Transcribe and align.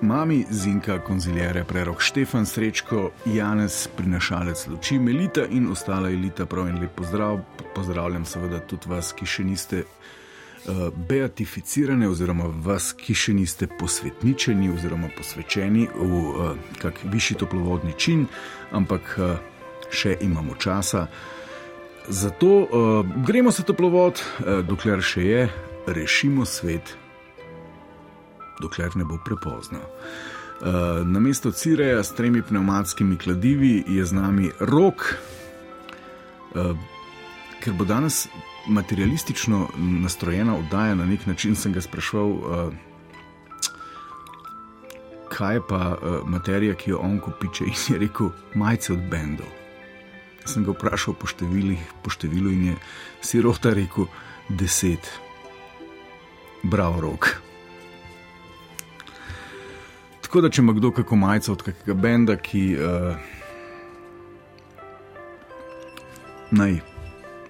Mami, 0.00 0.44
Zinka, 0.50 0.98
konziljere, 0.98 1.64
prerok 1.64 2.00
Štefan, 2.00 2.46
Srečko, 2.46 3.10
Janez, 3.26 3.88
prinašalec 3.96 4.66
luči, 4.66 4.98
Melita 4.98 5.46
in 5.50 5.66
ostala 5.72 6.10
elita, 6.10 6.46
prav 6.46 6.68
in 6.68 6.78
lep 6.80 6.94
pozdrav. 6.94 7.40
Pozdravljam 7.74 8.24
seveda 8.24 8.60
tudi 8.60 8.88
vas, 8.88 9.10
ki 9.12 9.26
še 9.26 9.44
niste 9.44 9.80
uh, 9.82 10.84
beatificirani, 11.08 12.06
oziroma 12.06 12.46
vas, 12.46 12.92
ki 12.94 13.14
še 13.14 13.34
niste 13.34 13.66
posvetničeni 13.80 14.70
oziroma 14.70 15.10
posvečeni 15.18 15.88
v 15.90 16.22
uh, 16.22 16.54
kak 16.78 17.02
višji 17.10 17.40
toplovodni 17.42 17.96
čin, 17.98 18.28
ampak 18.70 19.12
uh, 19.18 19.34
še 19.90 20.14
imamo 20.22 20.54
časa. 20.62 21.08
Zato 22.08 22.54
uh, 22.62 23.18
gremo 23.26 23.50
se 23.50 23.66
toplovod, 23.66 24.22
uh, 24.22 24.62
dokler 24.62 25.02
še 25.02 25.26
je, 25.26 25.44
rešimo 25.90 26.46
svet 26.46 26.94
dokler 28.60 28.96
ne 28.96 29.04
bo 29.04 29.18
prepozno. 29.24 29.78
Uh, 30.58 31.06
na 31.06 31.20
mesto 31.20 31.50
Cireja 31.50 32.02
s 32.02 32.12
tremi 32.12 32.42
pneumatskimi 32.42 33.16
kladivi 33.16 33.84
je 33.86 34.04
z 34.04 34.12
nami 34.12 34.50
rok, 34.60 35.14
uh, 36.54 36.74
ker 37.62 37.72
bo 37.78 37.84
danes 37.86 38.26
materialistično 38.66 39.68
nastrojena 39.78 40.56
oddaja. 40.58 40.94
Na 40.94 41.06
nek 41.06 41.26
način 41.26 41.56
sem 41.56 41.72
ga 41.72 41.80
sprašval, 41.80 42.26
uh, 42.26 42.74
kaj 45.30 45.54
je 45.54 45.62
pa 45.68 45.94
uh, 45.94 46.18
materija, 46.26 46.74
ki 46.74 46.90
jo 46.90 46.98
on 47.06 47.20
kopiče, 47.22 47.64
in 47.64 47.78
je 47.88 47.98
rekel: 47.98 48.34
majce 48.54 48.92
od 48.92 49.06
bendov. 49.10 49.46
Sem 50.44 50.64
ga 50.64 50.74
vprašal 50.74 51.14
po, 51.14 51.30
številih, 51.30 51.78
po 52.02 52.10
številu 52.10 52.50
in 52.50 52.70
je 52.72 52.78
sirota 53.22 53.70
rekel: 53.78 54.10
deset. 54.48 55.06
Bravo, 56.62 57.00
rok. 57.00 57.47
Tako 60.28 60.42
da, 60.44 60.48
če 60.52 60.60
ima 60.60 60.72
kdo 60.76 60.90
kako 60.92 61.16
majico 61.16 61.52
od 61.54 61.62
kakega 61.64 61.94
benda, 61.96 62.34
ki 62.36 62.62
uh, 62.76 63.14
naj 66.50 66.74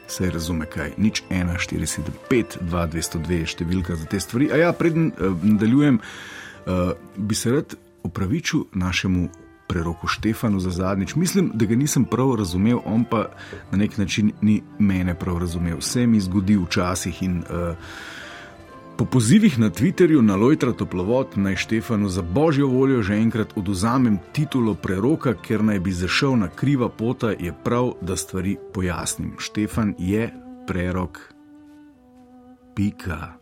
se 0.06 0.28
razume, 0.30 0.68
kaj 0.70 0.92
nič 0.94 1.24
1, 1.26 1.50
4, 1.58 1.88
7, 1.90 2.12
5, 2.30 2.54
2, 2.62 2.84
202 2.92 3.40
je 3.40 3.48
številka 3.50 3.96
za 3.98 4.06
te 4.06 4.20
stvari. 4.22 4.46
A 4.54 4.60
ja, 4.62 4.68
preden 4.78 5.08
uh, 5.10 5.34
nadaljujem, 5.42 5.98
uh, 5.98 6.92
bi 7.16 7.34
se 7.34 7.56
rad 7.56 7.74
opravičil 8.06 8.68
našemu 8.78 9.26
preroku 9.66 10.06
Štefanu 10.06 10.62
za 10.62 10.70
zadnjič. 10.70 11.16
Mislim, 11.18 11.50
da 11.58 11.66
ga 11.66 11.74
nisem 11.74 12.06
prav 12.06 12.36
razumel, 12.38 12.78
on 12.86 13.02
pa 13.10 13.24
na 13.72 13.82
nek 13.82 13.98
način 13.98 14.30
ni 14.38 14.60
mene 14.78 15.18
prav 15.18 15.42
razumel. 15.42 15.82
Vse 15.82 16.06
mi 16.06 16.22
zgodi 16.22 16.62
včasih 16.62 17.22
in. 17.26 17.42
Uh, 17.42 17.74
Po 18.98 19.04
pozivih 19.04 19.58
na 19.58 19.70
Twitterju 19.70 20.20
na 20.22 20.36
Lojtra 20.36 20.72
Toplovod 20.72 21.26
naj 21.36 21.56
Štefanu 21.56 22.08
za 22.08 22.22
božjo 22.22 22.66
voljo 22.66 23.02
že 23.02 23.14
enkrat 23.14 23.52
oduzamem 23.56 24.18
titulo 24.32 24.74
preroka, 24.74 25.34
ker 25.34 25.62
naj 25.62 25.78
bi 25.80 25.92
zašel 25.92 26.34
na 26.36 26.48
kriva 26.48 26.88
pota, 26.88 27.30
je 27.30 27.54
prav, 27.64 27.92
da 28.00 28.16
stvari 28.16 28.56
pojasnim. 28.74 29.36
Štefan 29.38 29.94
je 29.98 30.34
prerok. 30.66 31.18
Pika. 32.74 33.38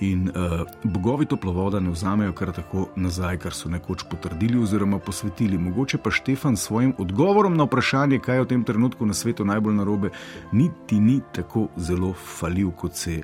In 0.00 0.28
uh, 0.28 0.68
bogovi 0.82 1.26
toplovoda 1.26 1.80
ne 1.80 1.90
vzamejo 1.90 2.32
kar 2.32 2.52
tako 2.52 2.88
nazaj, 2.96 3.38
kar 3.38 3.56
so 3.56 3.72
nekoč 3.72 4.04
potrdili 4.10 4.60
oziroma 4.60 4.98
posvetili. 4.98 5.58
Mogoče 5.58 5.98
pa 5.98 6.10
Štefan 6.10 6.56
s 6.56 6.68
svojim 6.68 6.92
odgovorom 6.98 7.56
na 7.56 7.64
vprašanje, 7.64 8.18
kaj 8.18 8.36
je 8.36 8.42
v 8.42 8.52
tem 8.52 8.64
trenutku 8.64 9.06
na 9.06 9.14
svetu 9.14 9.44
najbolj 9.44 9.74
narobe, 9.74 10.10
niti 10.52 11.00
ni 11.00 11.20
tako 11.32 11.68
zelo 11.76 12.12
falil 12.12 12.70
kot 12.70 12.94
se 12.94 13.12
je 13.12 13.22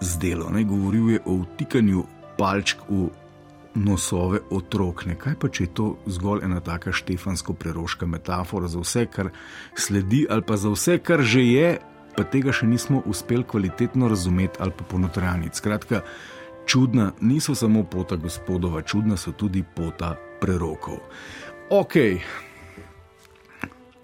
zdelo. 0.00 0.50
Ne? 0.50 0.64
Govoril 0.64 1.10
je 1.10 1.20
o 1.24 1.36
vtikanju 1.42 2.04
palčk 2.38 2.82
v 2.88 3.08
nosove 3.74 4.40
otrok. 4.50 5.06
Ne? 5.06 5.14
Kaj 5.18 5.36
pa 5.40 5.48
če 5.48 5.64
je 5.64 5.74
to 5.74 5.86
zgolj 6.10 6.44
ena 6.46 6.60
taka 6.60 6.92
štefansko-preroška 6.92 8.06
metafora 8.06 8.68
za 8.68 8.82
vse, 8.82 9.06
kar 9.06 9.30
sledi, 9.78 10.26
ali 10.30 10.42
pa 10.42 10.56
za 10.56 10.72
vse, 10.72 10.98
kar 10.98 11.22
že 11.22 11.44
je, 11.46 11.68
pa 12.16 12.26
tega 12.26 12.52
še 12.52 12.66
nismo 12.66 13.02
uspeli 13.06 13.46
kvalitetno 13.46 14.08
razumeti 14.10 14.58
ali 14.58 14.74
pa 14.76 14.84
ponotraniti. 14.84 15.56
Skratka, 15.56 16.02
čudna 16.66 17.12
niso 17.20 17.54
samo 17.54 17.84
pota 17.84 18.16
gospodova, 18.16 18.82
čudna 18.82 19.16
so 19.16 19.32
tudi 19.32 19.62
pota 19.62 20.16
prerokov. 20.40 20.98
Ok. 21.70 21.96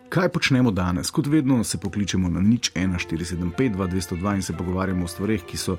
Kaj 0.08 0.28
počnemo 0.28 0.70
danes? 0.70 1.10
Kot 1.10 1.26
vedno 1.26 1.64
se 1.64 1.78
pokličemo 1.78 2.28
na 2.28 2.40
nič 2.40 2.70
1475-2202 2.74 4.34
in 4.34 4.42
se 4.42 4.52
pogovarjamo 4.52 5.04
o 5.04 5.08
stvarih, 5.08 5.42
ki 5.42 5.56
so 5.56 5.76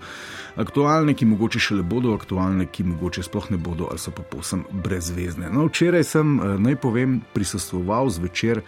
aktualne, 0.55 1.13
ki 1.13 1.25
mogoče 1.25 1.59
še 1.59 1.77
le 1.79 1.83
bodo 1.83 2.11
aktualne, 2.15 2.65
ki 2.65 2.83
mogoče 2.83 3.23
sploh 3.23 3.47
ne 3.51 3.57
bodo 3.57 3.87
ali 3.91 3.99
so 3.99 4.11
pa 4.11 4.25
povsem 4.27 4.65
brezvezne. 4.83 5.47
No, 5.53 5.69
včeraj 5.71 6.03
sem, 6.03 6.39
eh, 6.39 6.57
naj 6.59 6.75
povem, 6.75 7.21
prisostoval 7.33 8.09
zvečer. 8.09 8.61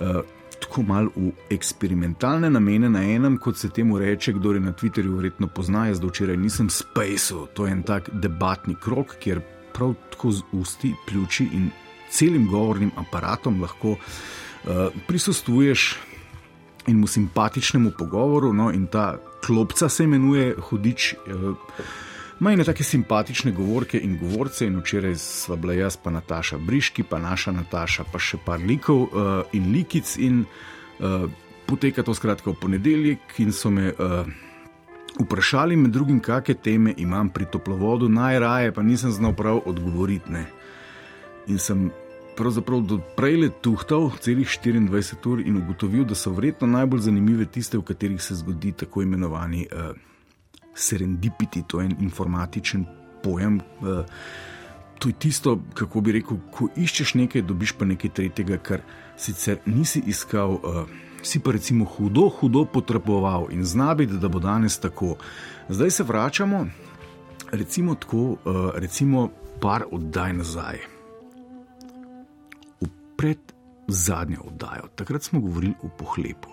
Uh, 0.00 0.22
Tako 0.60 0.82
malo 0.82 1.10
v 1.16 1.30
eksperimentalne 1.50 2.50
namene, 2.50 2.90
na 2.92 3.00
enem, 3.00 3.38
kot 3.40 3.56
se 3.56 3.70
temu 3.72 3.98
reče, 3.98 4.32
kdo 4.36 4.52
je 4.52 4.60
na 4.60 4.72
Twitterju 4.72 5.16
verjetno 5.16 5.48
pozna, 5.48 5.86
jaz 5.88 6.00
do 6.00 6.10
včeraj 6.12 6.36
nisem 6.36 6.68
spajal. 6.70 7.46
To 7.56 7.66
je 7.66 7.72
en 7.72 7.82
tak 7.82 8.10
debatni 8.12 8.76
krok, 8.76 9.16
kjer 9.20 9.40
prav 9.72 9.94
tako 10.12 10.32
z 10.32 10.42
usti, 10.52 10.92
pljuči 11.08 11.48
in 11.52 11.70
celim 12.10 12.46
govornim 12.50 12.92
aparatom 12.96 13.62
lahko 13.62 13.96
Eh, 14.64 14.88
prisostuješ 15.06 15.98
enemu 16.86 17.06
simpatičnemu 17.06 17.90
pogovoru, 17.98 18.52
no, 18.52 18.70
in 18.72 18.86
ta 18.86 19.18
klopca 19.46 19.88
se 19.88 20.04
imenuje 20.04 20.54
Hudič. 20.58 21.14
Uh, 21.14 21.56
Maj 22.40 22.56
ne 22.56 22.64
take 22.64 22.84
simpatične 22.84 23.52
govorke 23.52 23.98
in 24.00 24.18
govorce, 24.18 24.66
in 24.66 24.78
včeraj 24.80 25.14
sva 25.20 25.56
bila 25.56 25.74
jaz, 25.76 25.96
pa 25.96 26.10
Nataša 26.10 26.58
Briški, 26.58 27.02
pa 27.02 27.18
naša 27.18 27.52
Nataša, 27.52 28.04
pa 28.12 28.18
še 28.18 28.40
par 28.44 28.60
likov 28.64 29.02
uh, 29.02 29.42
in 29.52 29.72
likic. 29.72 30.16
In 30.16 30.44
uh, 30.44 31.28
poteka 31.66 32.02
to 32.02 32.14
skratka 32.16 32.50
v 32.50 32.56
ponedeljek, 32.60 33.36
in 33.44 33.52
so 33.52 33.70
me 33.70 33.92
uh, 33.92 34.24
vprašali, 35.20 35.76
med 35.76 35.92
drugim, 35.92 36.20
kakšne 36.20 36.56
teme 36.64 36.94
imam 36.96 37.28
pri 37.28 37.44
toplovodu, 37.44 38.08
najraje 38.08 38.72
pa 38.72 38.82
nisem 38.82 39.12
znal 39.12 39.36
prav 39.36 39.60
odgovoriti. 39.68 40.32
Ne. 40.32 40.46
In 41.52 41.60
sem 41.60 41.90
pravzaprav 42.40 42.80
do 42.88 42.96
prej 43.16 43.36
le 43.36 43.48
tuhtal 43.62 44.10
celih 44.24 44.48
24 44.48 45.28
ur 45.28 45.40
in 45.44 45.58
ugotovil, 45.60 46.06
da 46.08 46.16
so 46.16 46.32
verjetno 46.32 46.66
najbolj 46.66 47.04
zanimive 47.04 47.44
tiste, 47.44 47.78
v 47.78 47.84
katerih 47.84 48.22
se 48.22 48.34
zgodi 48.40 48.72
tako 48.72 49.02
imenovani 49.04 49.66
uh, 49.68 49.90
serendipiti, 50.74 51.62
to 51.68 51.80
je 51.80 51.90
en 51.90 51.96
informatičen 52.00 52.86
pojem. 53.22 53.60
Uh, 53.80 54.06
To 55.00 55.08
je 55.08 55.14
tisto, 55.16 55.54
kako 55.74 56.00
bi 56.04 56.12
rekel, 56.12 56.36
ko 56.52 56.66
iščeš 56.76 57.14
nekaj, 57.16 57.40
dobiš 57.48 57.72
pa 57.72 57.86
nekaj 57.88 58.10
tretjega, 58.18 58.58
kar 58.60 58.82
sicer 59.16 59.56
nisi 59.64 60.02
iskal, 60.12 60.58
uh, 60.60 60.82
si 61.24 61.40
pa 61.40 61.54
recimo 61.56 61.86
hudo, 61.88 62.26
hudo 62.28 62.66
potreboval 62.68 63.48
in 63.48 63.64
znabi, 63.64 64.04
da 64.06 64.28
bo 64.28 64.44
danes 64.44 64.76
tako. 64.78 65.16
Zdaj 65.72 65.90
se 65.90 66.04
vračamo, 66.04 66.66
recimo 67.52 67.96
tako, 67.96 68.36
uh, 68.44 68.60
recimo 68.76 69.30
par 69.60 69.88
oddaj 69.90 70.36
nazaj 70.42 70.99
pred 73.20 73.52
zadnjo 73.88 74.40
oddajo. 74.48 74.88
Takrat 74.96 75.22
smo 75.22 75.40
govorili 75.40 75.74
o 75.82 75.88
pohlepu. 75.88 76.48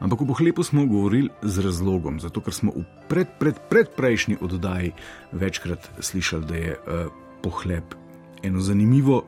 Ampak 0.00 0.20
o 0.22 0.26
pohlepu 0.26 0.62
smo 0.62 0.86
govorili 0.86 1.28
z 1.42 1.60
razlogom, 1.60 2.20
zato 2.20 2.40
ker 2.40 2.54
smo 2.54 2.72
v 2.72 2.84
pred, 3.08 3.28
pred, 3.38 3.58
predprejšnji 3.70 4.38
oddaji 4.40 4.92
večkrat 5.32 5.90
slišali, 6.00 6.46
da 6.46 6.54
je 6.56 6.76
uh, 6.76 7.10
pohlep 7.42 7.94
eno 8.42 8.60
zanimivo 8.60 9.24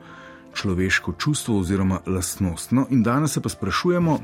človeško 0.55 1.13
čustvo 1.19 1.59
oziroma 1.59 1.99
lastnost. 2.07 2.71
No, 2.71 2.87
in 2.89 3.03
danes 3.03 3.33
se 3.33 3.41
pa 3.41 3.49
sprašujemo 3.49 4.17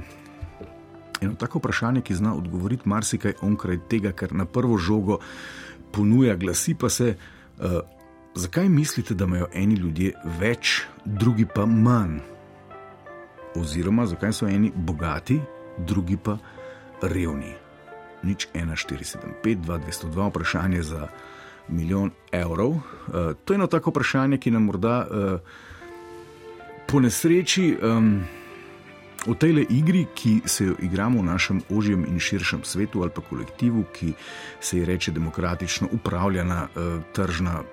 eno 1.22 1.36
tako 1.36 1.60
vprašanje, 1.60 2.02
ki 2.02 2.16
zna 2.16 2.34
odgovoriti 2.36 2.90
marsikaj 2.90 3.38
onkraj 3.42 3.78
tega, 3.90 4.12
kar 4.12 4.34
na 4.34 4.46
prvo 4.46 4.78
žogo 4.78 5.20
ponuja, 5.92 6.36
glasi 6.36 6.74
pa 6.74 6.90
se. 6.90 7.18
Uh, 7.60 7.80
Zakaj 8.38 8.70
mislite, 8.70 9.16
da 9.18 9.26
imajo 9.26 9.48
eni 9.54 9.76
ljudje 9.76 10.12
več, 10.40 10.84
drugi 11.06 11.46
pa 11.56 11.66
manj? 11.66 12.20
Oziroma 13.60 14.06
zakaj 14.06 14.34
so 14.34 14.48
eni 14.48 14.72
bogati, 14.76 15.40
drugi 15.78 16.18
pa 16.18 16.38
revni. 17.02 17.54
Nič 18.24 18.48
1, 18.54 18.74
4, 18.76 19.04
7, 19.04 19.34
5, 19.44 19.62
2, 19.66 19.80
202, 19.86 20.30
vprašanje 20.30 20.82
za 20.82 21.08
milijon 21.68 22.12
evrov. 22.32 22.70
Uh, 22.70 22.82
to 23.46 23.54
je 23.54 23.56
eno 23.56 23.68
tako 23.68 23.90
vprašanje, 23.90 24.38
ki 24.38 24.52
nam 24.52 24.64
morda 24.64 25.08
uh, 25.10 25.40
po 26.88 27.00
nesreči. 27.00 27.78
Um, 27.82 28.26
V 29.28 29.36
tej 29.36 29.66
igri, 29.70 30.06
ki 30.16 30.48
se 30.48 30.66
jo 30.66 30.74
igramo 30.80 31.20
v 31.20 31.26
našem 31.26 31.60
ožjem 31.68 32.06
in 32.08 32.20
širšem 32.20 32.64
svetu, 32.64 33.02
ali 33.02 33.12
pa 33.12 33.22
kolektivu, 33.22 33.84
ki 33.92 34.14
se 34.62 34.78
ji 34.78 34.86
reče 34.86 35.12
demokratično 35.12 35.90
upravljena 35.92 36.68
uh, 36.72 37.04
tržna 37.12 37.64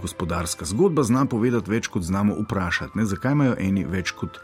gospodarska 0.00 0.64
zgodba, 0.64 1.02
zna 1.02 1.26
povedati 1.26 1.70
več, 1.70 1.88
kot 1.92 2.02
znamo 2.02 2.38
vprašati. 2.40 2.98
Ne? 2.98 3.04
Zakaj 3.04 3.32
imajo 3.32 3.56
eni 3.58 3.84
več 3.84 4.14
kot 4.16 4.40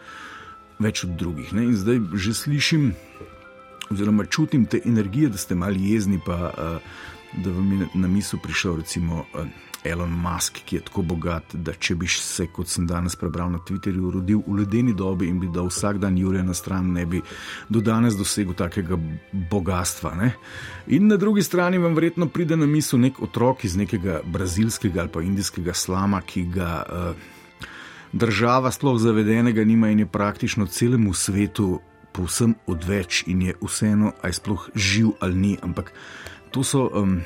več 0.78 1.04
od 1.04 1.16
drugih? 1.18 1.52
Ne? 1.52 1.68
In 1.70 1.76
zdaj 1.76 2.00
že 2.14 2.34
slišim, 2.34 2.92
oziroma 3.90 4.24
čutim 4.24 4.66
te 4.66 4.80
energije, 4.84 5.28
da 5.28 5.38
ste 5.38 5.54
mali 5.54 5.92
jezni, 5.92 6.20
pa 6.26 6.38
uh, 6.50 6.96
da 7.44 7.50
vam 7.50 7.72
je 7.72 7.88
na 7.94 8.08
misel 8.08 8.42
prišel 8.42 8.82
recimo. 8.82 9.26
Uh, 9.34 9.46
Elon 9.84 10.10
Musk, 10.10 10.58
ki 10.64 10.76
je 10.76 10.80
tako 10.80 11.02
bogat, 11.02 11.54
da 11.54 11.74
če 11.76 11.94
bi 12.00 12.08
se, 12.08 12.46
kot 12.52 12.70
sem 12.72 12.86
danes 12.88 13.16
prebral 13.20 13.50
na 13.52 13.60
Twitterju, 13.60 14.12
rodil 14.14 14.40
v 14.46 14.62
ledeni 14.62 14.94
dobi 14.96 15.28
in 15.28 15.36
bi 15.42 15.50
dal 15.52 15.68
vsak 15.68 16.00
dan 16.00 16.16
Jurija 16.18 16.44
na 16.44 16.56
stran, 16.56 16.88
ne 16.96 17.04
bi 17.06 17.20
do 17.68 17.82
danes 17.84 18.16
dosegel 18.16 18.56
takega 18.56 18.96
bogatstva. 19.52 20.14
Ne? 20.16 20.30
In 20.96 21.10
na 21.12 21.20
drugi 21.20 21.44
strani 21.44 21.78
vam 21.78 21.96
verjetno 21.96 22.30
pride 22.32 22.56
na 22.56 22.66
misel 22.66 23.02
nek 23.04 23.20
otrok 23.22 23.66
iz 23.68 23.76
nekega 23.76 24.22
brazilskega 24.24 25.04
ali 25.04 25.12
pa 25.12 25.22
indijskega 25.22 25.76
slama, 25.76 26.22
ki 26.24 26.46
ga 26.56 26.70
uh, 26.88 27.30
država 28.14 28.70
sploh 28.70 28.98
zavedenega 28.98 29.64
nima 29.64 29.90
in 29.90 29.98
je 29.98 30.06
praktično 30.06 30.66
celemu 30.66 31.14
svetu 31.14 31.80
povsem 32.12 32.54
odveč 32.66 33.24
in 33.26 33.42
je 33.42 33.54
vseeno, 33.62 34.12
aj 34.22 34.32
sploh 34.32 34.68
živ 34.74 35.08
ali 35.20 35.34
ni. 35.34 35.56
Ampak 35.62 35.92
to 36.50 36.64
so. 36.64 36.90
Um, 36.94 37.20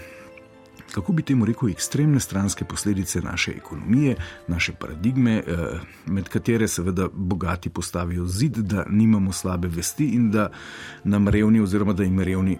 kako 0.92 1.12
bi 1.12 1.22
temu 1.22 1.44
rekel, 1.44 1.68
ekstremne 1.68 2.20
stranske 2.20 2.64
posledice 2.64 3.20
naše 3.20 3.52
ekonomije, 3.52 4.16
naše 4.48 4.72
paradigme, 4.72 5.42
eh, 5.46 5.80
med 6.06 6.28
katere 6.28 6.68
seveda 6.68 7.08
bogati 7.12 7.68
postavijo 7.70 8.26
zid, 8.26 8.56
da 8.56 8.86
nimamo 8.90 9.32
slabe 9.32 9.68
vesti 9.68 10.06
in 10.06 10.30
da 10.30 10.48
nam 11.04 11.28
revni, 11.28 11.60
oziroma 11.60 11.92
da 11.92 12.02
jim 12.02 12.20
revni. 12.20 12.58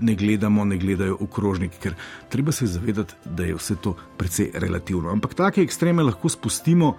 Ne 0.00 0.14
gledamo, 0.14 0.64
ne 0.64 0.78
gledajo 0.80 1.16
okrožniki, 1.20 1.78
ker 1.82 1.94
treba 2.28 2.52
se 2.52 2.66
zavedati, 2.66 3.14
da 3.24 3.44
je 3.44 3.54
vse 3.54 3.74
to 3.82 3.96
precej 4.16 4.50
relativno. 4.54 5.10
Ampak 5.12 5.34
take 5.34 5.62
ekstreme 5.62 6.02
lahko 6.02 6.28
spustimo 6.28 6.94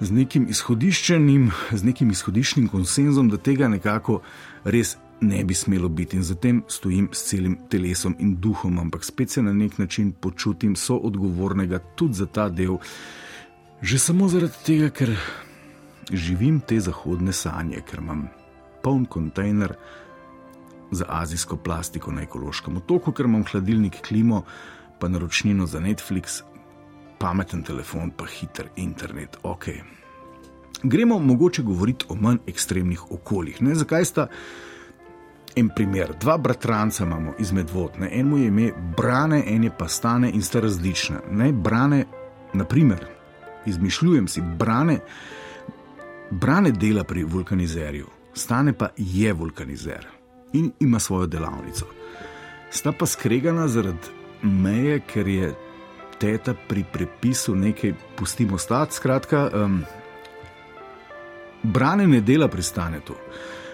z 0.00 0.10
nekim 0.10 0.48
izhodiščenim, 0.50 1.50
z 1.70 1.86
nekim 1.86 2.10
izhodiščnim 2.10 2.66
konsenzom, 2.72 3.30
da 3.30 3.38
tega 3.38 3.68
nekako 3.68 4.20
res 4.64 4.96
ne 5.20 5.44
bi 5.44 5.54
smelo 5.54 5.88
biti 5.88 6.16
in 6.16 6.22
zatem 6.22 6.62
stojim 6.68 7.08
s 7.12 7.28
celim 7.28 7.58
telesom 7.68 8.16
in 8.18 8.36
duhom, 8.40 8.78
ampak 8.78 9.04
spet 9.04 9.30
se 9.30 9.42
na 9.42 9.52
nek 9.52 9.78
način 9.78 10.12
počutim 10.12 10.76
soodgovornega 10.76 11.78
tudi 11.94 12.14
za 12.14 12.26
ta 12.26 12.48
del, 12.48 12.78
že 13.82 13.98
samo 13.98 14.28
zaradi 14.28 14.64
tega, 14.66 14.90
ker 14.90 15.16
živim 16.12 16.60
te 16.60 16.80
zahodne 16.80 17.32
sanje, 17.32 17.82
ker 17.86 18.00
imam 18.00 18.28
poln 18.82 19.04
kontejner 19.06 19.76
za 20.90 21.04
azijsko 21.08 21.56
plastiko 21.56 22.12
na 22.12 22.22
ekološkem 22.22 22.76
otoku, 22.76 23.12
ker 23.12 23.26
imam 23.26 23.44
hladilnik 23.44 24.00
klimo, 24.08 24.44
pa 24.98 25.08
naročnino 25.08 25.66
za 25.66 25.80
Netflix, 25.80 26.42
pameten 27.18 27.62
telefon, 27.62 28.10
pa 28.10 28.26
hiter 28.26 28.68
internet. 28.76 29.36
Ok. 29.42 29.64
Gremo 30.82 31.18
mogoče 31.18 31.62
govoriti 31.62 32.04
o 32.08 32.14
manj 32.14 32.38
ekstremnih 32.46 33.10
okoljih. 33.12 33.62
Ne? 33.62 33.74
Zakaj 33.74 34.04
sta 34.04 34.26
en 35.56 35.68
primer? 35.76 36.14
Dva 36.20 36.38
bratranca 36.38 37.04
imamo 37.04 37.34
izmed 37.38 37.70
vod, 37.70 37.98
ne? 38.00 38.10
en 38.12 38.28
mu 38.28 38.38
je 38.38 38.46
ime 38.46 38.72
Brane, 38.96 39.42
en 39.46 39.64
je 39.64 39.70
pa 39.78 39.88
Stane 39.88 40.30
in 40.30 40.42
sta 40.42 40.60
različna. 40.60 41.20
Ne? 41.30 41.52
Brane, 41.52 42.04
naprimer, 42.52 43.04
izmišljujem 43.66 44.28
si, 44.28 44.40
Brane, 44.40 44.98
Brane 46.30 46.72
dela 46.72 47.04
pri 47.04 47.24
vulkanizerju, 47.24 48.06
Stane 48.34 48.72
pa 48.72 48.88
je 48.96 49.32
vulkanizer 49.32 50.19
in 50.52 50.70
ima 50.80 50.98
svojo 50.98 51.26
delavnico. 51.26 51.86
Sta 52.70 52.92
pa 52.92 53.06
skregana 53.06 53.68
zaradi 53.68 54.08
meje, 54.42 55.00
ker 55.00 55.28
je 55.28 55.54
teta 56.20 56.54
pri 56.68 56.84
prepisu 56.92 57.54
nekaj 57.54 57.94
pustimo 58.16 58.58
stati. 58.58 58.94
Skratka, 58.94 59.50
um, 59.54 59.82
brane 61.62 62.06
ne 62.06 62.20
dela 62.20 62.48
pri 62.48 62.62
stanetu. 62.62 63.14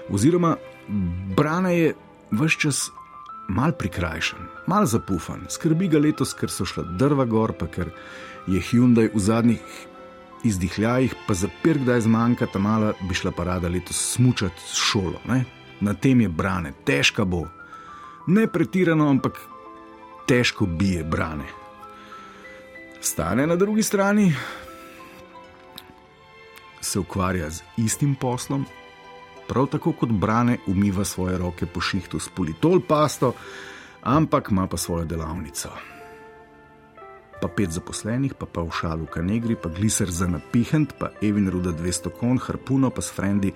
Oziroma, 0.08 0.56
brane 1.36 1.78
je 1.78 1.94
vse 2.30 2.60
čas 2.60 2.90
mal 3.48 3.72
prikrajšan, 3.72 4.38
mal 4.66 4.86
zapufan. 4.86 5.46
Skrbi 5.50 5.88
ga 5.88 5.98
letos, 5.98 6.34
ker 6.34 6.50
so 6.50 6.66
šla 6.66 6.84
drva 6.98 7.24
gor, 7.24 7.52
pa 7.58 7.66
ker 7.66 7.90
je 8.46 8.62
Hyundai 8.70 9.10
v 9.14 9.22
zadnjih 9.22 9.76
izdihljajih, 10.46 11.14
pa 11.26 11.34
za 11.34 11.48
pir, 11.62 11.78
kdaj 11.82 12.06
zmanjka, 12.06 12.46
ta 12.52 12.58
mala 12.62 12.92
bi 13.08 13.14
šla 13.14 13.32
parada 13.34 13.68
letos 13.68 13.98
smučati 14.14 14.62
s 14.62 14.78
šolo. 14.78 15.20
Ne? 15.26 15.44
Na 15.80 15.94
tem 15.94 16.20
je 16.20 16.28
brane, 16.28 16.72
težka 16.84 17.24
bo. 17.24 17.46
Ne 18.26 18.46
pretirano, 18.46 19.08
ampak 19.10 19.40
težko 20.26 20.66
bije 20.66 21.04
brane. 21.04 21.46
Stane 23.00 23.46
na 23.46 23.56
drugi 23.56 23.82
strani, 23.82 24.34
se 26.80 26.98
ukvarja 26.98 27.50
z 27.50 27.62
istim 27.76 28.14
poslom, 28.14 28.64
prav 29.48 29.66
tako 29.66 29.92
kot 29.92 30.10
brane, 30.10 30.58
umiva 30.66 31.04
svoje 31.04 31.38
roke 31.38 31.66
po 31.66 31.80
šihtu 31.80 32.18
s 32.18 32.28
politol 32.28 32.80
pasto, 32.80 33.34
ampak 34.02 34.50
ima 34.50 34.66
pa 34.66 34.76
svojo 34.76 35.04
delavnico. 35.04 35.95
Pa 37.40 37.48
pet 37.52 37.70
zaposlenih, 37.70 38.34
pa 38.34 38.46
pa 38.48 38.64
v 38.64 38.72
šalu 38.72 39.06
kanegri, 39.12 39.56
pa 39.60 39.68
gliser 39.68 40.10
za 40.10 40.26
napihent, 40.26 40.96
pa 40.98 41.10
Evin 41.20 41.50
Ruda 41.52 41.74
200 41.76 42.12
kon, 42.16 42.40
harpuno, 42.40 42.90
pa 42.90 43.04
s 43.04 43.12
frendi 43.12 43.52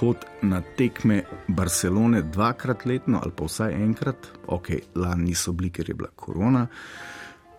hod 0.00 0.24
na 0.42 0.62
tekme 0.76 1.22
Barcelone 1.48 2.22
dvakrat 2.22 2.86
letno 2.88 3.20
ali 3.22 3.36
pa 3.36 3.44
vsaj 3.44 3.76
enkrat, 3.76 4.32
ok, 4.46 4.96
lani 4.96 5.32
niso 5.32 5.52
bili, 5.52 5.70
ker 5.70 5.92
je 5.92 5.94
bila 5.94 6.08
korona, 6.16 6.66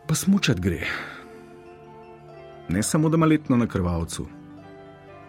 pa 0.07 0.15
smučat 0.15 0.59
gre. 0.59 0.81
Ne 2.73 2.83
samo 2.83 3.09
da 3.09 3.21
ima 3.21 3.29
letno 3.29 3.57
na 3.57 3.67
krvavcu, 3.67 4.27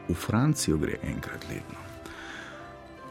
v 0.08 0.14
Francijo 0.14 0.80
gre 0.80 1.00
enkrat 1.04 1.44
letno. 1.50 1.83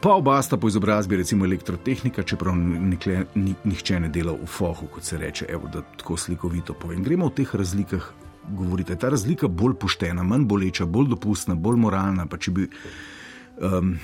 Pa 0.04 0.10
oba 0.12 0.42
sta 0.42 0.56
po 0.60 0.68
izobrazbi, 0.68 1.16
recimo 1.16 1.44
elektrotehnika, 1.44 2.22
čeprav 2.22 2.56
nikle, 2.56 3.22
ni, 3.34 3.54
nihče 3.64 4.00
ne 4.04 4.08
dela 4.12 4.34
v 4.36 4.46
fohu, 4.46 4.84
kot 4.92 5.04
se 5.04 5.16
reče, 5.18 5.46
evo, 5.48 5.70
da 5.72 5.80
tako 5.96 6.18
slikovito 6.20 6.74
povem. 6.76 7.00
Gremo 7.02 7.30
v 7.30 7.34
teh 7.38 7.54
razlikah. 7.54 8.10
Govorite, 8.44 8.92
je 8.92 8.98
ta 9.00 9.08
razlika 9.08 9.48
bolj 9.48 9.78
poštena, 9.80 10.22
manj 10.22 10.44
boleča, 10.44 10.84
bolj 10.84 11.08
dopustna, 11.14 11.54
bolj 11.56 11.80
moralna. 11.80 12.26
Pa 12.28 12.36
če 12.36 12.52
bi 12.52 12.66
um, 12.68 13.94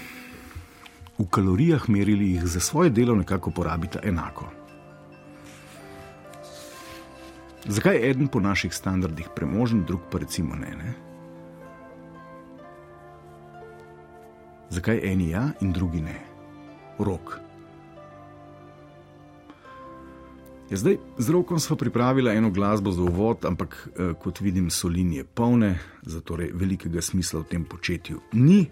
v 1.18 1.28
kalorijah 1.28 1.84
merili, 1.92 2.30
jih 2.32 2.48
za 2.48 2.64
svoje 2.64 2.94
delo 2.96 3.18
nekako 3.20 3.52
porabite 3.52 4.00
enako. 4.00 4.48
Zakaj 7.68 8.00
je 8.00 8.10
eden 8.10 8.32
po 8.32 8.40
naših 8.40 8.72
standardih 8.72 9.28
premožen, 9.36 9.84
drug 9.84 10.08
pa 10.08 10.24
recimo 10.24 10.56
ne? 10.56 10.72
ne? 10.80 11.09
Zakaj 14.70 15.00
eni 15.02 15.30
ja 15.30 15.48
in 15.60 15.72
drugi 15.72 16.00
ne? 16.00 16.14
Rok. 16.98 17.40
Ja, 20.70 20.76
zdaj, 20.76 20.96
z 21.18 21.30
rokom 21.30 21.58
smo 21.58 21.76
pripravili 21.76 22.36
eno 22.36 22.50
glasbo 22.50 22.90
za 22.90 23.02
uvod, 23.02 23.44
ampak 23.44 23.88
eh, 23.88 24.12
kot 24.22 24.40
vidim, 24.40 24.70
so 24.70 24.88
linije 24.88 25.24
polne, 25.24 25.78
zato 26.02 26.38
velikega 26.52 27.02
smisla 27.02 27.40
v 27.40 27.44
tem 27.44 27.64
početju 27.64 28.20
ni, 28.32 28.66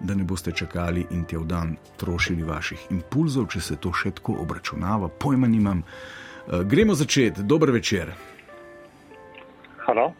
da 0.00 0.14
ne 0.14 0.24
boste 0.24 0.52
čakali 0.52 1.06
in 1.10 1.24
te 1.24 1.38
v 1.38 1.46
dan 1.48 1.76
trošili 1.96 2.42
vaših 2.42 2.86
impulzov, 2.90 3.48
če 3.48 3.60
se 3.60 3.76
to 3.76 3.92
še 3.92 4.10
tako 4.20 4.36
obračunava, 4.42 5.08
pojma 5.08 5.48
nimam. 5.48 5.80
Eh, 5.80 6.60
gremo 6.64 6.94
začeti, 6.94 7.42
dober 7.42 7.70
večer. 7.70 8.12
Halo. 9.86 10.12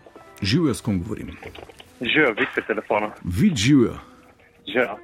Živijo, 0.42 0.74
s 0.74 0.80
kom 0.80 1.02
govorim. 1.02 1.36
Živijo, 2.00 2.32
vidite 2.32 2.64
telefona. 2.66 3.12
Vid 3.24 3.56
živijo. 3.56 3.98
Živijo. 4.66 4.96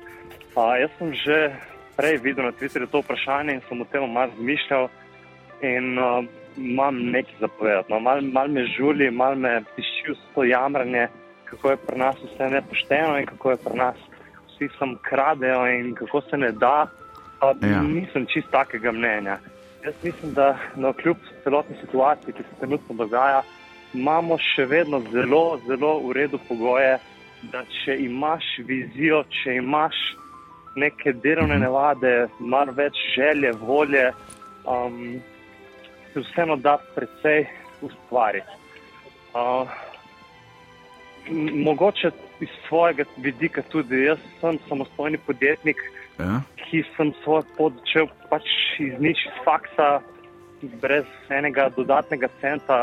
Uh, 0.54 0.78
jaz 0.78 0.90
sem 0.98 1.10
že 1.14 1.50
prej 1.98 2.22
videl 2.22 2.46
na 2.46 2.52
Twitterju 2.54 2.86
to 2.86 3.02
vprašanje 3.02 3.58
in 3.58 3.62
sem 3.68 3.80
o 3.80 3.84
tem 3.90 4.06
malo 4.06 4.30
razmišljal. 4.30 4.88
In 5.62 5.98
uh, 5.98 6.22
imam 6.56 7.10
nekaj 7.10 7.34
zapovedati. 7.40 7.90
No, 7.90 8.00
mal, 8.00 8.22
mal 8.22 8.48
me 8.48 8.66
žuli, 8.66 9.10
mal 9.10 9.34
me 9.34 9.62
tišči 9.76 10.12
vse 10.12 10.26
to 10.34 10.44
jamranje, 10.44 11.08
kako 11.44 11.70
je 11.70 11.76
pri 11.76 11.98
nas 11.98 12.16
vse 12.22 12.50
nepošteno 12.50 13.18
in 13.18 13.26
kako 13.26 13.50
je 13.50 13.56
pri 13.56 13.76
nas 13.78 13.98
vsi 14.48 14.68
sam 14.78 14.94
kradejo 15.02 15.66
in 15.66 15.94
kako 15.94 16.20
se 16.20 16.36
ne 16.36 16.52
da. 16.52 16.86
Uh, 17.42 17.70
ja. 17.70 17.82
Nisem 17.82 18.26
čist 18.26 18.50
takega 18.50 18.92
mnenja. 18.92 19.38
Jaz 19.84 19.94
mislim, 20.02 20.34
da 20.34 20.58
no, 20.76 20.92
kljub 20.92 21.16
celotni 21.42 21.76
situaciji, 21.80 22.32
ki 22.32 22.42
se 22.42 22.60
trenutno 22.60 22.94
dogaja, 22.94 23.42
imamo 23.94 24.38
še 24.38 24.64
vedno 24.64 25.02
zelo, 25.12 25.58
zelo 25.66 25.98
v 26.06 26.12
redu 26.12 26.38
pogoje, 26.48 26.98
da 27.52 27.64
če 27.68 27.98
imaš 28.06 28.44
vizijo, 28.64 29.24
če 29.28 29.58
imaš 29.60 29.98
neke 30.76 31.12
delovne 31.12 31.58
navade, 31.58 32.26
malo 32.38 32.72
več 32.72 32.98
želje, 33.14 33.52
volje, 33.60 34.10
um, 34.66 35.20
se 36.12 36.20
vseeno 36.20 36.56
da 36.56 36.78
precej 36.94 37.46
ustvariti. 37.82 38.60
Uh, 39.34 39.68
mogoče 41.64 42.10
iz 42.40 42.48
svojega 42.68 43.04
vidika 43.16 43.62
tudi 43.62 44.04
jaz 44.04 44.18
sem 44.40 44.58
samostojni 44.68 45.18
podjetnik, 45.26 45.76
Ja? 46.18 46.42
ki 46.54 46.84
sem 46.96 47.10
svoj 47.24 47.42
pot 47.56 47.74
začel 47.80 48.06
pač 48.30 48.46
iz 48.78 48.94
nič, 49.02 49.18
iz 49.26 49.38
faksa, 49.42 49.98
brez 50.82 51.08
enega 51.34 51.66
dodatnega 51.74 52.28
centa, 52.40 52.76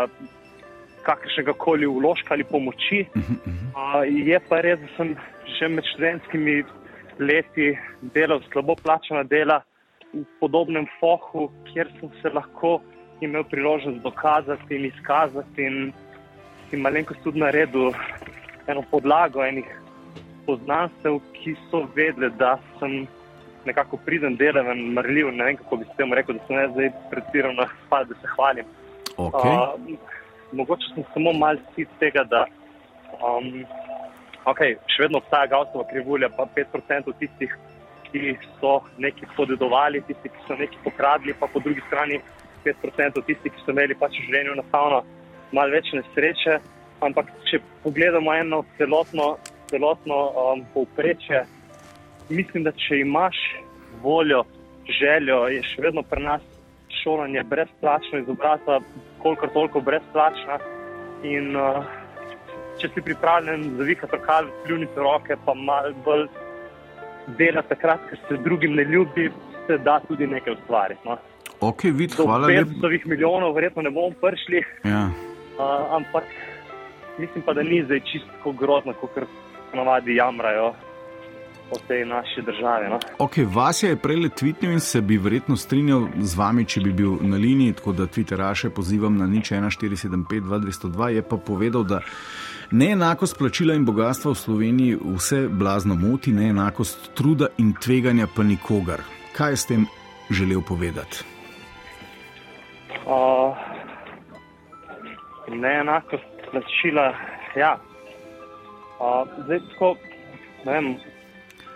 kakršnega 1.08 1.56
koli 1.58 1.88
vložka 1.88 2.36
ali 2.36 2.44
pomoči. 2.44 3.06
Uh, 3.16 4.04
je 4.04 4.40
pa 4.50 4.60
res, 4.62 4.80
da 4.84 4.90
sem 4.98 5.16
že 5.58 5.68
med 5.72 5.88
študentskimi 5.94 6.62
leti 7.20 7.78
delal 8.14 8.42
slabo 8.52 8.76
plačena 8.76 9.24
dela 9.24 9.62
v 10.14 10.24
podobnem 10.40 10.88
fohu, 11.00 11.50
kjer 11.72 11.88
sem 12.00 12.10
se 12.22 12.30
lahko 12.30 12.82
imel 13.22 13.44
priložnost 13.44 14.02
dokazati 14.04 14.76
in 14.76 14.86
izkazati 14.86 15.64
in, 15.64 15.94
in 16.72 16.82
malenkost 16.82 17.24
tudi 17.24 17.40
naredil 17.40 17.94
eno 18.68 18.84
podlago 18.92 19.44
enih 19.46 19.68
poznanstev, 20.46 21.20
ki 21.38 21.56
so 21.70 21.86
vedeli, 21.96 22.32
da 22.38 22.58
sem 22.80 23.06
nekako 23.66 23.98
priden, 24.06 24.36
delaven, 24.36 24.82
marljiv. 24.96 25.32
Ne 25.32 25.46
vem, 25.46 25.58
kako 25.58 25.78
bi 25.82 25.86
se 25.86 25.98
temu 25.98 26.16
rekel, 26.16 26.40
da 26.40 26.48
sem 26.48 26.56
ne 26.56 26.68
zdaj 26.74 26.90
pretirano 27.12 27.68
hval, 27.88 28.06
da 28.10 28.16
se 28.22 28.32
hvalim. 28.36 28.66
Okay. 29.18 29.54
Uh, 29.54 29.98
mogoče 30.52 30.94
sem 30.94 31.06
samo 31.14 31.34
malce 31.34 31.86
tega, 32.00 32.24
da 32.24 32.46
um, 33.22 33.64
okay, 34.46 34.78
še 34.90 35.06
vedno 35.06 35.22
obstaja 35.22 35.50
Gausova 35.52 35.86
krivulja, 35.90 36.30
pa 36.34 36.48
5% 36.56 37.14
tistih, 37.20 37.54
ki 38.12 38.36
so 38.60 38.80
nekaj 39.00 39.30
podedovali, 39.38 40.02
tisti, 40.08 40.30
ki 40.30 40.46
so 40.48 40.58
nekaj 40.60 40.84
pokradli, 40.84 41.36
pa 41.40 41.48
po 41.48 41.62
drugi 41.64 41.84
strani 41.88 42.20
5% 42.66 43.24
tistih, 43.28 43.54
ki 43.54 43.66
so 43.66 43.76
imeli 43.76 43.98
pač 43.98 44.18
v 44.20 44.28
življenju 44.28 44.58
enostavno 44.58 45.02
malo 45.56 45.76
več 45.76 45.92
nesreče. 45.96 46.60
Ampak 47.02 47.32
če 47.50 47.58
pogledamo 47.82 48.34
eno 48.38 48.62
celotno, 48.78 49.32
celotno 49.72 50.18
um, 50.38 50.60
povprečje, 50.76 51.46
mislim, 52.30 52.68
da 52.68 52.76
če 52.78 53.00
imaš 53.02 53.40
voljo, 54.04 54.44
željo, 55.00 55.48
je 55.50 55.64
še 55.66 55.88
vedno 55.88 56.04
pri 56.06 56.28
nas 56.28 56.46
šolanje 57.02 57.42
brezplačno, 57.50 58.22
izobrazba 58.22 58.82
kolikor 59.24 59.50
toliko 59.56 59.82
brezplačna. 59.82 60.60
In 61.26 61.56
uh, 61.58 62.01
če 62.82 62.90
si 62.94 63.02
pripravljen 63.06 63.68
zavihati 63.78 64.18
rokave, 64.18 64.52
pljuniti 64.66 65.00
roke, 65.00 65.38
pa 65.46 65.54
malo 65.54 65.94
bolj 66.06 66.28
delati 67.38 67.70
takrat, 67.70 68.04
ker 68.10 68.20
se 68.28 68.38
drugim 68.44 68.76
ne 68.76 68.84
ljubi, 68.84 69.30
se 69.68 69.78
da 69.86 70.00
tudi 70.08 70.28
nekaj 70.28 70.54
ustvariti. 70.58 71.02
No. 71.06 71.18
ok, 71.62 71.84
vid, 71.94 72.16
Do 72.18 72.26
hvala 72.26 72.48
lepa. 72.50 72.70
500 72.90 73.06
milijonov 73.06 73.54
verjetno 73.56 73.82
ne 73.86 73.92
bomo 73.94 74.16
prišli, 74.22 74.64
Ja. 74.90 75.04
uh, 75.08 75.96
ampak 75.96 76.24
mislim 77.22 77.44
pa, 77.46 77.54
da 77.54 77.64
ni 77.64 77.84
zdaj 77.86 78.00
čisto 78.12 78.52
grozno, 78.52 78.94
kot 78.94 79.20
navadi 79.74 80.16
jamrajo 80.16 80.74
o 81.72 81.78
tej 81.88 82.06
naši 82.06 82.42
državi. 82.42 82.90
No. 82.90 83.00
Ok, 83.18 83.38
Vasja 83.48 83.90
je 83.90 83.96
prej 83.96 84.30
tweetnil 84.30 84.72
in 84.74 84.80
se 84.80 85.02
bi 85.02 85.18
verjetno 85.18 85.56
strinjal 85.56 86.08
z 86.20 86.36
vami, 86.38 86.66
če 86.66 86.82
bi 86.82 86.92
bil 86.94 87.14
na 87.22 87.38
liniji, 87.38 87.74
tako 87.74 87.92
da 87.92 88.08
Twitteraše 88.08 88.70
pozivam 88.70 89.18
na 89.18 89.28
nič 89.28 89.52
1475-2202. 89.52 91.08
Je 91.08 91.22
pa 91.22 91.38
povedal, 91.38 91.84
da 91.84 92.02
neenakost 92.72 93.38
plačila 93.38 93.74
in 93.74 93.86
bogatstva 93.86 94.32
v 94.32 94.38
Sloveniji 94.38 94.98
vse 95.16 95.48
blazno 95.48 95.96
moti, 95.96 96.32
neenakost 96.32 97.12
truda 97.16 97.48
in 97.58 97.74
tveganja 97.74 98.28
pa 98.36 98.44
nikogar. 98.44 99.04
Kaj 99.36 99.52
je 99.52 99.58
s 99.58 99.66
tem 99.66 99.86
želel 100.30 100.62
povedati? 100.62 101.24
Uh, 103.06 103.58
neenakost 105.48 106.24
plačila. 106.52 107.14
Ja. 107.56 107.78
Uh, 109.00 109.28
zdaj, 109.46 109.60
tako, 109.74 109.96
ne 110.66 110.72
vem, 110.72 110.96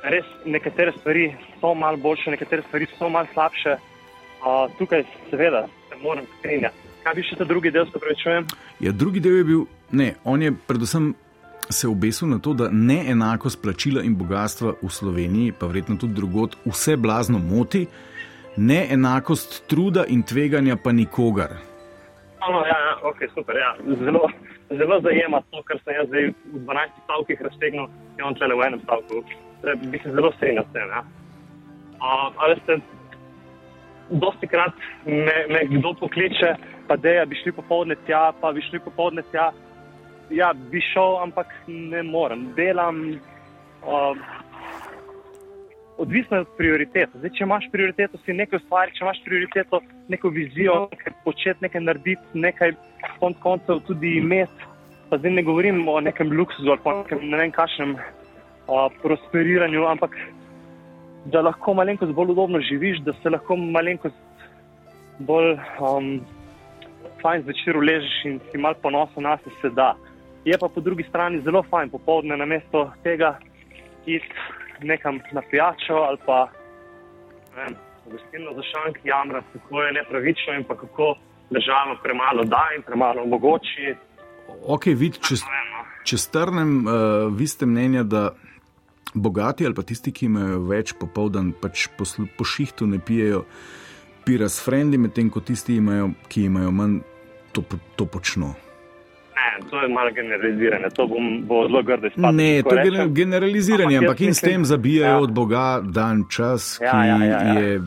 res 0.03 0.25
nekatere 0.45 0.93
stvari 0.99 1.35
so 1.59 1.73
malo 1.73 1.97
boljše, 1.97 2.31
nekatere 2.31 2.63
stvari 2.67 2.87
so 2.97 3.09
malo 3.09 3.27
slabše. 3.33 3.77
Uh, 4.45 4.71
tukaj, 4.77 5.03
seveda, 5.29 5.67
se 5.89 5.95
moram 6.03 6.25
strinjati. 6.39 6.94
Kaj 7.05 7.13
bi 7.13 7.21
še 7.21 7.35
ta 7.37 7.45
drugi 7.45 7.69
del, 7.69 7.85
se 7.91 7.99
pravi, 8.01 8.17
čujem? 8.17 8.47
Ja, 8.81 8.91
drugi 8.91 9.21
del 9.21 9.37
je 9.37 9.45
bil, 9.45 9.59
ne, 9.93 10.15
on 10.25 10.41
je 10.41 10.49
predvsem 10.67 11.13
se 11.69 11.87
obesil 11.87 12.27
na 12.29 12.39
to, 12.39 12.53
da 12.53 12.69
neenakost 12.71 13.61
plačila 13.61 14.01
in 14.05 14.15
bogatstva 14.17 14.73
v 14.81 14.89
Sloveniji, 14.89 15.53
pa 15.59 15.69
verjetno 15.69 15.97
tudi 16.01 16.17
drugot, 16.17 16.57
vse 16.65 16.97
blazno 16.97 17.39
moti, 17.41 17.85
neenakost 18.57 19.63
truda 19.69 20.05
in 20.09 20.23
tveganja 20.23 20.77
pa 20.81 20.91
nikogar. 20.91 21.55
No, 22.41 22.61
ja, 22.65 22.77
ja, 22.87 22.97
ok, 23.09 23.25
super. 23.33 23.57
Ja. 23.57 23.71
Zelo, 24.01 24.25
zelo 24.69 24.99
zajema 25.01 25.41
to, 25.51 25.61
kar 25.65 25.81
sem 25.83 25.97
jaz 25.97 26.09
zdaj 26.09 26.29
v 26.53 26.61
12 26.67 26.99
stavkih 27.05 27.41
raztegnil, 27.49 27.87
in 28.17 28.25
on 28.25 28.37
tle 28.37 28.49
v 28.53 28.67
enem 28.67 28.81
stavku. 28.85 29.23
Torej, 29.61 29.79
Bi 29.89 30.01
se 30.03 30.13
zelo 30.13 30.33
strinjal 30.37 30.65
s 30.69 30.73
tem. 30.73 30.93
Ja. 30.93 31.01
Uh, 31.95 32.29
ali 32.45 32.57
ste, 32.61 32.81
dosti 34.09 34.47
krat 34.47 34.73
me, 35.05 35.37
me 35.49 35.65
kdo 35.69 35.93
pokliče, 35.99 36.55
pa 36.87 36.97
da 36.97 37.25
bi 37.25 37.35
šli 37.35 37.51
popovdne 37.51 37.95
tja, 38.05 38.31
pa 38.41 38.51
bi 38.51 38.61
šli 38.61 38.79
popovdne 38.79 39.23
tja. 39.31 39.51
Ja, 40.29 40.53
bi 40.71 40.81
šel, 40.81 41.19
ampak 41.21 41.53
ne 41.67 42.03
morem. 42.03 42.49
Delam. 42.57 43.19
Uh, 43.85 44.17
Odvisno 45.97 46.37
je 46.37 46.41
od 46.41 46.47
prioritete. 46.57 47.17
Zdaj, 47.17 47.31
če 47.37 47.43
imaš 47.45 47.67
prioriteto, 47.71 48.17
si 48.25 48.33
nekaj 48.35 48.59
ustvariti, 48.59 48.97
če 48.97 49.05
imaš 49.05 49.19
prioriteto, 49.23 49.79
neko 50.11 50.31
vizijo, 50.35 50.73
nekaj 50.91 51.13
početi, 51.23 51.63
nekaj 51.63 51.81
narediti, 51.85 52.25
nekaj 52.33 52.73
konc 53.21 53.37
koncev 53.39 53.79
tudi 53.87 54.17
imeti. 54.19 54.67
Pa 55.09 55.21
zdaj 55.21 55.37
ne 55.37 55.43
govorim 55.47 55.85
o 55.87 55.99
nekem 56.03 56.33
luksuzu 56.35 56.73
ali 56.73 56.83
pa 56.83 56.97
nekem 56.97 57.21
ne 57.29 57.39
vem 57.39 57.53
kakšnem 57.55 57.93
uh, 57.95 58.89
prosperiranju, 59.03 59.85
ampak 59.87 60.17
da 61.25 61.41
lahko 61.41 61.73
malenkost 61.73 62.13
bolj 62.13 62.31
udobno 62.31 62.61
živiš, 62.61 62.99
da 63.05 63.13
se 63.23 63.29
lahko 63.29 63.55
malenkost 63.55 64.15
bolj 65.19 65.55
um, 65.79 66.19
fajn 67.21 67.43
zvečer 67.43 67.77
uležeš 67.77 68.17
in 68.25 68.39
si 68.51 68.57
mal 68.57 68.75
ponosen 68.81 69.23
na 69.23 69.37
se, 69.37 69.49
se 69.61 69.69
da. 69.69 69.95
Je 70.45 70.57
pa 70.59 70.69
po 70.69 70.81
drugi 70.81 71.05
strani 71.09 71.41
zelo 71.41 71.63
fajn 71.69 71.89
popovdne 71.89 72.37
na 72.37 72.45
mesto 72.45 72.91
tega 73.03 73.39
iti 74.05 74.29
nekam 74.81 75.19
na 75.31 75.41
pijačo 75.51 75.93
ali 75.93 76.17
pa 76.25 76.47
vem, 77.55 77.75
gostilno 78.11 78.53
za 78.53 78.61
šank 78.61 78.97
jamra, 79.03 79.41
kako 79.53 79.81
je 79.81 79.93
nepravično 79.93 80.53
in 80.53 80.63
pa 80.63 80.77
kako 80.77 81.15
država 81.49 81.95
premalo 82.03 82.43
da 82.43 82.67
in 82.75 82.81
premalo 82.81 83.21
omogoči. 83.21 83.95
Ok, 84.67 84.85
vid, 84.85 85.17
če, 85.17 85.35
če 86.05 86.17
strnem, 86.17 86.85
uh, 86.85 86.93
vi 87.37 87.47
ste 87.47 87.65
mnenja, 87.65 88.03
da 88.03 88.29
bogati 89.15 89.65
ali 89.65 89.73
pa 89.73 89.81
tisti, 89.83 90.11
ki 90.11 90.25
imajo 90.25 90.59
več 90.61 90.93
popoldan, 90.93 91.53
pač 91.53 91.87
po, 91.89 92.03
po 92.29 92.43
šihtu 92.45 92.87
ne 92.87 92.99
pijejo 92.99 93.45
pira 94.23 94.49
s 94.49 94.59
frendi, 94.59 94.97
medtem 94.97 95.29
ko 95.29 95.39
tisti, 95.39 95.75
imajo, 95.75 96.11
ki 96.27 96.43
imajo 96.43 96.71
manj, 96.71 96.99
to, 97.51 97.63
to 97.95 98.05
počno. 98.07 98.53
Ne, 99.35 99.69
to 99.69 99.77
je 99.77 99.87
malo 99.87 100.09
generalizirane, 100.11 100.89
to 100.89 101.07
bom, 101.07 101.25
bo 101.43 101.61
zelo 101.63 101.83
grdo 101.83 102.07
izpadlo. 102.07 102.31
Ne, 102.33 102.61
to 102.61 102.69
je 102.69 102.77
rečem. 102.77 102.91
gener- 102.91 103.13
generaliziranje, 103.13 103.97
Ampak 103.99 104.19
jaz 104.19 104.27
in 104.27 104.33
s 104.33 104.41
tem 104.41 104.65
zabijajo 104.65 105.11
ja. 105.11 105.19
od 105.19 105.31
Boga 105.31 105.65
dan 105.81 106.23
čas, 106.27 106.79
Ja, 106.81 106.91
ki 106.91 106.97
ja, 106.99 107.17
ja, 107.17 107.41
ja. 107.43 107.53
je 107.55 107.79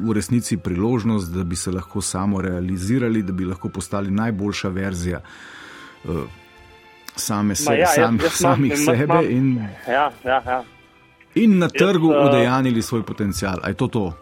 v 0.00 0.12
resnici 0.12 0.56
priložnost, 0.58 1.30
da 1.30 1.44
bi 1.44 1.56
se 1.56 1.70
lahko 1.70 2.00
samo 2.02 2.40
realizirali, 2.40 3.22
da 3.22 3.32
bi 3.32 3.44
lahko 3.44 3.68
postali 3.70 4.10
najboljša 4.10 4.68
verzija 4.70 5.20
uh, 6.04 6.24
same 7.16 7.54
se, 7.54 7.64
Ma 7.64 7.74
ja, 7.74 7.80
jaz- 7.80 7.94
sam, 7.94 8.14
jaz 8.16 8.24
imam- 8.24 8.30
samih 8.36 8.70
jaz 8.70 8.80
sebe 8.80 9.04
imam- 9.04 9.30
in, 9.30 9.48
Ja, 9.88 10.10
ja, 10.24 10.42
ja. 10.42 10.64
In 11.34 11.58
na 11.58 11.68
trgu 11.68 12.12
eh, 12.12 12.26
udejanili 12.28 12.82
svoj 12.82 13.02
potencial. 13.02 13.58
Je 13.66 13.74
to 13.74 13.88
to? 13.88 14.12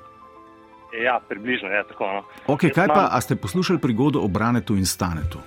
ja, 0.93 1.21
približno 1.29 1.69
je 1.69 1.85
tako. 1.89 2.13
No. 2.13 2.23
Ok, 2.47 2.63
Jaz 2.63 2.73
kaj 2.75 2.89
pa, 2.89 3.09
a 3.13 3.21
ste 3.21 3.37
poslušali 3.37 3.79
prigodo 3.79 4.21
o 4.21 4.29
Branetu 4.29 4.77
in 4.77 4.87
Stanetu? 4.87 5.39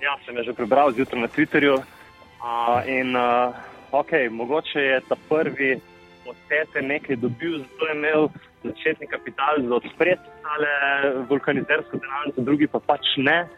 Ja, 0.00 0.16
sem 0.24 0.36
jo 0.36 0.42
že 0.42 0.52
prebral 0.52 0.92
zjutraj 0.92 1.20
na 1.20 1.28
Twitterju. 1.28 1.74
Uh, 1.74 2.80
in 2.86 3.16
uh, 3.16 3.52
ok, 3.92 4.30
mogoče 4.30 4.80
je 4.80 5.00
ta 5.08 5.16
prvi 5.28 5.80
od 6.26 6.36
tete 6.48 6.82
nekaj 6.82 7.16
dobil, 7.16 7.58
zato 7.58 7.86
je 7.86 7.94
imel 7.94 8.28
začetni 8.64 9.06
kapital 9.06 9.58
za 9.58 9.74
odpreti 9.74 10.22
tale 10.42 10.72
vulkanizersko 11.28 11.98
denarnico, 11.98 12.40
drugi 12.40 12.66
pa 12.66 12.78
pač 12.78 13.16
ne. 13.16 13.48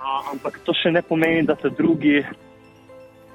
Uh, 0.00 0.32
ampak 0.32 0.58
to 0.64 0.74
še 0.74 0.90
ne 0.90 1.02
pomeni, 1.02 1.46
da 1.46 1.56
se 1.56 1.70
drugi 1.70 2.24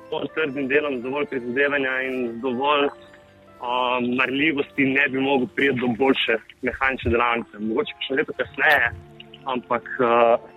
dovolj 0.09 0.31
trdim 0.35 0.67
delom, 0.67 1.01
dovolj 1.01 1.25
prizadevanja 1.31 1.93
in 2.07 2.39
dovolj 2.41 2.85
uh, 2.87 3.99
marljivosti 4.17 4.85
ne 4.85 5.07
bi 5.09 5.19
mogel 5.19 5.47
priti 5.55 5.79
do 5.79 5.87
boljše 5.97 6.37
mehanične 6.61 7.11
delavnice. 7.11 7.59
Mogoče 7.59 7.97
še 8.07 8.19
leto 8.21 8.33
kasneje, 8.37 8.91
ampak 9.45 9.89
uh, 9.99 10.51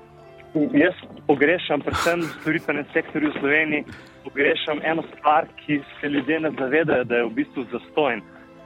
Jaz 0.55 0.97
pogrešam, 1.27 1.83
predvsem 1.85 2.23
v 2.25 2.29
storitvenem 2.41 2.87
sektorju 2.93 3.31
v 3.31 3.37
Sloveniji, 3.37 3.85
pogrešam 4.25 4.81
eno 4.83 5.05
stvar, 5.13 5.45
ki 5.61 5.83
se 6.01 6.09
ljudje 6.09 6.41
ne 6.41 6.51
zavedajo, 6.57 7.05
da 7.05 7.17
je 7.17 7.25
v 7.25 7.35
bistvu 7.37 7.65
zastojn. 7.73 8.23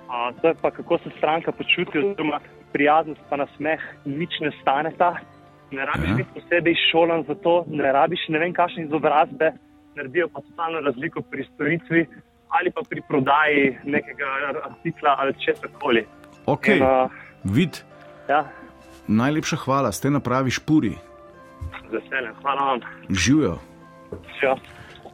A, 0.08 0.30
to 0.40 0.48
je 0.48 0.54
pa, 0.62 0.70
kako 0.70 0.98
se 0.98 1.10
stranka 1.18 1.52
počuti, 1.52 1.98
oziroma 1.98 2.38
prijaznost 2.72 3.20
pa 3.28 3.36
nasmeh 3.36 3.82
nič 4.04 4.38
ne 4.40 4.52
staneta. 4.60 5.16
Ne 5.72 5.84
rabiš 5.88 6.14
biti 6.16 6.30
posebej 6.34 6.76
šolan 6.90 7.24
za 7.26 7.34
to, 7.34 7.64
ne 7.66 7.92
rabiš 7.92 8.28
ne 8.28 8.38
vem 8.38 8.54
kakšne 8.54 8.84
izobrazbe, 8.84 9.52
naredijo 9.96 10.28
pa 10.28 10.40
totalno 10.40 10.80
razliko 10.80 11.22
pri 11.22 11.46
storitvi 11.54 12.06
ali 12.48 12.70
pa 12.70 12.80
pri 12.88 13.02
prodaji 13.08 13.78
nekega 13.84 14.24
artikla 14.64 15.16
ali 15.18 15.34
česar 15.44 15.70
koli. 15.80 16.06
Ok, 16.46 16.68
In, 16.68 16.82
uh, 16.82 17.10
vid, 17.44 17.78
ja, 18.28 18.44
najlepša 19.08 19.56
hvala, 19.56 19.92
ste 19.92 20.10
na 20.10 20.20
pravi 20.20 20.50
špuri, 20.50 20.92
z 21.88 21.92
veseljem, 21.92 22.34
hvala 22.42 22.62
vam. 22.62 22.80
živijo. 23.08 23.58
Ja. 24.42 24.56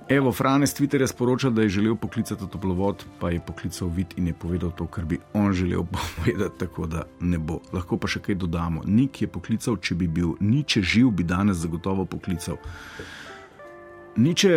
Evo, 0.09 0.33
Franes 0.33 0.73
Twitterja 0.75 1.07
sporoča, 1.07 1.51
da 1.51 1.63
je 1.63 1.69
želel 1.69 1.97
poklicati 1.97 2.49
toplovod, 2.53 3.05
pa 3.21 3.31
je 3.31 3.41
poklical 3.47 3.89
vid 3.89 4.15
in 4.17 4.27
je 4.27 4.33
povedal 4.33 4.71
to, 4.71 4.87
kar 4.87 5.05
bi 5.05 5.19
on 5.35 5.53
želel 5.53 5.83
povedati, 6.17 6.59
tako 6.59 6.87
da 6.87 7.03
ne 7.21 7.39
bo. 7.39 7.61
Lahko 7.73 7.99
pa 7.99 8.09
še 8.09 8.21
kaj 8.25 8.35
dodamo. 8.35 8.83
Nik 8.87 9.23
je 9.23 9.29
poklical, 9.29 9.77
če 9.77 9.95
bi 9.95 10.09
bil 10.09 10.33
niče 10.41 10.83
živ, 10.83 11.11
bi 11.11 11.25
danes 11.29 11.57
zagotovo 11.61 12.05
poklical. 12.05 12.57
Niče 14.19 14.51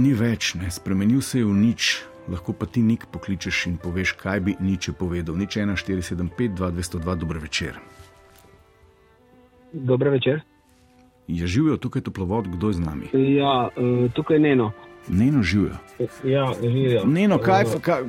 ni 0.00 0.14
več, 0.16 0.54
ne? 0.56 0.70
spremenil 0.72 1.20
se 1.20 1.42
je 1.42 1.44
v 1.44 1.52
nič. 1.52 1.98
Lahko 2.32 2.54
pa 2.56 2.64
ti 2.64 2.80
nik 2.80 3.04
pokličeš 3.12 3.66
in 3.68 3.76
poveš, 3.76 4.14
kaj 4.16 4.40
bi 4.40 4.54
niče 4.56 4.94
povedal. 4.96 5.36
Nič 5.36 5.58
1475, 5.60 6.56
2202, 6.56 7.16
dober 7.20 7.38
večer. 7.44 7.76
Dober 9.72 10.08
večer. 10.16 10.40
Je 11.28 11.46
živijo 11.46 11.76
tukaj 11.76 12.02
toplovod, 12.02 12.48
kdo 12.48 12.68
je 12.68 12.72
z 12.74 12.80
nami? 12.80 13.08
Ja, 13.12 13.68
eh, 13.76 14.08
tukaj 14.14 14.38
Neno. 14.38 14.72
Neno 15.08 15.42
živijo. 15.42 15.76
Ja, 16.24 16.52
živijo. 16.62 17.04
Neno, 17.04 17.38
kaj, 17.38 17.62
Eh, 17.62 17.80
kaj, 17.80 18.02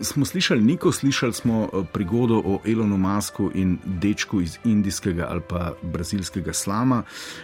smo 0.00 0.24
slišali, 0.24 0.62
Niko, 0.62 0.92
slišali 0.92 1.32
smo 1.32 1.68
eh, 1.72 1.82
prigodo 1.92 2.42
o 2.44 2.58
Elonu 2.66 2.96
Masku 2.96 3.50
in 3.54 3.78
dečku 3.84 4.40
iz 4.40 4.58
indijskega 4.64 5.26
ali 5.30 5.40
pa 5.48 5.72
brazilskega 5.82 6.52
slama. 6.52 7.02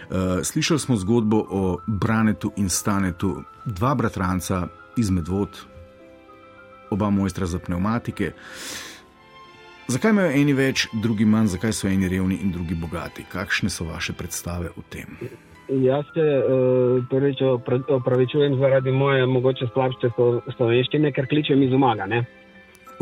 Uh, 0.09 0.15
slišali 0.43 0.79
smo 0.79 0.95
zgodbo 0.95 1.45
o 1.49 1.77
Branetu 1.87 2.51
in 2.55 2.69
Stanetu, 2.69 3.43
dva 3.65 3.95
bratranca 3.95 4.67
iz 4.97 5.09
Medvod, 5.09 5.49
oba 6.89 7.09
mojstra 7.09 7.45
za 7.45 7.59
pneumatike. 7.59 8.31
Zakaj 9.89 10.11
imajo 10.13 10.31
eni 10.37 10.53
več, 10.53 10.83
drugi 10.93 11.25
manj, 11.25 11.47
zakaj 11.55 11.71
so 11.73 11.87
eni 11.89 12.09
revni 12.11 12.35
in 12.43 12.51
drugi 12.53 12.75
bogati? 12.77 13.23
Kakšne 13.25 13.71
so 13.73 13.87
vaše 13.87 14.13
predstave 14.13 14.69
o 14.77 14.83
tem? 14.85 15.17
Jaz 15.69 16.05
se 16.13 16.21
uh, 16.21 16.99
prvič 17.09 17.41
opra- 17.41 17.81
opravičujem 17.97 18.59
zaradi 18.61 18.91
moje 18.91 19.25
mogoče 19.25 19.69
slabše 19.73 20.11
slo- 20.13 20.41
slovenščine, 20.57 21.11
ker 21.11 21.25
kličem 21.29 21.63
iz 21.65 21.73
umaga. 21.73 22.05
Ne? 22.05 22.21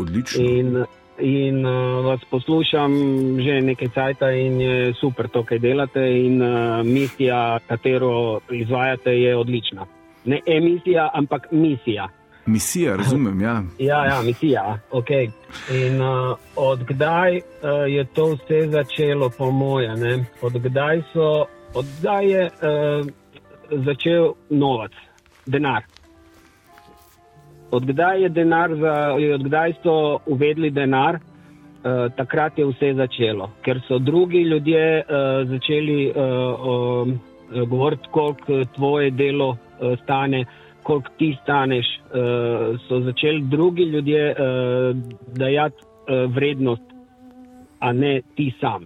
Odlično. 0.00 0.44
In, 0.44 0.80
in 1.20 1.60
uh, 1.66 2.00
vas 2.08 2.24
poslušam 2.30 2.96
že 3.44 3.60
nekaj 3.68 3.92
časa 3.92 4.32
in 4.32 4.60
je 4.60 4.92
super 4.96 5.28
to, 5.28 5.44
kaj 5.44 5.60
delate. 5.60 6.04
In 6.24 6.40
uh, 6.40 6.80
misija, 6.88 7.58
katero 7.68 8.40
izvajate, 8.48 9.12
je 9.12 9.36
odlična. 9.36 9.84
Ne 10.24 10.40
emisija, 10.46 11.10
ampak 11.12 11.52
misija. 11.52 12.08
Misija, 12.48 12.96
razumem, 12.96 13.40
ja. 13.40 13.62
Ja, 13.88 14.04
ja, 14.06 14.22
misija. 14.22 14.78
Okay. 14.90 15.30
In 15.70 16.00
uh, 16.00 16.36
odkdaj 16.56 17.36
uh, 17.36 17.42
je 17.86 18.04
to 18.04 18.26
vse 18.34 18.68
začelo, 18.70 19.30
po 19.38 19.50
moje? 19.50 19.96
Ne? 19.96 20.24
Odkdaj, 20.42 21.02
so, 21.12 21.44
odkdaj 21.74 22.30
je 22.30 22.44
uh, 22.46 23.06
začel 23.84 24.32
novac, 24.50 24.92
denar? 25.46 25.82
Odkdaj 27.70 28.22
je 28.22 28.28
denar, 28.28 28.74
za, 28.80 28.94
odkdaj 29.34 29.72
so 29.82 30.18
uvedli 30.26 30.70
denar, 30.70 31.18
uh, 31.18 32.08
takrat 32.16 32.58
je 32.58 32.66
vse 32.66 32.94
začelo. 32.96 33.50
Ker 33.62 33.80
so 33.88 33.98
drugi 33.98 34.42
ljudje 34.48 35.02
uh, 35.04 35.48
začeli 35.48 36.00
uh, 36.10 36.16
um, 36.72 37.18
govoriti, 37.68 38.08
koliko 38.10 38.64
tvoje 38.74 39.10
delo 39.10 39.48
uh, 39.50 39.98
stane, 40.02 40.44
koliko 40.88 41.08
ti 41.18 41.36
staneš. 41.42 41.86
Uh, 41.86 42.80
so 42.88 43.00
začeli 43.00 43.42
drugi 43.42 43.82
ljudje 43.82 44.30
uh, 44.30 44.96
dajati 45.36 45.76
uh, 45.76 46.34
vrednost, 46.34 46.82
a 47.78 47.92
ne 47.92 48.22
ti 48.34 48.52
sam. 48.60 48.82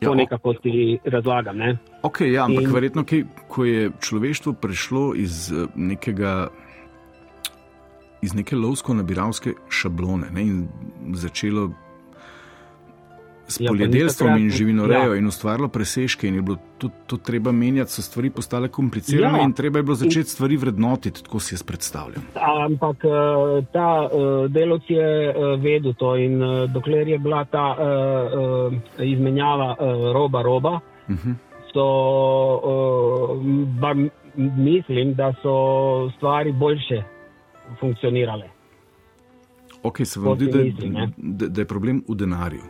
Ja, 0.00 0.08
To 0.08 0.14
nekako 0.14 0.54
ti 0.54 0.98
razlagam. 1.04 1.56
Ne? 1.56 1.76
Ok, 2.02 2.20
ja, 2.20 2.44
ampak 2.44 2.64
in... 2.64 2.72
Verjetno, 2.72 3.04
ki, 3.04 3.24
ko 3.48 3.64
je 3.64 3.90
človeštvo 4.00 4.52
prišlo 4.52 5.12
iz 5.14 5.52
nekega. 5.74 6.48
Iz 8.22 8.34
neke 8.36 8.56
lovsko-nabiralske 8.56 9.54
šablone 9.72 10.28
ne, 10.30 10.42
in 10.42 10.56
začelo 11.16 11.70
s 13.50 13.60
Ja, 13.60 13.68
poljedelstvom 13.68 14.28
takrat- 14.30 14.40
in 14.40 14.50
živinorejo, 14.50 15.12
ja. 15.12 15.18
in 15.18 15.26
ustvarilo 15.26 15.68
presežke, 15.68 16.28
in 16.28 16.34
je 16.34 16.42
bilo 16.42 16.56
to, 16.78 16.88
to 17.06 17.16
treba 17.16 17.52
menjati, 17.52 17.92
so 17.92 18.02
stvari 18.02 18.30
postale 18.30 18.68
komplicirane, 18.68 19.38
Ja. 19.38 19.44
in 19.44 19.52
treba 19.52 19.78
je 19.78 19.82
bilo 19.82 19.94
začeti 19.94 20.30
stvari 20.30 20.56
vrednotiti, 20.56 21.24
tako 21.24 21.40
si 21.40 21.54
jaz 21.54 21.62
predstavljam. 21.62 22.22
Ampak 22.66 23.04
eh, 23.04 23.10
ta 23.72 23.88
uh, 24.06 24.10
delovec 24.50 24.82
je 24.88 25.08
uh, 25.28 25.62
vedel 25.62 25.92
to 25.94 26.16
in 26.16 26.40
dokler 26.72 27.08
je 27.08 27.18
bila 27.18 27.44
ta 27.44 27.76
izmenjava 28.98 29.76
uh, 29.78 30.12
roba, 30.12 30.42
roba, 30.42 30.80
Uh 31.08 31.16
-huh. 31.16 31.34
so, 31.72 31.84
bar 33.80 33.96
mislim, 34.56 35.14
da 35.14 35.34
so 35.42 35.54
stvari 36.16 36.52
boljše 36.52 37.02
funkcionirale. 37.80 38.48
Ok, 39.82 39.96
se 40.04 40.20
vam 40.20 40.36
zdi, 40.36 40.46
da, 40.46 41.06
da, 41.16 41.48
da 41.48 41.60
je 41.60 41.64
problem 41.64 42.02
v 42.08 42.14
denarju. 42.14 42.60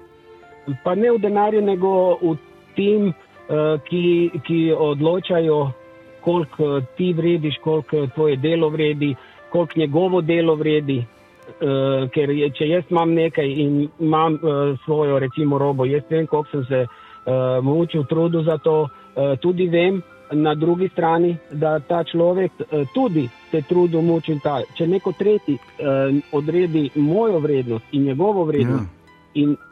Pa 0.84 0.94
ne 0.94 1.12
v 1.12 1.18
denarju, 1.18 1.60
nego 1.60 2.18
v 2.22 2.36
tem, 2.76 3.08
uh, 3.10 3.78
ki, 3.84 4.30
ki 4.46 4.60
odločajo, 4.72 5.72
koliko 6.20 6.80
ti 6.96 7.12
vrediš, 7.12 7.58
koliko 7.64 8.06
tvoje 8.14 8.36
delo 8.36 8.68
vredi, 8.68 9.14
koliko 9.50 9.80
njegovo 9.80 10.20
delo 10.20 10.54
vredi. 10.54 11.04
Uh, 11.50 12.06
ker 12.14 12.30
je, 12.30 12.50
če 12.54 12.68
jaz 12.68 12.84
imam 12.90 13.10
nekaj 13.14 13.48
in 13.48 13.88
imam 13.98 14.34
uh, 14.38 14.78
svojo, 14.84 15.18
recimo, 15.18 15.58
robo, 15.58 15.84
jaz 15.84 16.02
vem, 16.10 16.26
koliko 16.26 16.50
sem 16.50 16.64
se 16.64 16.84
uh, 16.86 17.64
mučil, 17.64 18.04
trudil 18.04 18.44
za 18.46 18.58
to, 18.58 18.82
uh, 18.82 19.36
tudi 19.40 19.68
vem. 19.68 20.02
Na 20.32 20.54
drugi 20.54 20.86
strani, 20.88 21.32
da 21.50 21.80
ta 21.82 22.04
človek 22.04 22.52
uh, 22.60 22.84
tudi 22.94 23.24
se 23.50 23.62
trudi, 23.66 23.98
muči 23.98 24.30
in 24.32 24.38
ta. 24.38 24.60
Če 24.78 24.86
neko 24.86 25.12
tretji 25.18 25.56
uh, 25.58 26.14
odredi 26.32 26.90
mojo 26.94 27.40
vrednost 27.42 27.84
in 27.92 28.04
njegovo 28.04 28.44
vrednost, 28.44 28.86
Ja. 28.86 29.00
In 29.34 29.52
eh, 29.52 29.69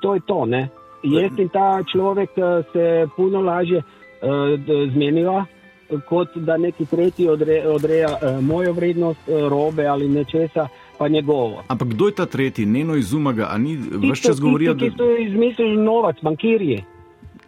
to 0.00 0.14
je 0.14 0.20
to. 0.26 0.46
Ne? 0.46 0.68
Jaz 1.02 1.38
in 1.38 1.48
ta 1.48 1.82
človek 1.92 2.30
eh, 2.36 2.62
se 2.72 3.06
puno 3.16 3.40
lažje 3.40 3.78
uh, 3.78 4.88
zmeniva, 4.92 5.44
kot 6.08 6.34
da 6.34 6.56
neki 6.56 6.86
tretji 6.86 7.28
odre, 7.28 7.62
odreja 7.68 8.08
uh, 8.10 8.44
mojo 8.44 8.72
vrednost 8.72 9.28
uh, 9.28 9.48
robe 9.48 9.86
ali 9.86 10.08
nečesa, 10.08 10.68
pa 10.98 11.08
njegovo. 11.08 11.62
Ampak 11.68 11.88
kdo 11.88 12.06
je 12.06 12.14
ta 12.14 12.26
tretji, 12.26 12.66
Neno 12.66 12.96
iz 12.96 13.12
Umaga, 13.14 13.48
a 13.50 13.58
ni 13.58 13.76
več 13.76 14.22
čas 14.22 14.40
govorijo, 14.40 14.74
tisti, 14.74 14.90
da 14.90 14.96
ki 14.96 14.98
so 14.98 15.22
izmislili 15.22 15.76
novac, 15.76 16.16
bankirji. 16.22 16.84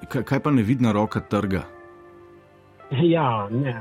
kaj, 0.08 0.22
kaj 0.22 0.40
pa 0.40 0.50
nevidna 0.50 0.92
roka 0.92 1.20
trga? 1.20 1.62
Ja, 3.02 3.48
ne, 3.50 3.74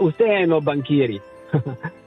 vseeno 0.00 0.60
bankirji. 0.60 1.20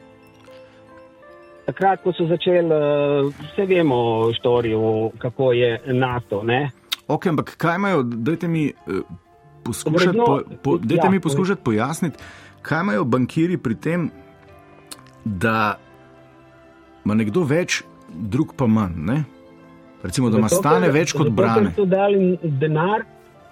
Takrat, 1.66 2.04
ko 2.04 2.14
so 2.14 2.28
začeli, 2.30 2.70
eh, 2.70 3.30
vse 3.42 3.66
vemo, 3.66 4.30
štorijo, 4.34 5.12
kako 5.18 5.52
je 5.52 5.82
NATO. 5.88 6.44
Ne? 6.44 6.70
Ok, 7.08 7.26
ampak 7.28 7.56
kaj 7.58 7.76
imajo, 7.76 8.04
dajte 8.04 8.48
mi, 8.48 8.68
eh, 8.68 9.02
poskušati, 9.64 10.08
Vredno- 10.08 10.26
po, 10.26 10.42
po, 10.64 10.78
dajte 10.78 11.08
ja, 11.08 11.12
mi 11.12 11.20
poskušati 11.20 11.62
pojasniti, 11.64 12.18
kaj 12.62 12.82
imajo 12.82 13.04
bankiri 13.04 13.58
pri 13.58 13.76
tem, 13.76 14.12
da 15.26 15.78
ima 17.06 17.14
nekdo 17.14 17.44
več, 17.44 17.84
drug 18.14 18.54
pa 18.56 18.68
manj. 18.68 18.94
Ne? 18.96 19.24
Recimo, 20.04 20.30
da 20.30 20.38
ima 20.38 20.48
Zato, 20.48 20.62
stane 20.62 20.90
več 20.90 21.14
kot 21.14 21.28
zato, 21.28 21.36
brane. 21.36 21.72
Ker 21.74 21.76
so 21.76 21.86
dali 21.86 22.38
denar 22.44 23.06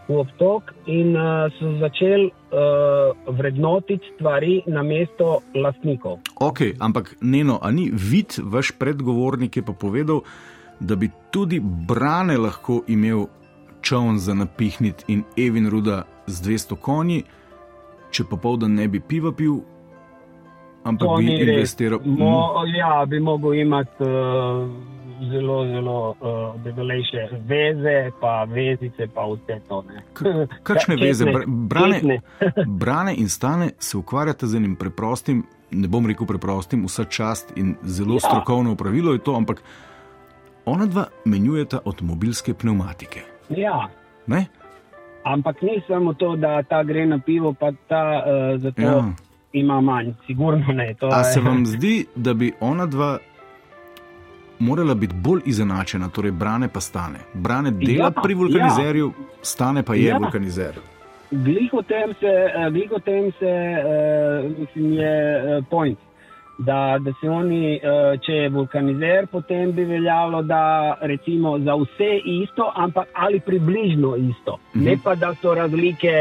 v 0.07 0.19
obtok 0.19 0.73
in 0.85 1.15
uh, 1.15 1.47
so 1.59 1.71
začeli 1.79 2.27
uh, 2.27 3.33
vrednotiti 3.35 4.03
stvari 4.15 4.61
na 4.67 4.83
mesto 4.83 5.41
lastnikov. 5.55 6.19
Ok, 6.39 6.75
ampak 6.79 7.15
Neno, 7.21 7.59
a 7.61 7.71
ni 7.71 7.87
vid, 7.93 8.35
vaš 8.43 8.75
predgovornik 8.75 9.57
je 9.57 9.63
pa 9.63 9.73
povedal, 9.73 10.23
da 10.79 10.95
bi 10.95 11.09
tudi 11.31 11.59
brane 11.63 12.37
lahko 12.37 12.83
imel 12.87 13.27
čovn 13.81 14.19
za 14.19 14.33
napihniti 14.33 15.03
in 15.07 15.23
Evin 15.37 15.69
Ruda 15.69 16.03
z 16.27 16.35
200 16.49 16.75
konji, 16.75 17.23
če 18.11 18.23
popoldan 18.23 18.75
ne 18.75 18.87
bi 18.87 18.99
piva 18.99 19.31
pil, 19.31 19.59
ampak 20.83 21.07
To 21.07 21.15
bi 21.17 21.31
investiral. 21.31 21.99
Mo, 22.05 22.63
ja, 22.75 23.05
bi 23.07 23.19
mogel 23.19 23.53
imati 23.53 24.03
uh, 24.03 24.67
zelo, 25.23 25.65
zelo 25.65 25.95
uh, 26.11 26.15
debelejše 26.63 27.17
veze, 27.41 27.95
pa 28.21 28.43
vezice, 28.45 29.07
pa 29.07 29.21
vse 29.23 29.59
to. 29.67 29.83
kakšne 30.63 30.95
Ja, 30.97 31.01
veze? 31.01 31.25
Br- 31.25 31.45
Brane, 31.47 31.93
čestne. 31.93 32.21
brane 32.79 33.15
in 33.15 33.29
stane 33.29 33.69
se 33.79 33.97
ukvarjate 33.97 34.47
z 34.47 34.55
enim 34.55 34.75
preprostim, 34.75 35.43
ne 35.71 35.87
bom 35.87 36.05
rekel 36.05 36.27
preprostim, 36.27 36.85
vsa 36.85 37.03
čast 37.05 37.53
in 37.55 37.75
zelo 37.83 38.13
Ja. 38.13 38.19
strokovno 38.21 38.71
upravilo 38.71 39.13
je 39.13 39.19
to, 39.19 39.33
ampak 39.33 39.63
ona 40.65 40.85
dva 40.85 41.05
menjujeta 41.25 41.79
avtomobilske 41.85 42.53
pneumatike. 42.53 43.21
Ja, 43.49 43.89
Ne? 44.27 44.45
Ampak 45.23 45.61
ni 45.61 45.81
samo 45.87 46.13
to, 46.13 46.35
da 46.35 46.63
ta 46.63 46.83
gre 46.83 47.05
na 47.05 47.17
pivo, 47.17 47.53
pa 47.53 47.71
ta 47.87 48.01
uh, 48.17 48.23
zato 48.57 48.81
ja. 48.81 49.03
ima 49.53 49.81
manj. 49.81 50.11
Sigurno 50.25 50.65
ne. 50.69 50.93
To 50.93 51.07
A 51.07 51.17
je- 51.17 51.23
se 51.23 51.39
vam 51.39 51.65
zdi, 51.65 52.05
da 52.15 52.33
bi 52.33 52.51
ona 52.59 52.85
dva 52.85 53.17
morala 54.63 54.93
biti 54.95 55.15
bolj 55.15 55.41
izenačena, 55.45 56.09
torej 56.09 56.31
brane 56.31 56.67
pa 56.67 56.79
stane? 56.79 57.19
Brane 57.33 57.71
dela 57.71 58.11
Ja, 58.15 58.21
pri 58.23 58.33
vulkanizerju, 58.33 59.11
stane 59.41 59.83
pa 59.83 59.95
je 59.95 60.09
Ja. 60.09 60.17
vulkanizer. 60.17 60.73
Glih 61.31 61.73
o 61.73 61.81
tem 61.81 62.13
se, 62.19 62.33
eh, 62.55 62.69
glih 62.69 62.91
o 62.91 62.99
tem 62.99 63.31
se 63.39 63.51
uh, 63.51 64.59
mislim, 64.59 64.93
je 64.93 65.13
uh, 65.57 65.65
point. 65.69 65.99
Da, 66.57 66.97
da 67.01 67.11
se 67.21 67.29
oni, 67.29 67.79
uh, 67.81 68.19
če 68.21 68.31
je 68.33 68.49
vulkanizer, 68.49 69.27
potem 69.31 69.71
bi 69.71 69.83
veljalo, 69.83 70.41
da 70.43 70.61
recimo 71.01 71.59
za 71.59 71.73
vse 71.75 72.11
isto, 72.25 72.71
ampak 72.75 73.07
ali 73.13 73.39
približno 73.39 74.15
isto. 74.15 74.59
Mm 74.73 74.79
-hmm. 74.79 74.85
Ne 74.85 74.97
pa 75.03 75.15
da 75.15 75.33
so 75.41 75.53
razlike, 75.53 76.13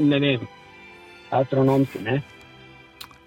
ne 0.00 0.18
vem, 0.18 0.40
astronomske. 1.30 1.98
Ne? 2.04 2.20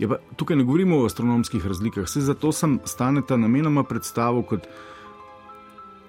Ja, 0.01 0.07
pa, 0.09 0.17
tukaj 0.35 0.57
ne 0.57 0.65
govorimo 0.65 0.97
o 0.97 1.05
astronomskih 1.05 1.61
razlikah, 1.67 2.07
vse 2.09 2.23
zato 2.25 2.49
sem 2.51 2.79
staneta 2.89 3.37
namenoma 3.37 3.83
predstavil 3.85 4.41
kot 4.49 4.65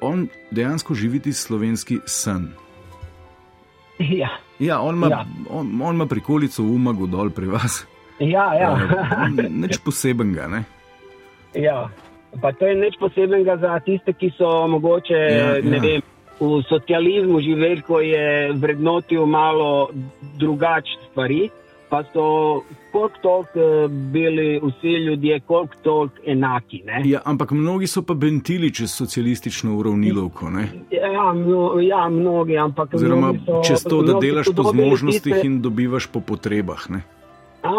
on 0.00 0.26
dejansko 0.50 0.94
živi 0.96 1.20
ti 1.20 1.32
slovenski 1.32 2.00
sen. 2.08 2.48
Ja, 4.00 4.32
Ja, 4.62 4.80
on 4.80 4.94
ima, 4.94 5.06
ja. 5.10 5.24
On, 5.50 5.82
on 5.82 5.94
ima 5.94 6.06
prikolico 6.06 6.62
v 6.62 6.74
umagu 6.74 7.06
dol 7.06 7.30
pri 7.30 7.46
vas. 7.50 7.82
ja. 8.18 8.54
ja. 8.54 8.70
Eh, 9.26 9.48
Nič 9.50 9.78
posebenega, 9.82 10.46
ne? 10.48 10.60
Ja, 11.54 11.88
pa 12.40 12.52
to 12.52 12.66
je 12.70 12.74
nič 12.78 12.94
posebnega 13.00 13.56
za 13.58 13.80
tiste, 13.84 14.14
ki 14.14 14.30
so 14.38 14.68
mogoče 14.70 15.18
Ja, 15.18 15.48
ne 15.60 15.76
ja. 15.76 15.82
vem. 15.82 16.02
V 16.42 16.62
socializmu 16.66 17.38
živeli, 17.40 17.82
ko 17.86 18.00
je 18.00 18.50
vrednotil 18.58 19.26
malo 19.30 19.90
drugačne 20.38 21.10
stvari, 21.10 21.50
pa 21.92 22.04
so 22.12 22.62
koliko 22.92 23.18
toliko 23.22 23.58
eh, 23.58 23.88
bili 23.88 24.60
vsi 24.62 24.88
ljudje, 24.88 25.40
koliko 25.40 25.74
toliko 25.82 26.14
enaki. 26.26 26.82
Ne? 26.86 27.02
Ja, 27.04 27.20
ampak 27.24 27.50
mnogi 27.50 27.86
so 27.86 28.02
pa 28.02 28.14
bentili 28.14 28.74
čez 28.74 28.90
socialistično 28.90 29.76
uravnilovko. 29.76 30.50
Ne? 30.50 30.68
Ja, 30.90 31.32
mno, 31.32 31.80
ja, 31.80 32.08
mnogi, 32.08 32.56
ampak 32.58 32.94
Oziroma, 32.94 33.34
so, 33.46 33.60
čez 33.68 33.84
to, 33.84 34.02
da 34.02 34.18
delaš 34.20 34.46
po 34.56 34.62
zmožnostih 34.62 35.34
tiste- 35.34 35.46
in 35.46 35.60
dobivaš 35.62 36.06
po 36.06 36.20
potrebah. 36.20 36.90
Ne? 36.90 37.02
A, 37.62 37.72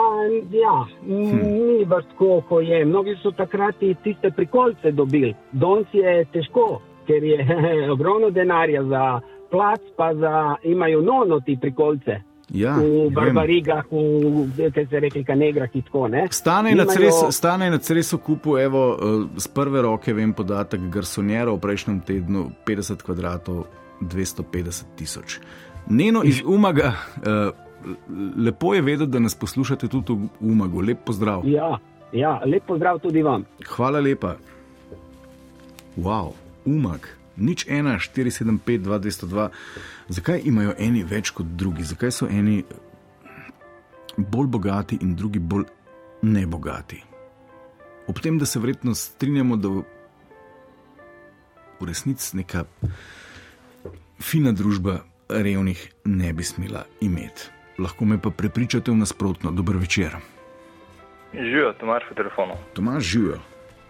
ja, 0.51 0.85
hm. 1.05 1.77
ni 1.77 1.85
baš 1.85 2.05
tako, 2.11 2.41
kot 2.49 2.63
je. 2.63 2.85
Mnogi 2.85 3.15
so 3.23 3.31
takrat 3.31 3.75
tiste 4.03 4.31
prikolce 4.31 4.91
dobili. 4.91 5.33
Danes 5.51 5.87
je 5.93 6.25
težko, 6.33 6.81
ker 7.07 7.23
je 7.23 7.39
ogromno 7.95 8.29
denarja 8.29 8.83
za 8.83 9.19
plac, 9.51 9.81
pa 9.97 10.13
za, 10.13 10.55
imajo 10.63 11.01
nono 11.01 11.39
ti 11.39 11.57
prikolce. 11.61 12.32
Ja, 12.49 12.75
v 12.75 13.09
barbarigah, 13.09 13.85
v, 13.87 14.69
kaj 14.69 14.87
se 14.87 14.99
reče, 14.99 15.23
kanegrah 15.23 15.69
in 15.73 15.81
tako 15.81 16.07
ne. 16.07 16.27
Stane 16.29 16.69
je 16.69 16.75
na 16.75 16.83
Nimajo- 16.83 16.97
Cres- 16.97 17.31
Stane 17.31 17.69
na 17.69 17.77
Cresu 17.77 18.17
kupu, 18.17 18.57
evo, 18.57 18.81
eh, 18.93 19.39
z 19.39 19.47
prve 19.47 19.81
roke 19.81 20.13
vem 20.13 20.33
podatek, 20.33 20.81
garsonjero 20.89 21.55
v 21.55 21.59
prejšnjem 21.59 21.99
tednu 22.01 22.51
50 22.65 23.01
kvadratov 23.01 23.65
250 24.01 24.85
tisoč. 24.95 25.39
Neno 25.87 26.21
iz 26.23 26.41
Umaga, 26.41 26.93
eh, 27.17 27.51
lepo 28.37 28.73
je 28.73 28.81
vedeti, 28.81 29.11
da 29.11 29.19
nas 29.19 29.35
poslušate 29.35 29.87
tudi 29.87 30.13
v 30.13 30.19
Umagu. 30.41 30.81
Lep 30.81 30.97
pozdrav. 31.05 31.41
Ja, 31.45 31.79
ja, 32.11 32.41
lep 32.45 32.63
pozdrav 32.65 32.99
tudi 32.99 33.21
vam. 33.21 33.45
Hvala 33.67 33.99
lepa. 33.99 34.35
Wow, 35.97 36.33
Umag, 36.65 37.07
nič 37.37 37.65
1, 37.67 37.97
475, 37.99 38.83
2202. 38.83 39.49
Zakaj 40.07 40.41
imajo 40.45 40.75
eni 40.77 41.03
več 41.03 41.31
kot 41.31 41.45
drugi? 41.45 41.83
Zakaj 41.83 42.11
so 42.11 42.27
eni 42.27 42.63
bolj 44.17 44.47
bogati 44.47 44.99
in 45.01 45.15
drugi 45.15 45.39
bolj 45.39 45.65
nebogati? 46.21 47.03
Ob 48.07 48.19
tem, 48.19 48.37
da 48.37 48.45
se 48.45 48.59
verjetno 48.59 48.95
strinjamo, 48.95 49.57
da 49.57 49.69
v 49.69 49.83
resnici 51.87 52.37
neka 52.37 52.65
fina 54.21 54.51
družba 54.51 55.01
revnih 55.29 55.91
ne 56.05 56.33
bi 56.33 56.43
smela 56.43 56.85
imeti. 57.01 57.49
Lahko 57.79 58.05
me 58.05 58.21
pa 58.21 58.29
prepričate 58.29 58.91
v 58.91 59.01
nasprotno. 59.01 59.51
Dober 59.51 59.77
večer. 59.77 60.15
Živijo, 61.33 61.73
Tomaš 61.79 62.03
po 62.09 62.15
telefonu. 62.15 62.53
Tomaž 62.73 63.03
živijo. 63.03 63.39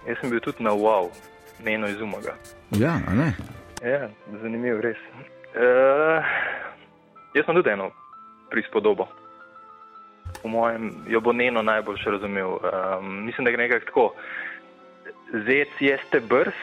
Jaz 0.08 0.17
sem 0.21 0.29
bil 0.29 0.39
tudi 0.39 0.63
na 0.63 0.71
wow, 0.71 1.10
meno 1.63 1.88
iz 1.88 2.02
Umaga. 2.02 2.36
Ja, 2.71 2.99
a 3.08 3.13
ne? 3.13 3.34
Ja, 3.84 4.10
zanimivo, 4.41 4.82
res. 4.82 4.97
Uh, 5.54 6.23
jaz 7.34 7.45
sem 7.45 7.56
tudi 7.56 7.69
eno 7.69 7.91
prispodobo. 8.49 9.08
Po 10.41 10.47
mojem, 10.47 10.91
jo 11.08 11.21
bo 11.21 11.34
Neno 11.34 11.62
najbolj 11.62 11.97
razumel. 12.06 12.58
Um, 12.58 13.26
mislim, 13.26 13.45
da 13.45 13.52
gre 13.52 13.67
nekako 13.67 13.86
tako. 13.86 14.13
Zec 15.45 15.69
jeste 15.80 16.19
brz, 16.19 16.54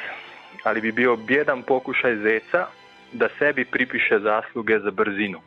ali 0.64 0.80
bi 0.80 0.92
bil 0.92 1.16
bjedan 1.16 1.62
pokušaj 1.62 2.16
zeca, 2.16 2.66
da 3.12 3.28
sebi 3.38 3.64
pripiše 3.64 4.18
zasluge 4.18 4.78
za 4.78 4.90
brzino. 4.90 5.40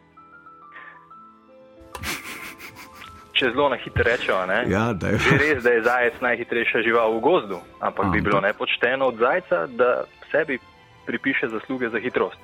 Če 3.43 3.49
zelo 3.51 3.67
na 3.67 3.75
hitro 3.75 4.03
rečemo? 4.07 4.55
Ja, 4.71 4.93
da 4.95 5.09
je. 5.11 5.19
Je 5.19 5.37
res, 5.37 5.63
da 5.63 5.73
je 5.75 5.81
zajec 5.83 6.21
najhitrejša 6.23 6.79
žival 6.85 7.17
v 7.17 7.19
gozdu, 7.19 7.57
ampak 7.83 8.07
bi 8.07 8.21
Ampak. 8.21 8.23
bilo 8.23 8.39
nepošteno 8.39 9.09
od 9.11 9.19
zajca, 9.19 9.67
da 9.67 10.07
sebi 10.31 10.59
pripiše 11.03 11.51
zasluge 11.51 11.89
za 11.91 11.99
hitrost. 11.99 12.39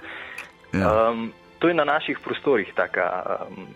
Ja. 0.75 0.91
Um, 0.91 1.31
to 1.63 1.71
je 1.71 1.73
na 1.73 1.87
naših 1.87 2.19
prostorih 2.19 2.67
taka, 2.75 3.23
um, 3.47 3.71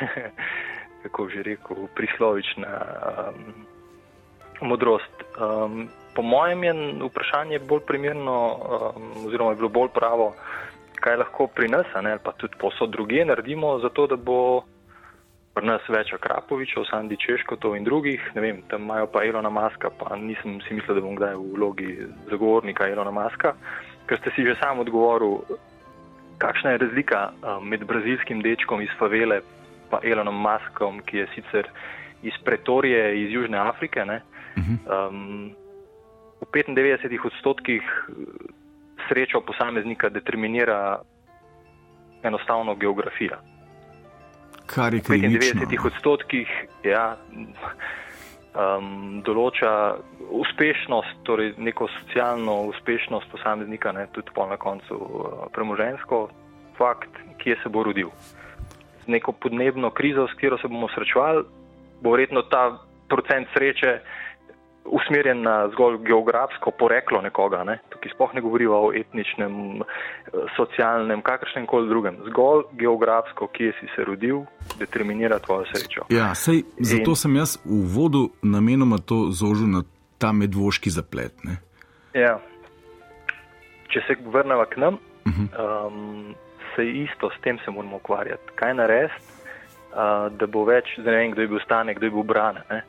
kako 1.04 1.28
že 1.28 1.44
rekel, 1.44 1.92
prislovična 1.92 2.72
um, 2.72 3.68
modrost. 4.64 5.12
Um, 5.36 5.92
po 6.16 6.24
mojem 6.24 6.64
je 6.64 6.72
vprašanje 7.04 7.58
bolj 7.68 7.84
primerno, 7.84 8.56
um, 8.56 9.28
oziroma 9.28 9.52
je 9.52 9.60
bilo 9.60 9.68
bolj 9.68 9.92
pravo, 9.92 10.32
kaj 11.04 11.20
lahko 11.20 11.52
pri 11.52 11.68
nas, 11.68 11.86
a 11.92 12.00
ne, 12.00 12.16
ali 12.16 12.24
pa 12.24 12.32
tudi 12.32 12.56
posod 12.56 12.96
druge 12.96 13.28
naredimo, 13.28 13.76
zato 13.84 14.06
da 14.06 14.16
bo 14.16 14.64
pri 15.54 15.66
nas 15.66 15.84
več 15.88 16.12
Akrapovičev, 16.14 16.84
Sandi 16.86 17.18
Češkotov 17.18 17.74
in 17.76 17.84
drugih, 17.84 18.22
ne 18.34 18.40
vem, 18.40 18.62
tam 18.70 18.86
imajo 18.86 19.10
pa 19.10 19.24
Elona 19.26 19.50
Maska, 19.50 19.90
pa 19.90 20.16
nisem 20.16 20.60
si 20.66 20.74
mislil, 20.78 21.00
da 21.00 21.04
bom 21.04 21.16
kdaj 21.18 21.34
v 21.36 21.54
vlogi 21.56 21.90
zagovornika 22.30 22.88
Elona 22.88 23.10
Maska, 23.10 23.54
ker 24.06 24.20
ste 24.22 24.30
si 24.36 24.46
že 24.46 24.54
sam 24.62 24.82
odgovoril, 24.82 25.42
kakšna 26.40 26.74
je 26.74 26.82
razlika 26.86 27.30
med 27.62 27.84
brazilskim 27.84 28.40
dečkom 28.42 28.80
iz 28.80 28.92
favele 28.98 29.42
pa 29.90 29.98
Elonom 30.02 30.38
Maskom, 30.40 31.02
ki 31.02 31.16
je 31.16 31.26
sicer 31.34 31.68
iz 32.22 32.32
Pretorije, 32.44 33.26
iz 33.26 33.32
Južne 33.34 33.58
Afrike. 33.58 34.04
Ne, 34.04 34.22
um, 34.56 35.50
v 36.40 36.46
95 36.54 37.26
odstotkih 37.26 37.82
srečo 39.08 39.40
posameznika 39.40 40.08
determinira 40.08 41.02
enostavno 42.22 42.74
geografija. 42.74 43.40
Kar 44.70 44.94
je 44.94 45.00
V 45.00 45.18
krivično. 45.18 45.66
95 45.66 45.86
odstotkih 45.86 46.50
ja, 46.86 47.16
um, 48.54 49.20
določa 49.26 49.72
uspešnost, 50.30 51.24
torej 51.26 51.54
neko 51.58 51.88
socialno 51.98 52.60
uspešnost 52.70 53.30
posameznika, 53.32 53.92
ne, 53.96 54.06
tudi 54.14 54.30
pol 54.34 54.50
na 54.50 54.58
koncu 54.60 54.94
uh, 54.94 55.48
premožensko, 55.54 56.28
fakt, 56.78 57.10
kje 57.42 57.58
se 57.62 57.72
bo 57.72 57.82
rodil. 57.88 58.12
Z 59.02 59.10
neko 59.10 59.32
podnebno 59.32 59.90
krizo, 59.90 60.28
s 60.28 60.38
katero 60.38 60.60
se 60.62 60.70
bomo 60.70 60.88
srečevali, 60.94 61.44
bo 62.00 62.14
verjetno 62.14 62.46
ta 62.46 62.78
procent 63.10 63.50
sreče 63.54 63.98
usmerjen 64.84 65.42
na 65.42 65.68
zgolj 65.72 65.98
geografsko 66.06 66.70
poreklo 66.70 67.20
nekoga. 67.20 67.64
Ne. 67.64 67.78
Tukaj 67.90 68.12
sploh 68.14 68.34
ne 68.34 68.40
govorijo 68.40 68.72
o 68.72 68.92
etničnem, 68.92 69.82
socialnem, 70.56 71.22
kakršnem 71.22 71.66
koli 71.66 71.88
drugem. 71.88 72.16
Zgolj 72.26 72.64
geografsko, 72.72 73.46
kje 73.46 73.72
si 73.80 73.86
se 73.96 74.04
rodil, 74.04 74.42
determinira 74.78 75.38
tvojo 75.38 75.64
srečo. 75.74 76.06
Ja, 76.08 76.34
sej, 76.34 76.62
zato 76.78 77.10
In- 77.10 77.16
sem 77.16 77.36
jaz 77.36 77.58
v 77.64 77.84
vodu 77.94 78.28
namenoma 78.42 78.98
to 78.98 79.28
zožil 79.30 79.66
na 79.68 79.82
ta 80.18 80.32
medvoški 80.32 80.90
zaplet. 80.90 81.32
Ne? 81.44 81.56
Ja. 82.14 82.38
Če 83.90 84.00
se 84.06 84.16
vrnemo 84.26 84.64
k 84.70 84.76
nam, 84.76 84.98
Uh 85.20 85.32
-huh. 85.32 85.86
um, 85.86 86.34
se 86.76 86.82
isto 86.90 87.30
s 87.30 87.40
tem 87.42 87.58
se 87.64 87.70
moramo 87.70 87.96
ukvarjati. 87.96 88.42
Kaj 88.54 88.74
narediti, 88.74 89.14
uh, 89.92 90.32
da 90.32 90.46
bo 90.46 90.64
več, 90.64 90.84
zdaj 90.98 91.12
ne 91.12 91.18
vem, 91.20 91.30
kdo 91.30 91.42
je 91.42 91.48
bil 91.48 91.60
stane, 91.64 91.94
kdo 91.94 92.06
je 92.06 92.10
bil 92.10 92.22
brane. 92.22 92.62
Ne? 92.70 92.82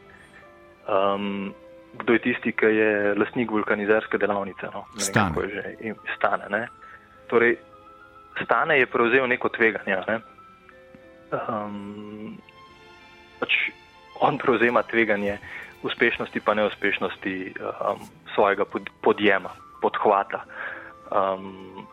Um, 0.87 1.53
kdo 1.93 2.13
je 2.13 2.19
tisti, 2.19 2.51
ki 2.51 2.65
je 2.65 3.13
lastnik 3.15 3.51
vulkanizerske 3.51 4.17
delavnice? 4.17 4.69
No? 4.73 4.85
Ne 4.95 4.99
vem, 4.99 5.05
Stane. 5.05 5.41
je 5.41 5.49
že 5.49 5.75
im- 5.81 6.01
stane. 6.15 6.45
Ne? 6.49 6.67
Torej, 7.27 7.57
stane 8.43 8.79
je 8.79 8.85
prevzel 8.85 9.27
neko 9.27 9.49
tveganje. 9.49 9.97
Ne? 10.07 10.19
Um, 11.31 12.37
pač 13.39 13.51
on 14.19 14.37
prevzema 14.37 14.83
tveganje 14.83 15.37
uspešnosti, 15.83 16.39
pa 16.39 16.53
neuspešnosti 16.53 17.53
um, 17.59 17.99
svojega 18.35 18.65
pod, 18.65 18.89
podjema, 19.01 19.49
podhvata. 19.81 20.43
Um, 21.11 21.87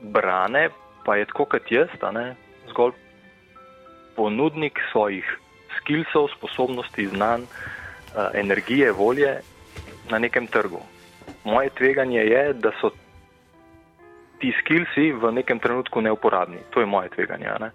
brane 0.00 0.68
pa 1.04 1.16
je 1.16 1.24
tako 1.24 1.44
kot 1.44 1.70
jaz, 1.72 1.88
ne, 2.12 2.34
zgolj 2.70 2.92
ponudnik 4.16 4.80
svojih 4.92 5.24
skilsov, 5.78 6.28
sposobnosti, 6.36 7.06
znanj, 7.06 7.46
energije, 8.34 8.92
volje 8.92 9.40
na 10.10 10.18
nekem 10.18 10.46
trgu. 10.46 10.80
Moje 11.44 11.70
tveganje 11.70 12.20
je, 12.20 12.52
da 12.52 12.70
so 12.80 12.90
ti 14.38 14.52
skilsi 14.60 15.12
v 15.12 15.32
nekem 15.32 15.58
trenutku 15.58 16.00
neuporabni. 16.00 16.58
To 16.70 16.80
je 16.80 16.86
moje 16.86 17.08
tveganje. 17.08 17.46
Ne? 17.60 17.70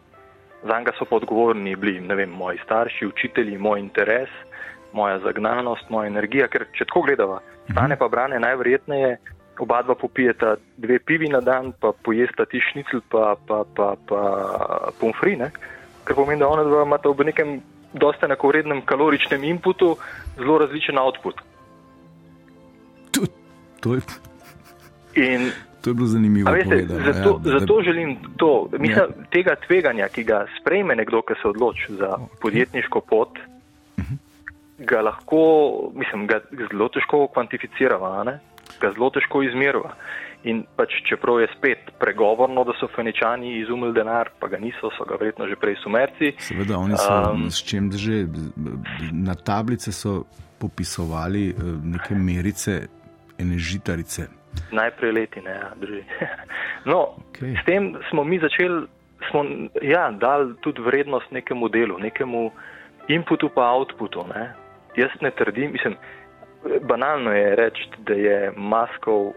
Za 0.64 0.80
njega 0.80 0.92
so 1.00 1.06
pa 1.06 1.16
odgovorni 1.16 1.76
bili 1.76 2.00
vem, 2.16 2.30
moji 2.30 2.60
starši, 2.64 3.06
učitelji, 3.06 3.58
moj 3.58 3.80
interes, 3.80 4.30
moja 4.94 5.20
zagnanost, 5.20 5.90
moja 5.90 6.08
energija. 6.08 6.48
Ker 6.48 6.66
če 6.72 6.86
tako 6.86 7.02
gledava, 7.02 7.40
stane 7.72 7.98
pa 8.00 8.08
brane 8.08 8.40
najverjetneje, 8.40 9.18
oba 9.60 9.82
dva 9.82 9.96
popijeta 9.96 10.56
dve 10.78 11.00
pivi 11.00 11.30
na 11.30 11.42
dan, 11.42 11.74
pa 11.80 11.92
pojesta 12.04 12.46
ti 12.46 12.62
šnicl, 12.72 13.04
pa, 13.10 13.36
pa, 13.48 13.64
pa, 13.76 13.94
pa 14.08 14.22
pomfrine, 15.00 15.52
kar 16.04 16.16
pomeni, 16.16 16.40
da 16.40 16.48
ona 16.48 16.64
dva 16.64 16.84
imata 16.88 17.10
v 17.10 17.28
nekem 17.30 17.60
dosta 17.94 18.26
enakovrednem 18.26 18.82
kaloričnem 18.82 19.44
inputu 19.44 19.98
zelo 20.36 20.58
različen 20.58 20.98
output. 20.98 21.36
To, 23.12 23.22
to, 23.80 23.96
je, 23.96 24.02
In 25.16 25.52
to 25.82 25.90
je 25.90 25.94
bilo 25.94 26.08
zanimivo. 26.08 26.52
Veste, 26.52 26.70
povedano, 26.70 27.14
zato, 27.14 27.30
ja, 27.30 27.38
da- 27.44 27.60
zato 27.60 27.82
želim 27.82 28.18
to. 28.38 28.70
Mislim, 28.72 28.98
Ja. 29.00 29.08
tega 29.30 29.56
tveganja, 29.58 30.08
ki 30.08 30.24
ga 30.24 30.46
sprejme 30.60 30.96
nekdo, 30.96 31.22
ki 31.22 31.34
se 31.36 31.48
odloči 31.48 31.86
za 31.90 32.10
podjetniško 32.42 33.02
pot, 33.02 33.30
Mhm. 33.98 34.14
ga 34.80 35.02
lahko, 35.02 35.40
mislim, 35.94 36.28
ga 36.28 36.40
zelo 36.72 36.90
težko 36.90 37.28
ne? 38.24 38.40
Ga 38.84 38.92
zelo 38.96 39.10
težko 39.16 39.42
izmerva. 39.48 39.96
In 40.44 40.66
pač, 40.76 40.98
čeprav 41.08 41.40
je 41.40 41.48
spet 41.56 41.94
pregovorno, 42.00 42.66
da 42.68 42.76
so 42.76 42.90
feničani 42.92 43.56
izumili 43.62 43.96
denar, 43.96 44.34
pa 44.40 44.50
ga 44.52 44.60
niso, 44.60 44.92
so 44.98 45.08
ga 45.08 45.16
verjetno 45.16 45.48
že 45.48 45.56
prej 45.56 45.78
sumerci. 45.84 46.34
Seveda, 46.44 46.78
oni 46.78 47.00
so 47.00 47.20
Um, 47.32 47.48
s 47.48 47.64
čim 47.64 47.88
že 47.96 48.26
na 49.12 49.36
tablice 49.40 49.96
so 49.96 50.26
popisovali 50.60 51.50
eh, 51.50 51.56
neke 51.84 52.16
merice, 52.16 52.88
ene 53.40 53.58
žitarice. 53.58 54.28
Najprej 54.72 55.12
letine, 55.12 55.52
ja, 55.52 55.72
drži. 55.80 56.04
No, 56.86 57.16
Okej. 57.32 57.56
s 57.56 57.64
tem 57.64 57.96
smo 58.12 58.28
mi 58.28 58.40
začeli, 58.44 58.84
smo 59.32 59.46
ja, 59.80 60.12
dali 60.12 60.52
tudi 60.60 60.84
vrednost 60.84 61.32
nekemu 61.32 61.70
delu, 61.72 61.96
nekemu 61.96 62.52
inputu 63.08 63.48
pa 63.56 63.72
outputu. 63.72 64.28
Ne. 64.28 64.52
Jaz 65.00 65.16
ne 65.22 65.32
trdim, 65.32 65.72
mislim, 65.72 65.96
banalno 66.82 67.32
je 67.32 67.56
reči, 67.56 67.90
da 67.98 68.14
je 68.14 68.52
maskov 68.56 69.34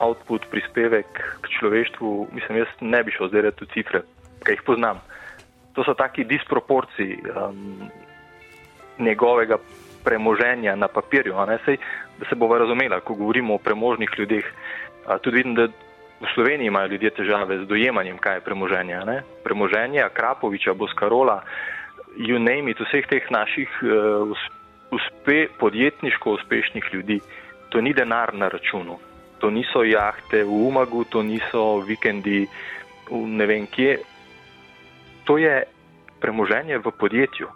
output 0.00 0.46
prispevek 0.50 1.06
k 1.40 1.48
človeštvu, 1.58 2.28
mislim, 2.32 2.58
jaz 2.58 2.68
ne 2.80 3.02
bi 3.04 3.12
šel 3.12 3.28
zdaj 3.28 3.42
reči 3.48 3.64
v 3.64 3.72
cifre, 3.74 4.02
ki 4.44 4.56
jih 4.56 4.62
poznam. 4.66 5.00
To 5.76 5.84
so 5.84 5.94
taki 5.94 6.24
disproporciji 6.24 7.20
um, 7.28 7.90
njegovega 8.98 9.58
premoženja 10.04 10.76
na 10.76 10.88
papirju. 10.88 11.36
Sej, 11.64 11.76
da 12.18 12.26
se 12.28 12.34
bomo 12.34 12.58
razumeli, 12.58 13.00
ko 13.04 13.14
govorimo 13.14 13.54
o 13.54 13.58
premožnih 13.58 14.10
ljudeh. 14.18 14.44
A, 15.06 15.18
tudi 15.18 15.36
vidim, 15.36 15.54
da 15.54 15.68
v 16.20 16.26
Sloveniji 16.34 16.66
imajo 16.66 16.88
ljudje 16.88 17.10
težave 17.10 17.58
z 17.58 17.68
dojemanjem, 17.68 18.18
kaj 18.18 18.36
je 18.36 18.40
premoženje. 18.40 18.96
Ne? 19.06 19.22
Premoženje 19.44 20.08
Krapoviča, 20.12 20.74
Boskarola, 20.74 21.42
you 22.16 22.38
name 22.38 22.70
it, 22.70 22.80
vseh 22.80 23.06
teh 23.06 23.30
naših 23.30 23.68
uh, 23.82 24.36
uspe, 24.90 25.46
podjetniško 25.58 26.32
uspešnih 26.32 26.84
ljudi, 26.92 27.20
to 27.68 27.80
ni 27.80 27.94
denar 27.94 28.34
na 28.34 28.48
računu. 28.48 28.98
To 29.38 29.50
niso 29.50 29.82
jahte 29.82 30.44
v 30.44 30.52
Umagu, 30.68 31.04
to 31.04 31.22
niso 31.22 31.80
vikendi 31.80 32.46
v 33.10 33.26
ne 33.26 33.46
vem 33.46 33.66
kje. 33.66 33.98
To 35.24 35.38
je 35.38 35.64
premoženje 36.20 36.78
v 36.78 36.90
podjetju. 36.90 37.48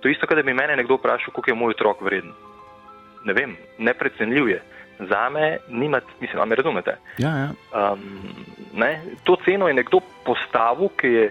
To 0.00 0.08
je 0.08 0.12
isto, 0.12 0.26
kot 0.26 0.36
da 0.36 0.42
bi 0.42 0.54
mene 0.54 0.76
nekdo 0.76 0.98
vprašal, 0.98 1.32
koliko 1.32 1.50
je 1.50 1.54
moj 1.54 1.74
otrok 1.76 2.00
vreden. 2.00 2.32
Ne 3.24 3.32
vem, 3.32 3.56
neprecenljiv 3.78 4.48
je. 4.48 4.62
Za 4.98 5.28
me 5.28 5.58
nima, 5.68 6.00
mislim, 6.20 6.42
a 6.42 6.44
me 6.44 6.56
razumete? 6.56 6.96
Ja, 7.18 7.30
ja. 7.36 7.48
Um, 7.92 8.00
ne? 8.74 9.00
To 9.24 9.36
ceno 9.44 9.68
je 9.68 9.74
nekdo 9.74 10.00
postavil, 10.24 10.88
ki 10.96 11.06
je 11.06 11.24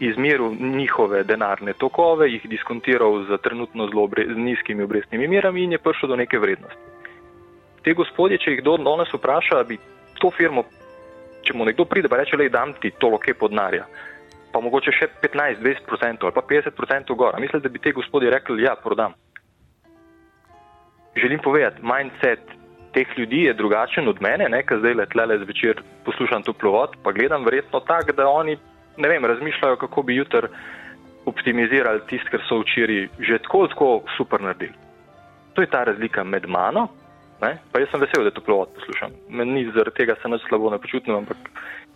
izmeril 0.00 0.54
njihove 0.60 1.24
denarne 1.24 1.72
tokove, 1.72 2.30
jih 2.30 2.48
diskontiral 2.48 3.24
za 3.28 3.36
trenutno 3.36 3.86
zelo 3.86 4.08
z 4.16 4.36
nizkimi 4.36 4.82
obrestnimi 4.82 5.28
merami 5.28 5.64
in 5.64 5.72
je 5.72 5.78
prišel 5.78 6.08
do 6.08 6.16
neke 6.16 6.38
vrednosti. 6.38 6.80
Te 7.84 7.94
gospodje, 7.94 8.38
če 8.38 8.50
jih 8.50 8.60
kdo 8.60 8.76
danes 8.76 9.12
vpraša, 9.12 9.62
bi 9.68 9.78
to 10.20 10.30
firmo, 10.30 10.64
če 11.44 11.56
mu 11.56 11.64
nekdo 11.68 11.84
pride, 11.84 12.08
pa 12.08 12.16
reče, 12.20 12.36
le 12.36 12.48
dam 12.48 12.72
ti 12.80 12.92
to 12.98 13.12
loke 13.12 13.34
podnarja, 13.34 13.84
pa 14.52 14.60
mogoče 14.60 14.92
še 14.92 15.08
15-20% 15.22 16.28
ali 16.28 16.36
pa 16.36 16.44
50% 16.48 17.16
gor, 17.16 17.36
a 17.36 17.40
mislite, 17.40 17.68
da 17.68 17.72
bi 17.72 17.82
te 17.84 17.92
gospodje 17.92 18.32
rekli, 18.32 18.64
ja, 18.64 18.76
prodam. 18.76 19.16
Želim 21.16 21.40
povedati, 21.44 21.84
mindset 21.84 22.56
teh 22.94 23.18
ljudi 23.18 23.44
je 23.44 23.54
drugačen 23.54 24.08
od 24.08 24.20
mene, 24.22 24.48
ne, 24.48 24.62
ker 24.66 24.80
zdaj 24.80 24.96
letlele 25.02 25.38
zvečer 25.44 25.82
poslušam 26.04 26.42
toplovod, 26.42 26.96
pa 27.04 27.12
gledam 27.12 27.44
verjetno 27.44 27.80
tako, 27.80 28.12
da 28.16 28.28
oni, 28.28 28.56
ne 28.96 29.08
vem, 29.08 29.24
razmišljajo, 29.24 29.76
kako 29.76 30.02
bi 30.02 30.16
jutr 30.16 30.48
optimizirali 31.26 32.00
tisto, 32.08 32.30
kar 32.30 32.40
so 32.48 32.60
včeraj 32.60 33.08
že 33.18 33.38
tako, 33.38 33.66
tako 33.68 33.90
super 34.16 34.40
naredili. 34.40 34.74
To 35.54 35.62
je 35.62 35.70
ta 35.70 35.84
razlika 35.84 36.24
med 36.24 36.48
mano, 36.48 36.88
ne, 37.42 37.58
pa 37.72 37.80
jaz 37.80 37.90
sem 37.90 38.00
vesel, 38.00 38.24
da 38.24 38.30
toplovod 38.30 38.68
poslušam. 38.74 39.12
Meni 39.28 39.52
ni 39.52 39.72
zaradi 39.72 39.96
tega 39.96 40.16
se 40.22 40.28
nič 40.28 40.42
slabo 40.48 40.70
ne 40.70 40.78
počutim, 40.78 41.14
ampak 41.14 41.36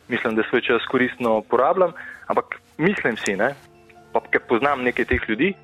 mislim, 0.08 0.34
da 0.34 0.42
svoj 0.48 0.60
čas 0.60 0.86
koristno 0.90 1.40
porabljam, 1.50 1.92
ampak 2.26 2.58
mislim 2.78 3.16
si, 3.16 3.36
ne, 3.36 3.54
pa 4.12 4.20
ker 4.30 4.42
poznam 4.48 4.84
nekaj 4.84 5.04
teh 5.04 5.28
ljudi, 5.28 5.54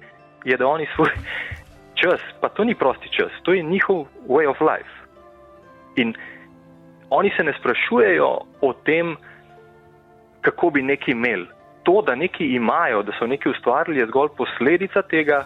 je, 0.45 0.57
da 0.57 0.67
oni 0.67 0.87
svoj 0.95 1.11
čas, 2.01 2.21
pa 2.41 2.49
to 2.49 2.65
ni 2.65 2.75
prosti 2.75 3.13
čas, 3.13 3.33
to 3.43 3.53
je 3.53 3.63
njihov 3.63 4.07
way 4.29 4.49
of 4.49 4.61
life. 4.61 4.93
In 5.97 6.15
oni 7.11 7.33
se 7.37 7.45
ne 7.45 7.53
sprašujejo 7.59 8.31
o 8.61 8.73
tem, 8.85 9.17
kako 10.41 10.71
bi 10.71 10.83
neki 10.83 11.11
imeli. 11.11 11.47
To, 11.83 12.03
da 12.07 12.15
neki 12.15 12.45
imajo, 12.45 13.03
da 13.03 13.13
so 13.19 13.27
neki 13.27 13.49
ustvarili, 13.49 14.01
je 14.01 14.07
zgolj 14.07 14.29
posledica 14.37 15.03
tega, 15.03 15.45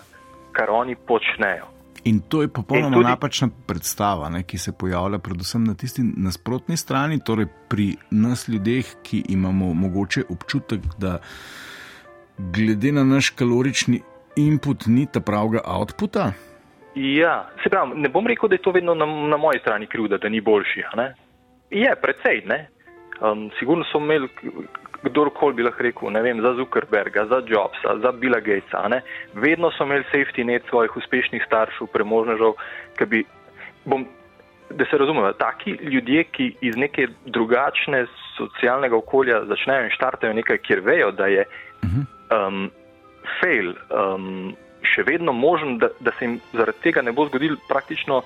kar 0.53 0.71
oni 0.71 0.97
počnejo. 0.97 1.67
In 2.05 2.21
to 2.29 2.43
je 2.43 2.49
popolnoma 2.49 2.97
tudi- 2.97 3.09
napačna 3.09 3.49
predstava, 3.67 4.29
ne, 4.29 4.43
ki 4.43 4.59
se 4.59 4.73
pojavlja 4.79 5.19
predvsem 5.19 5.65
na 5.65 5.75
tisti 5.75 6.03
nasprotni 6.17 6.77
strani, 6.77 7.21
torej 7.25 7.47
pri 7.69 7.95
nas 8.11 8.49
ljudeh, 8.49 8.85
ki 9.03 9.23
imamo 9.29 9.75
mogoče 9.75 10.23
občutek, 10.31 10.81
da 10.99 11.19
glede 12.39 12.93
na 12.93 13.05
naš 13.05 13.31
kalorični 13.31 14.03
input 14.37 14.87
ni 14.87 15.07
ta 15.13 15.21
pravega 15.21 15.61
outputa. 15.65 16.33
Ja, 16.95 17.49
se 17.63 17.71
pravi, 17.71 17.97
ne 18.01 18.09
bom 18.09 18.27
rekel, 18.27 18.49
da 18.49 18.55
je 18.55 18.63
to 18.63 18.71
vedno 18.71 18.95
na, 18.95 19.07
na 19.07 19.37
moji 19.37 19.59
strani 19.61 19.87
krivda, 19.87 20.19
da 20.19 20.29
ni 20.29 20.41
boljši. 20.41 20.83
Ne? 20.97 21.15
Je, 21.71 21.97
precej. 22.03 22.43
Ne? 22.47 22.69
Um, 23.21 23.51
sigurno 23.59 23.85
so 23.93 23.99
imeli, 23.99 24.29
kdorkoli 25.05 25.59
bi 25.59 25.67
lahko 25.67 25.85
rekel, 25.87 26.11
ne 26.13 26.23
vem, 26.25 26.41
za 26.41 26.55
Zuckerberga, 26.59 27.27
za 27.31 27.43
Jobsa, 27.47 27.99
za 28.03 28.13
Billa 28.13 28.41
Gatesa. 28.41 28.89
ne. 28.89 29.03
Vedno 29.35 29.71
so 29.71 29.85
imeli 29.85 30.05
safety 30.13 30.45
net 30.45 30.63
svojih 30.69 30.97
uspešnih 30.97 31.45
staršev, 31.47 31.91
premožnežev, 31.93 32.55
ki 32.99 33.07
bi, 33.07 33.25
bom, 33.85 34.07
da 34.71 34.85
se 34.91 34.99
razumemo, 34.99 35.33
taki 35.33 35.71
ljudje, 35.71 36.25
ki 36.25 36.57
iz 36.61 36.77
neke 36.77 37.09
drugačne 37.27 38.07
socialnega 38.37 38.97
okolja 38.97 39.45
začnejo 39.45 39.85
in 39.85 39.95
štartajo 39.95 40.33
nekaj, 40.33 40.59
kjer 40.59 40.81
vejo, 40.81 41.11
da 41.11 41.27
je 41.27 41.45
um, 41.85 42.71
fail 43.41 43.75
um, 43.91 44.55
še 44.85 45.05
vedno 45.07 45.33
možen, 45.33 45.79
da, 45.79 45.89
da 46.01 46.13
se 46.19 46.27
jim 46.27 46.41
zaradi 46.53 46.83
tega 46.83 47.03
ne 47.03 47.13
bo 47.13 47.27
zgodil 47.29 47.57
praktično, 47.69 48.23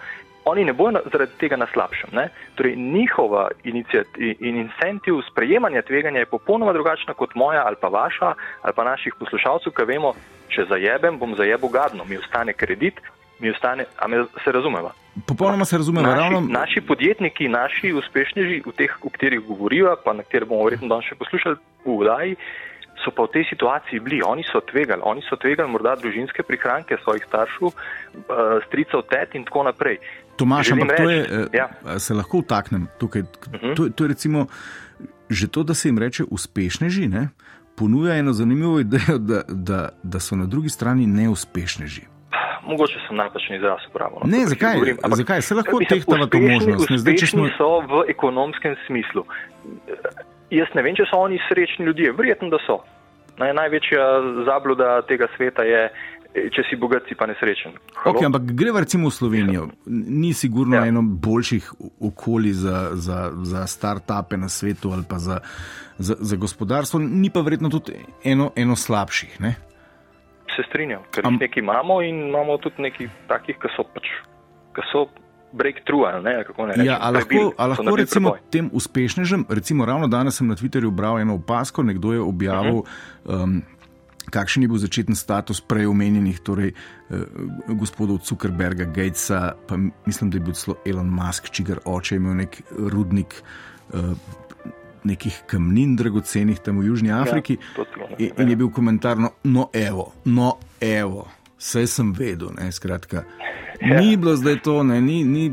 oni 0.48 0.64
ne 0.64 0.72
bojo 0.72 0.90
na, 0.96 1.00
zaradi 1.12 1.32
tega 1.38 1.56
na 1.56 1.66
slabšem. 1.72 2.10
Ne? 2.12 2.28
Torej, 2.54 2.76
njihova 2.76 3.48
inicijativa 3.64 4.34
in 4.40 4.56
incentiv 4.64 5.20
sprejemanja 5.30 5.82
tveganja 5.82 6.18
je 6.24 6.26
popolnoma 6.32 6.72
drugačna 6.72 7.14
kot 7.14 7.34
moja 7.34 7.62
ali 7.66 7.76
pa 7.80 7.88
vaša 7.88 8.34
ali 8.62 8.72
pa 8.76 8.84
naših 8.84 9.14
poslušalcev, 9.18 9.72
ki 9.72 9.84
vemo, 9.84 10.14
če 10.48 10.64
zajebem, 10.68 11.18
bom 11.18 11.34
zajebil 11.36 11.68
gadno, 11.68 12.04
mi 12.04 12.18
ostane 12.18 12.52
kredit, 12.52 13.00
mi 13.38 13.50
ostane, 13.50 13.84
a 13.98 14.08
me 14.08 14.24
se 14.44 14.52
razumeva. 14.52 14.90
Popolnoma 15.26 15.64
se 15.64 15.76
razume, 15.76 16.02
Naši, 16.02 16.20
ravno. 16.20 16.40
naši 16.48 16.80
podjetniki, 16.80 17.48
naši 17.48 17.92
uspešneži, 17.92 18.62
v 18.66 18.72
teh, 18.72 18.96
o 19.02 19.10
katerih 19.10 19.40
govorijo, 19.40 19.96
pa 20.04 20.12
na 20.12 20.22
katere 20.22 20.46
bomo 20.46 20.64
verjetno 20.64 20.88
danes 20.88 21.06
še 21.10 21.14
poslušali 21.18 21.56
v 21.84 21.96
vdaji, 22.02 22.36
so 23.04 23.10
pa 23.14 23.26
v 23.26 23.32
tej 23.34 23.44
situaciji 23.50 24.00
bili. 24.02 24.22
Oni 24.26 24.42
so 24.42 24.60
tvegali, 24.60 25.02
oni 25.04 25.22
so 25.22 25.36
tvegali 25.36 25.70
morda 25.70 25.94
družinske 25.96 26.42
prihranke 26.42 26.98
svojih 27.04 27.26
staršev, 27.28 27.66
uh, 27.70 27.74
stricev, 28.66 29.02
tet 29.10 29.34
in 29.34 29.44
tako 29.46 29.62
naprej. 29.70 29.98
Tomaš, 30.38 30.70
ampak 30.72 30.96
to 30.96 31.04
je, 31.04 31.18
reči, 31.18 31.32
eh, 31.34 31.46
ja. 31.54 31.66
a 31.84 31.98
se 31.98 32.14
lahko 32.14 32.38
vtaknem 32.38 32.86
tukaj. 32.96 33.22
Mhm. 33.22 33.74
To, 33.74 33.84
je- 33.84 33.90
to 33.92 34.04
je 34.04 34.08
recimo 34.08 34.46
že 35.30 35.46
to, 35.46 35.62
da 35.62 35.74
se 35.74 35.88
jim 35.88 35.98
reče 35.98 36.24
uspešneži, 36.26 37.08
ne, 37.08 37.28
ponuja 37.76 38.16
eno 38.16 38.32
zanimivo 38.32 38.80
idejo, 38.80 39.18
da, 39.20 39.42
da, 39.46 39.80
da 40.02 40.18
so 40.18 40.32
na 40.34 40.46
drugi 40.46 40.68
strani 40.68 41.06
neuspešneži. 41.06 42.02
Mogoče 42.62 42.96
sem 43.04 43.16
napačen 43.16 43.56
izraz 43.56 43.78
uporabil. 43.88 44.18
Ne, 44.24 44.38
tako 44.38 44.48
zakaj? 44.48 44.74
govorim, 44.74 44.96
ampak- 44.98 45.16
Zakaj? 45.16 45.42
Se 45.42 45.54
lahko 45.54 45.78
tehtava 45.80 46.26
to 46.26 46.38
možnost, 46.38 46.90
ne, 46.90 46.98
zdaj, 46.98 47.14
če 47.16 47.26
smo- 47.28 47.48
so 47.50 47.68
v 47.82 48.04
ekonomskem 48.08 48.76
smislu. 48.86 49.24
Jaz 50.50 50.68
ne 50.74 50.82
vem, 50.82 50.96
če 50.96 51.04
so 51.04 51.18
oni 51.18 51.38
srečni 51.44 51.84
ljudje, 51.84 52.12
verjetno, 52.12 52.48
da 52.48 52.58
so. 52.66 52.78
Naj, 53.38 53.52
največja 53.54 54.04
zabluda 54.44 55.02
tega 55.02 55.28
sveta 55.36 55.62
je, 55.62 55.88
če 56.34 56.62
si 56.68 56.76
bogat, 56.76 57.02
si 57.08 57.14
pa 57.14 57.26
nesrečen. 57.26 57.72
Halo? 57.96 58.12
Okay, 58.14 58.26
ampak 58.26 58.42
greva 58.52 58.80
recimo 58.80 59.08
v 59.08 59.14
Slovenijo. 59.14 59.68
Ni 59.88 60.32
sigurno 60.34 60.76
Ja. 60.76 60.84
ja. 60.84 60.88
eno 60.88 61.02
boljših 61.02 61.72
okolij 62.00 62.52
za, 62.52 62.90
za, 62.94 63.32
za 63.42 63.66
start-upe 63.66 64.36
na 64.36 64.48
svetu 64.48 64.92
ali 64.92 65.04
pa 65.08 65.18
za, 65.18 65.40
za, 65.98 66.14
za 66.20 66.36
gospodarstvo, 66.36 67.00
ni 67.00 67.30
pa 67.30 67.40
verjetno 67.40 67.68
tudi 67.68 67.96
eno, 68.24 68.52
eno 68.56 68.76
slabših. 68.76 69.40
Ne? 69.40 69.54
Se 70.56 70.62
strinjam, 70.68 71.02
ker 71.10 71.26
Am- 71.26 71.38
nekaj 71.40 71.60
imamo 71.62 72.02
in 72.02 72.28
imamo 72.28 72.58
tudi 72.58 72.82
nekaj 72.82 73.08
takih, 73.28 73.56
ki 73.56 73.68
so 73.76 73.84
pač, 73.94 74.06
ki 74.74 74.82
so 74.92 75.06
breakthrough, 75.52 76.04
ne, 76.22 76.44
kako 76.44 76.66
ne 76.66 76.72
rečem. 76.76 76.86
Ja, 76.86 76.98
a 77.00 77.08
lahko, 77.10 77.54
a 77.56 77.66
lahko 77.72 77.96
recimo 77.96 78.34
preboj. 78.36 78.50
tem 78.52 78.68
uspešnežem, 78.72 79.46
recimo 79.48 79.86
ravno 79.88 80.08
danes 80.08 80.36
sem 80.36 80.46
na 80.46 80.54
Twitterju 80.54 80.90
bral 80.90 81.18
eno 81.18 81.38
opasko, 81.40 81.82
nekdo 81.82 82.12
je 82.12 82.20
objavil, 82.20 82.82
um, 83.24 83.62
kakšen 84.30 84.62
je 84.62 84.68
bil 84.68 84.78
začeten 84.78 85.16
status 85.16 85.60
prej 85.60 85.86
omenjenih, 85.86 86.40
torej 86.40 86.72
eh, 86.72 87.16
gospodov 87.68 88.20
Zuckerberga, 88.24 88.84
Gatesa, 88.84 89.54
pa 89.68 89.76
mislim, 90.06 90.30
da 90.30 90.36
je 90.36 90.44
bil 90.44 90.54
celo 90.54 90.76
Elon 90.86 91.08
Musk, 91.10 91.50
čigar 91.50 91.80
oče 91.84 92.14
je 92.14 92.16
imel 92.22 92.36
nek 92.44 92.62
rudnik. 92.78 93.42
eh, 93.94 94.14
Nekih 95.04 95.36
kamnin 95.46 95.94
dragocenih 95.96 96.58
tam 96.58 96.80
v 96.82 96.90
Južni 96.90 97.12
Afriki, 97.14 97.56
to 97.76 97.84
celo 97.94 98.08
ne 98.10 98.16
in, 98.18 98.32
in 98.34 98.48
je 98.50 98.52
ja. 98.52 98.58
bil 98.58 98.68
komentar, 98.74 99.16
no, 99.16 99.30
no 99.46 99.68
evo, 99.72 100.12
no 100.24 100.56
evo, 100.80 101.28
vse 101.56 101.86
sem 101.86 102.10
vedel, 102.12 102.50
ne, 102.58 102.66
skratka. 102.72 103.22
Ja. 103.80 104.00
Ni 104.00 104.16
bilo 104.16 104.34
zdaj 104.36 104.58
to, 104.66 104.82
ne, 104.82 105.00
ni, 105.00 105.22
ni, 105.24 105.52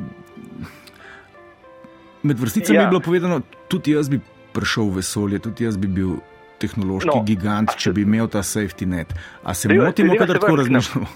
Med 2.25 2.39
vrsticami 2.39 2.75
ja. 2.75 2.81
Ja. 2.81 2.85
je 2.85 2.89
bilo 2.89 2.99
povedano, 3.05 3.41
tudi 3.69 3.93
jaz 3.93 4.09
bi 4.09 4.19
prišel 4.53 4.89
v 4.89 4.95
vesolje, 4.95 5.39
tudi 5.39 5.63
jaz 5.63 5.77
bi 5.77 5.87
bil 5.87 6.17
tehnološki 6.61 7.11
no, 7.11 7.23
gigant, 7.27 7.75
če 7.79 7.93
bi 7.95 8.05
imel 8.05 8.29
ta 8.31 8.43
safety 8.45 8.87
net. 8.89 9.13
A 9.43 9.53
se 9.53 9.69
Dajva- 9.69 9.89
motimo, 9.89 10.13
dajva 10.13 10.25
kadar 10.25 10.35
se 10.37 10.43
tako 10.45 10.59
razmišljamo? 10.61 11.07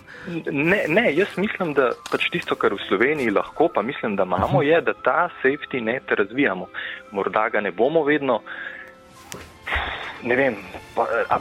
Ne, 0.51 0.81
ne, 0.87 1.05
jaz 1.15 1.37
mislim, 1.37 1.73
da 1.73 1.91
pač 2.11 2.27
tisto, 2.33 2.55
kar 2.59 2.75
v 2.75 2.81
Sloveniji 2.87 3.31
lahko, 3.33 3.69
pa 3.73 3.81
mislim, 3.81 4.15
da 4.19 4.27
imamo, 4.27 4.61
je, 4.65 4.81
da 4.81 4.93
ta 4.93 5.29
safety 5.43 5.81
net 5.83 6.11
razvijamo. 6.11 6.67
Morda 7.11 7.47
ga 7.49 7.61
ne 7.61 7.71
bomo 7.71 8.03
vedno, 8.03 8.41
ne 10.23 10.35
vem, 10.35 10.59
pa, 10.95 11.07
a, 11.29 11.39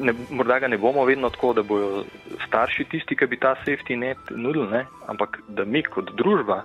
ne, 0.00 0.14
morda 0.30 0.58
ga 0.58 0.68
ne 0.68 0.78
bomo 0.78 1.04
vedno 1.04 1.30
tako, 1.30 1.52
da 1.52 1.62
bojo 1.62 2.04
starši 2.46 2.88
tisti, 2.90 3.16
ki 3.16 3.26
bi 3.26 3.38
ta 3.40 3.54
safety 3.66 3.96
net 3.98 4.30
nudili, 4.30 4.70
ne? 4.70 4.86
ampak 5.06 5.40
da 5.48 5.64
mi 5.64 5.82
kot 5.82 6.14
družba 6.16 6.62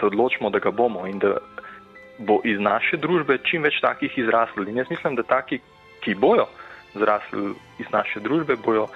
se 0.00 0.06
odločimo, 0.06 0.50
da 0.50 0.58
ga 0.58 0.70
bomo 0.70 1.06
in 1.06 1.18
da 1.18 1.36
bo 2.18 2.40
iz 2.44 2.60
naše 2.60 2.96
družbe 2.96 3.38
čim 3.44 3.62
več 3.62 3.80
takih 3.80 4.12
izraslo. 4.18 4.64
In 4.64 4.76
jaz 4.76 4.90
mislim, 4.90 5.16
da 5.16 5.22
taki, 5.22 5.60
ki 6.06 6.14
bojo 6.14 6.46
zrasli 6.94 7.50
iz 7.82 7.90
naše 7.90 8.22
družbe, 8.22 8.56
bojo 8.62 8.86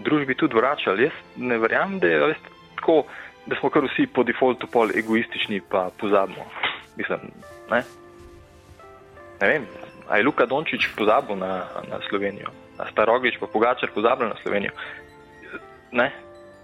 družbi 0.00 0.34
tudi 0.34 0.56
vračali. 0.56 1.10
Jaz 1.10 1.20
ne 1.36 1.60
verjamem, 1.60 2.00
da 2.00 2.08
je 2.08 2.20
res 2.32 2.40
tako, 2.80 3.04
da 3.46 3.56
smo 3.60 3.70
kar 3.70 3.84
vsi 3.84 4.08
po 4.08 4.24
defaultu 4.24 4.66
pol 4.72 4.90
egoistični, 4.96 5.60
pa 5.70 5.90
pozabimo. 6.00 6.48
Mislim, 6.96 7.28
ne? 7.70 7.82
ne 9.40 9.48
vem, 9.48 9.66
a 10.08 10.16
je 10.16 10.24
Luka 10.24 10.46
Dončić 10.46 10.88
pozabil 10.96 11.36
na, 11.36 11.66
na 11.90 12.00
Slovenijo, 12.08 12.48
a 12.78 12.88
Staroglič 12.90 13.36
pa 13.40 13.46
Pogačar 13.46 13.92
pozabil 13.94 14.28
na 14.28 14.38
Slovenijo. 14.42 14.72
Ne? 15.92 16.10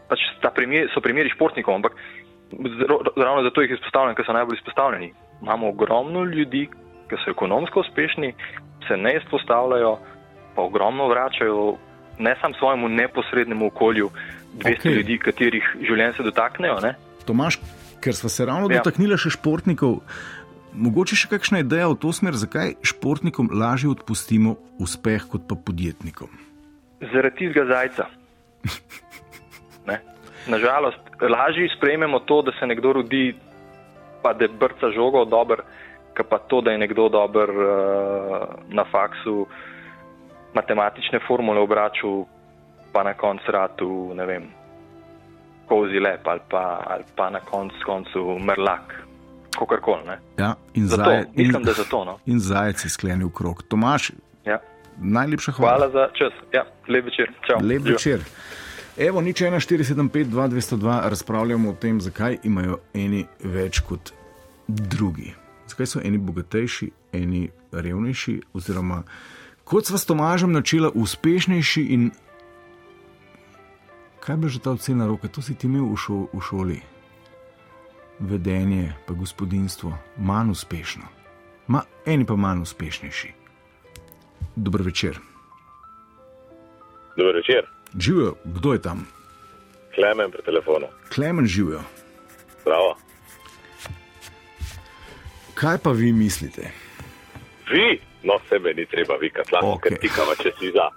Pač 0.09 0.23
primer, 0.55 0.89
so 0.95 1.03
primeri 1.05 1.31
športnikov, 1.31 1.75
ampak 1.75 1.95
ravno 3.17 3.43
zato 3.43 3.63
jih 3.63 3.77
izpostavljam, 3.77 4.17
ker 4.19 4.27
so 4.27 4.35
najbolj 4.35 4.59
izpostavljeni. 4.59 5.13
Imamo 5.43 5.69
ogromno 5.69 6.25
ljudi, 6.25 6.67
ki 7.11 7.19
so 7.23 7.31
ekonomsko 7.31 7.85
uspešni, 7.85 8.35
se 8.89 8.97
ne 8.97 9.17
izpostavljajo, 9.17 9.99
pa 10.55 10.63
ogromno 10.63 11.09
vračajo 11.09 11.77
ne 12.19 12.37
samo 12.41 12.55
svojemu 12.59 12.89
neposrednemu 12.89 13.67
okolju, 13.67 14.11
200 14.55 14.61
Okej. 14.61 14.77
okay. 14.77 14.97
ljudi, 14.97 15.19
katerih 15.19 15.65
življenj 15.81 16.13
se 16.17 16.23
dotaknejo. 16.23 16.81
Ne? 16.83 16.95
Tomaš, 17.27 17.61
ker 18.01 18.15
smo 18.15 18.29
se 18.29 18.47
ravno 18.47 18.69
Ja. 18.71 18.79
dotaknili 18.81 19.19
še 19.19 19.31
športnikov, 19.31 20.01
mogoče 20.75 21.17
še 21.17 21.29
kakšna 21.31 21.63
ideja 21.65 21.89
v 21.89 21.99
to 22.03 22.13
smer, 22.13 22.35
zakaj 22.35 22.75
športnikom 22.83 23.51
lažje 23.53 23.91
odpustimo 23.91 24.57
uspeh 24.79 25.27
kot 25.31 25.47
pa 25.49 25.55
podjetnikom? 25.55 26.29
Zaradi 27.01 27.37
tistega 27.37 27.67
zajca. 27.67 28.07
Nažalost, 30.49 30.99
lažje 31.21 31.69
sprejmemo 31.77 32.19
to, 32.25 32.43
da 32.43 32.53
se 32.59 32.67
nekdo 32.67 32.93
rodi, 32.93 33.35
pa 34.23 34.33
da 34.33 34.49
brca 34.49 34.89
žogo 34.95 35.25
dober, 35.25 35.61
kot 36.21 36.29
pa 36.31 36.39
to, 36.39 36.61
da 36.61 36.71
je 36.71 36.79
nekdo 36.79 37.09
dober 37.09 37.51
uh, 37.51 37.65
na 38.69 38.85
faksu, 38.85 39.47
matematične 40.55 41.21
formule 41.27 41.61
obračal, 41.61 42.25
pa 42.93 43.03
na 43.03 43.15
koncu 43.15 43.53
ratu, 43.53 43.91
ne 44.15 44.27
vem, 44.27 44.49
kozi 45.69 45.99
lep 46.01 46.27
ali 46.27 46.41
pa, 46.51 46.83
ali 46.87 47.05
pa 47.17 47.31
na 47.31 47.41
koncu 47.41 47.77
koncu 47.87 48.39
mrlak, 48.39 48.95
kakorkoli. 49.59 50.17
Ja, 50.39 50.55
in, 50.75 50.87
Zato, 50.87 51.05
zaje, 51.05 51.27
mislim, 51.35 51.61
in, 51.61 51.67
da 51.67 51.73
zato. 51.73 52.05
No. 52.05 52.19
in 52.27 52.39
zajec 52.41 52.85
je 52.85 52.91
sklenil 52.91 53.31
krok. 53.31 53.63
Tomaš, 53.63 54.11
Ja. 54.45 54.59
najlepša 54.99 55.53
hvala. 55.53 55.77
Hvala 55.77 55.91
za 55.91 56.09
čas. 56.15 56.33
Ja, 56.53 56.65
lep 56.89 57.05
večer. 57.05 57.33
Čau. 57.47 57.59
Lep 57.63 57.79
Živijo. 57.79 57.93
večer. 57.93 58.21
Evo, 58.99 59.21
nič 59.21 59.41
1475-2202 59.43 61.09
razpravljamo 61.09 61.71
o 61.71 61.73
tem, 61.73 62.01
zakaj 62.01 62.39
imajo 62.45 62.79
eni 62.95 63.27
več 63.41 63.81
kot 63.81 64.13
drugi. 64.69 65.35
Zakaj 65.71 65.87
so 65.87 66.03
eni 66.05 66.19
bogatejši, 66.19 66.91
eni 67.17 67.49
revnejši, 67.73 68.41
oziroma 68.55 69.03
kot 69.65 69.87
sva 69.87 69.99
s 69.99 70.09
Tomažem 70.09 70.53
načela, 70.53 70.91
uspešnejši 70.95 71.87
in 71.95 72.11
kaj 74.21 74.37
bi 74.37 74.51
že 74.51 74.61
ta 74.61 74.75
ocena 74.75 75.07
roke, 75.07 75.31
to 75.31 75.43
si 75.43 75.55
ti 75.55 75.71
imel 75.71 75.87
v, 75.93 75.97
šo, 75.97 76.27
v 76.35 76.43
šoli. 76.43 76.79
Vedenje, 78.21 78.93
pa 79.07 79.15
gospodinstvo, 79.15 79.95
manj 80.19 80.53
uspešno, 80.53 81.07
Ma, 81.71 81.85
eni 82.03 82.27
pa 82.27 82.35
manj 82.35 82.67
uspešnejši. 82.67 83.29
Dober 84.57 84.83
večer. 84.83 85.21
Dober 87.17 87.37
večer, 87.37 87.69
Živijo, 87.99 88.35
kdo 88.45 88.73
je 88.73 88.83
tam? 88.83 89.07
Klemen 89.95 90.31
pri 90.31 90.43
telefonu. 90.43 90.87
Klemen 91.15 91.47
živijo. 91.47 91.81
Zdravo. 92.61 92.97
Kaj 95.61 95.79
pa 95.85 95.91
vi 95.91 96.13
mislite? 96.13 96.71
Vi, 97.73 98.01
no 98.23 98.39
sebe 98.49 98.73
ni 98.75 98.87
treba 98.87 99.17
vikati, 99.21 99.53
lahko 99.53 99.77
okay. 99.77 99.99
tikava, 100.01 100.35
če 100.41 100.53
si 100.59 100.71
za. 100.73 100.89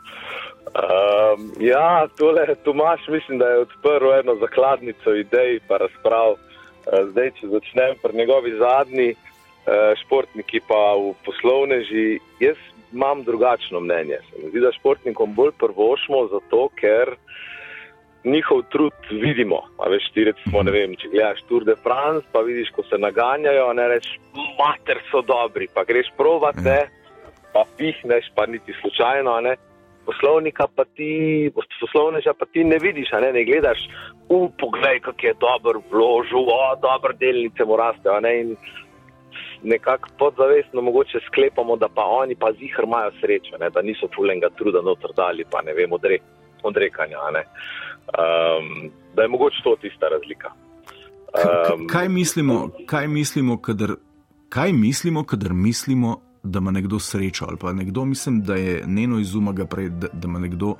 Um, 0.73 1.49
ja, 1.60 2.08
tole 2.17 2.56
Tomaš 2.63 3.08
mislim, 3.08 3.38
da 3.38 3.49
je 3.49 3.65
odprl 3.65 4.13
eno 4.19 4.36
zakladnico 4.39 5.15
idej 5.15 5.60
pa 5.67 5.78
razprav. 5.84 6.38
Uh, 6.38 7.10
zdaj, 7.12 7.32
če 7.39 7.49
začnem 7.52 7.99
pri 8.02 8.17
njegovi 8.17 8.56
zadnji, 8.60 9.10
uh, 9.13 9.91
športniki 10.06 10.63
pa 10.67 10.82
v 10.95 11.12
poslovneži, 11.28 12.19
jaz 12.39 12.63
imam 12.93 13.23
drugačno 13.23 13.80
mnenje. 13.80 14.21
Se 14.30 14.39
mi 14.43 14.49
zdi, 14.49 14.63
da 14.63 14.71
športnikom 14.80 15.36
bolj 15.36 15.52
prvošmo 15.60 16.28
zato, 16.32 16.69
ker 16.80 17.17
njihov 18.24 18.62
trud 18.72 18.94
vidimo. 19.12 19.62
A 19.80 19.90
veš, 19.90 20.10
ti 20.14 20.24
recimo, 20.24 20.64
ne 20.64 20.72
vem, 20.72 20.96
če 20.96 21.12
gledaš 21.12 21.44
Tour 21.50 21.66
de 21.68 21.76
France, 21.84 22.26
pa 22.32 22.42
vidiš, 22.42 22.72
ko 22.76 22.84
se 22.88 22.98
naganjajo, 22.98 23.74
ne 23.74 23.88
rečeš, 23.92 24.18
mater 24.60 25.02
so 25.12 25.22
dobri, 25.28 25.68
pa 25.74 25.84
greš 25.88 26.12
provat, 26.18 26.60
ne, 26.64 26.82
pa 27.54 27.66
pihneš, 27.78 28.32
pa 28.36 28.48
niti 28.48 28.76
slučajno, 28.82 29.40
ne. 29.48 29.56
Poslovnika 30.06 30.68
pa 30.76 30.84
ti, 30.86 31.52
poslovneža 31.56 32.34
pa 32.36 32.46
ti 32.52 32.64
ne 32.68 32.78
vidiš, 32.82 33.12
ne, 33.24 33.32
ne 33.32 33.44
gledaš, 33.48 33.86
u, 34.30 34.50
poglej, 34.60 35.00
kak 35.04 35.24
je 35.24 35.36
dober 35.40 35.80
vložil, 35.92 36.50
o, 36.52 36.64
dober 36.84 37.16
delnice 37.20 37.64
mu 37.68 37.78
rastejo, 37.80 38.20
ne, 38.24 38.34
in 38.42 38.56
nekako 39.64 40.10
podzavestno 40.20 40.82
mogoče 40.82 41.20
sklepamo, 41.28 41.76
da 41.80 41.88
pa 41.88 42.04
oni 42.04 42.36
pa 42.36 42.52
zihar 42.52 42.84
imajo 42.84 43.12
srečo, 43.22 43.58
ne, 43.60 43.70
da 43.70 43.82
niso 43.82 44.08
fulenga 44.16 44.50
truda 44.58 44.82
noter 44.82 45.16
dali, 45.16 45.45
pa 45.52 45.62
ne 45.62 45.74
vem, 45.74 45.91
odre, 45.91 46.20
odrekanja, 46.64 47.32
ne. 47.32 47.43
Um, 48.08 48.91
da 49.16 49.22
je 49.22 49.28
mogoče 49.28 49.58
to 49.64 49.76
tista 49.82 50.08
razlika. 50.08 50.49
Um, 51.34 51.88
Kaj 51.88 52.10
mislimo, 52.10 52.70
kaj 52.86 53.08
mislimo, 53.08 53.58
kadar, 53.62 53.95
kaj 54.49 54.74
mislimo, 54.74 55.24
kadar 55.24 55.54
mislimo, 55.54 56.18
da 56.43 56.60
ima 56.60 56.72
nekdo 56.72 56.99
srečo? 56.99 57.45
Ali 57.49 57.58
pa 57.62 57.74
nekdo, 57.74 58.06
mislim, 58.06 58.41
da 58.41 58.56
je 58.56 58.84
Neno 58.86 59.20
izumaga 59.20 59.66
prej, 59.66 59.89
da, 59.89 60.08
da 60.14 60.28
ima 60.28 60.39
nekdo 60.39 60.76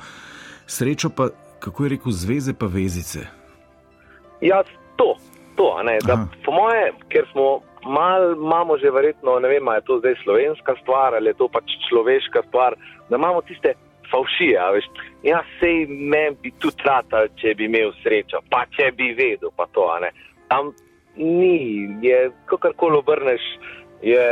srečo, 0.65 1.09
pa 1.09 1.30
kako 1.59 1.84
je 1.84 1.89
rekel, 1.89 2.11
zveze 2.11 2.53
pa 2.53 2.65
vezice. 2.65 3.19
Ja, 4.41 4.63
to, 4.95 5.15
to 5.55 5.76
da, 6.07 6.13
Aha. 6.13 6.28
po 6.45 6.51
moje, 6.51 6.93
ker 7.09 7.26
smo 7.32 7.59
mal, 7.86 8.34
imamo 8.34 8.78
že 8.78 8.91
verjetno, 8.91 9.39
ne 9.39 9.47
vem, 9.47 9.67
je 9.76 9.82
to 9.82 9.99
zdaj 9.99 10.15
slovenska 10.24 10.76
stvar 10.82 11.15
ali 11.15 11.30
je 11.30 11.34
to 11.34 11.47
pač 11.47 11.63
človeška 11.89 12.43
stvar, 12.47 12.76
da 13.09 13.15
imamo 13.15 13.41
tiste 13.41 13.74
veš, 14.22 14.86
ja, 15.24 15.41
sej 15.59 15.86
meni 15.89 16.36
bi 16.43 16.51
tudi 16.59 16.84
ratal, 16.86 17.28
če 17.41 17.55
bi 17.57 17.66
imel 17.66 17.93
srečo, 18.03 18.41
pa 18.49 18.66
če 18.72 18.91
bi 18.91 19.14
vedel, 19.18 19.49
pa 19.55 19.66
to. 19.74 19.88
Tam 20.47 20.74
ni, 21.16 21.88
je, 22.01 22.32
kakorkoli 22.45 22.97
obrneš, 22.97 23.41
je, 24.03 24.24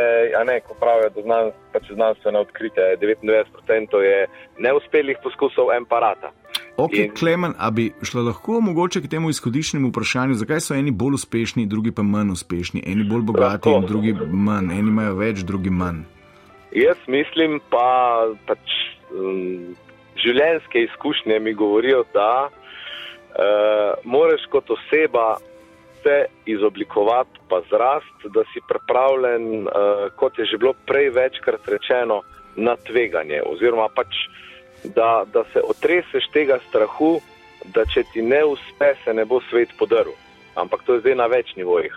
ne, 0.45 0.59
ko 0.59 0.75
pravijo, 0.79 1.09
da 1.15 1.21
znan, 1.21 1.51
pač 1.73 1.91
znanstveno 1.93 2.39
odkritje, 2.39 2.97
99% 3.01 3.97
je 4.03 4.27
neuspelih 4.59 5.17
poskusov 5.23 5.71
en 5.71 5.85
parata. 5.85 6.31
Ok, 6.77 6.93
In- 6.93 7.11
Klemen, 7.15 7.53
a 7.59 7.71
bi 7.71 7.91
šlo 8.03 8.21
lahko 8.23 8.59
mogoče 8.61 9.01
k 9.01 9.07
temu 9.07 9.29
izhodišnjemu 9.29 9.89
vprašanju, 9.89 10.33
zakaj 10.33 10.59
so 10.59 10.73
eni 10.73 10.91
bolj 10.91 11.13
uspešni, 11.19 11.65
drugi 11.65 11.91
pa 11.91 12.01
manj 12.03 12.31
uspešni, 12.31 12.83
eni 12.85 13.03
bolj 13.03 13.21
bogati 13.21 13.69
Lahko. 13.69 13.81
in 13.81 13.85
drugi 13.87 14.13
manj, 14.31 14.71
eni 14.71 14.89
imajo 14.89 15.15
več, 15.15 15.43
drugi 15.43 15.69
manj. 15.69 16.03
Jaz 16.71 16.97
mislim 17.07 17.59
pa, 17.69 18.23
pač 18.47 18.59
um, 19.13 19.75
življenjske 20.15 20.83
izkušnje 20.87 21.39
mi 21.39 21.53
govorijo, 21.53 22.03
da 22.13 22.49
uh, 22.49 24.03
moraš 24.03 24.45
kot 24.51 24.69
oseba 24.69 25.37
se 26.03 26.25
izoblikovati, 26.45 27.39
pa 27.49 27.61
zrast, 27.69 28.25
da 28.33 28.43
si 28.53 28.61
pripravljen, 28.67 29.67
uh, 29.67 30.07
kot 30.15 30.39
je 30.39 30.45
že 30.45 30.57
bilo 30.57 30.73
prej 30.85 31.09
večkrat 31.09 31.67
rečeno, 31.67 32.21
na 32.55 32.75
tveganje. 32.75 33.41
Oziroma 33.45 33.87
pač, 33.95 34.15
da, 34.83 35.23
da 35.33 35.43
se 35.53 35.61
otreseš 35.63 36.27
tega 36.33 36.59
strahu, 36.69 37.19
da 37.75 37.85
če 37.85 38.03
ti 38.13 38.21
ne 38.25 38.43
uspe, 38.45 38.93
se 39.03 39.13
ne 39.13 39.25
bo 39.25 39.41
svet 39.49 39.71
podaril. 39.79 40.17
Ampak 40.59 40.83
to 40.83 40.97
je 40.97 41.03
zdaj 41.05 41.15
na 41.15 41.29
več 41.31 41.53
nivojih. 41.55 41.93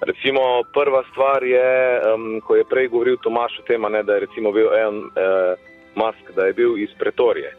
Recimo, 0.00 0.62
prva 0.72 1.02
stvar 1.10 1.44
je, 1.44 2.00
um, 2.08 2.40
ko 2.40 2.56
je 2.56 2.64
prej 2.64 2.88
govoril 2.88 3.18
Tomaš 3.20 3.58
o 3.60 3.66
tem, 3.68 3.82
ne, 3.82 4.00
da 4.02 4.16
je 4.16 4.28
bil 4.40 4.70
en 4.72 5.02
uh, 5.12 5.71
Musk, 5.94 6.34
da 6.36 6.46
je 6.46 6.52
bil 6.52 6.78
iz 6.78 6.90
Pretorije. 6.98 7.52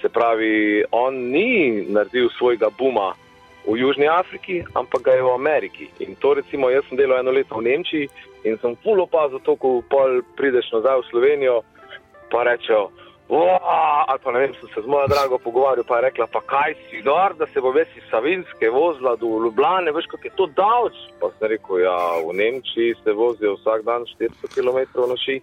Se 0.00 0.08
pravi, 0.08 0.84
on 0.90 1.14
ni 1.14 1.84
naredil 1.88 2.28
svojega 2.38 2.70
buma 2.78 3.12
v 3.66 3.78
Južni 3.78 4.08
Afriki, 4.08 4.62
ampak 4.74 5.02
ga 5.02 5.12
je 5.12 5.22
v 5.22 5.34
Ameriki. 5.34 5.90
In 5.98 6.14
to 6.18 6.34
recimo, 6.34 6.70
jaz 6.70 6.82
sem 6.88 6.98
delal 6.98 7.22
eno 7.22 7.30
leto 7.30 7.58
v 7.58 7.68
Nemčiji 7.70 8.08
in 8.44 8.58
sem 8.58 8.74
full 8.82 9.00
opazil 9.02 9.38
to, 9.46 9.54
ko 9.56 9.82
pol 9.86 10.22
prideš 10.36 10.72
nazaj 10.74 10.98
v 10.98 11.08
Slovenijo, 11.10 11.62
pa 12.30 12.42
rečejo, 12.42 12.90
ali 13.30 14.18
pa 14.24 14.32
ne 14.32 14.38
vem, 14.38 14.54
sem 14.60 14.68
se 14.74 14.82
z 14.82 14.86
mojo 14.86 15.06
drago 15.08 15.38
pogovarjal, 15.38 15.84
pa 15.88 15.96
je 15.96 16.02
rekla, 16.02 16.26
pa 16.26 16.40
kaj 16.40 16.74
si 16.90 17.02
gor, 17.02 17.34
da 17.38 17.46
se 17.46 17.60
bo 17.60 17.70
veš 17.72 17.88
iz 17.96 18.02
Savinske 18.10 18.70
vozila 18.70 19.16
do 19.16 19.26
Ljubljane, 19.44 19.92
veš, 19.92 20.06
kako 20.06 20.26
je 20.26 20.36
to 20.36 20.46
davč. 20.46 20.96
Pa 21.20 21.30
sem 21.38 21.48
rekel, 21.48 21.80
ja, 21.86 21.96
v 22.26 22.34
Nemčiji 22.34 22.94
se 23.04 23.12
vozijo 23.12 23.54
vsak 23.54 23.86
dan 23.86 24.04
400 24.20 24.52
km 24.54 25.06
na 25.08 25.16
ši, 25.16 25.40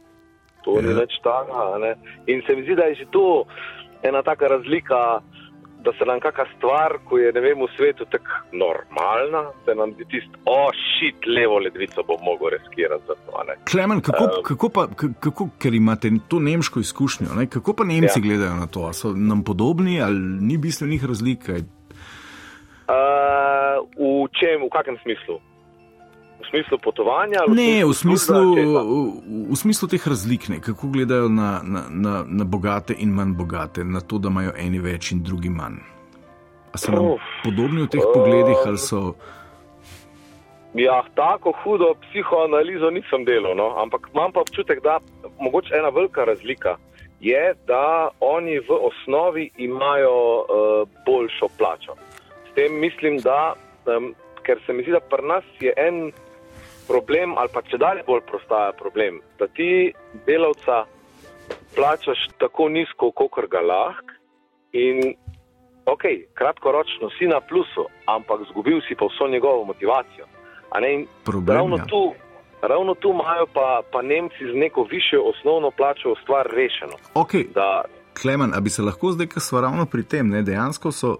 to 0.63 0.81
ni 0.81 0.89
Ja. 0.89 0.95
več 0.95 1.13
taka. 1.23 1.51
a 1.75 1.77
ne. 1.77 1.95
In 2.27 2.41
se 2.47 2.55
mi 2.55 2.63
zdi, 2.63 2.75
da 2.75 2.83
je 2.83 2.95
že 2.95 3.05
to 3.11 3.45
ena 4.03 4.21
taka 4.23 4.47
razlika, 4.47 5.19
da 5.79 5.91
se 5.93 6.05
nam 6.05 6.19
kakšna 6.19 6.45
stvar, 6.57 6.97
ko 7.07 7.17
je 7.17 7.31
ne 7.31 7.39
vem 7.39 7.55
v 7.55 7.67
svetu 7.77 8.03
tako 8.05 8.27
normalna, 8.51 9.51
se 9.65 9.75
nam 9.75 9.93
zdi 9.93 10.05
tisto, 10.05 10.35
o, 10.45 10.67
šit, 10.75 11.15
levo 11.27 11.59
ledvico 11.59 12.03
bom 12.03 12.17
mogel 12.21 12.49
riskirati 12.49 13.03
za 13.07 13.15
to. 13.15 13.31
a 13.31 13.43
ne." 13.43 13.55
Klemen, 13.71 14.01
kako, 14.01 14.23
Um. 14.23 14.43
kako 14.43 14.69
pa, 14.69 14.87
kako, 15.19 15.49
ker 15.59 15.73
imate 15.73 16.11
to 16.27 16.39
nemško 16.39 16.79
izkušnjo, 16.79 17.27
ne? 17.35 17.47
kako 17.47 17.73
pa 17.73 17.83
Nemci 17.83 18.19
Ja. 18.19 18.23
gledajo 18.23 18.55
na 18.55 18.67
to? 18.67 18.79
A 18.81 18.93
so 18.93 19.13
nam 19.15 19.43
podobni 19.43 20.01
ali 20.01 20.19
ni 20.19 20.57
bistvenih 20.57 21.05
razlik? 21.05 21.49
Uh, 21.49 21.55
v 23.95 24.27
čem, 24.33 24.65
v 24.65 24.69
kakem 24.71 24.97
smislu? 25.03 25.39
V 26.39 26.45
smislu 26.49 26.77
potovanja? 26.83 27.43
ali 27.47 27.55
Ne, 27.55 27.85
v 27.85 27.93
smislu, 27.93 28.55
česa? 28.55 28.81
v 29.51 29.55
smislu 29.55 29.87
teh 29.91 30.07
razlik, 30.07 30.49
ne? 30.49 30.59
kako 30.63 30.87
gledajo 30.87 31.29
na, 31.29 31.59
na, 31.63 31.81
na, 31.89 32.13
na 32.27 32.43
bogate 32.43 32.95
in 32.97 33.11
manj 33.11 33.35
bogate, 33.35 33.83
na 33.83 33.99
to, 33.99 34.17
da 34.17 34.31
imajo 34.31 34.55
eni 34.57 34.79
več 34.79 35.11
in 35.11 35.23
drugi 35.23 35.49
manj. 35.49 35.83
A 36.71 36.77
so 36.77 36.91
nam 36.91 37.05
Uf. 37.17 37.27
podobni 37.43 37.83
v 37.83 37.91
teh 37.91 38.03
pogledih 38.13 38.63
ali 38.65 38.77
so. 38.77 39.13
Ja, 40.77 41.01
tako 41.15 41.51
hudo 41.63 41.95
psihoanalizo 42.07 42.91
nisem 42.93 43.25
delal, 43.25 43.57
no? 43.57 43.73
ampak 43.81 44.07
imam 44.13 44.31
pa 44.31 44.45
občutek, 44.45 44.83
da 44.85 44.99
mogoče 45.39 45.75
ena 45.75 45.89
velika 45.89 46.23
razlika 46.23 46.77
je, 47.19 47.53
da 47.67 48.09
oni 48.19 48.59
v 48.59 48.69
osnovi 48.69 49.49
imajo 49.57 50.39
uh, 50.39 50.89
boljšo 51.05 51.47
plačo. 51.57 51.93
S 52.51 52.55
tem 52.55 52.79
mislim, 52.79 53.17
da, 53.17 53.55
um, 53.85 54.13
ker 54.43 54.61
se 54.65 54.73
mi 54.73 54.83
zdi, 54.83 54.91
da 54.91 54.99
pri 54.99 55.27
nas 55.27 55.43
je 55.59 55.73
en 55.77 56.11
problem, 56.89 57.37
ali 57.37 57.49
pa 57.53 57.61
če 57.61 57.77
dalje 57.77 58.03
bolj 58.07 58.23
prostaja 58.29 58.73
problem, 58.81 59.21
da 59.39 59.47
ti 59.47 59.93
delavca 60.27 60.83
plačaš 61.75 62.27
tako 62.41 62.69
nizko, 62.69 63.11
kot 63.11 63.49
ga 63.51 63.61
lahko. 63.61 64.17
In 64.73 65.13
ok, 65.85 66.03
kratkoročno 66.37 67.09
si 67.17 67.29
na 67.29 67.39
plusu, 67.41 67.85
ampak 68.05 68.45
zgubil 68.51 68.81
si 68.87 68.95
pa 68.95 69.07
vso 69.09 69.27
njegovo 69.27 69.63
motivacijo. 69.65 70.25
Problem, 71.25 71.57
ravno, 71.57 71.77
ja. 71.77 71.85
tu, 71.85 72.13
ravno 72.61 72.93
tu 72.95 73.09
imajo 73.09 73.45
pa, 73.53 73.81
pa 73.91 74.01
Nemci 74.01 74.45
z 74.51 74.53
neko 74.53 74.83
višjo 74.83 75.23
osnovno 75.31 75.71
plačo 75.71 76.13
stvar 76.23 76.45
rešeno. 76.53 76.97
Okay. 77.13 77.47
Da, 77.53 77.83
Klemen, 78.21 78.53
a 78.53 78.59
bi 78.59 78.69
se 78.69 78.81
lahko 78.81 79.11
zdaj, 79.11 79.27
ker 79.27 79.41
smo 79.41 79.61
ravno 79.61 79.85
pri 79.85 80.03
tem, 80.03 80.29
ne, 80.29 80.41
dejansko 80.41 80.91
so 80.91 81.09
uh, 81.09 81.17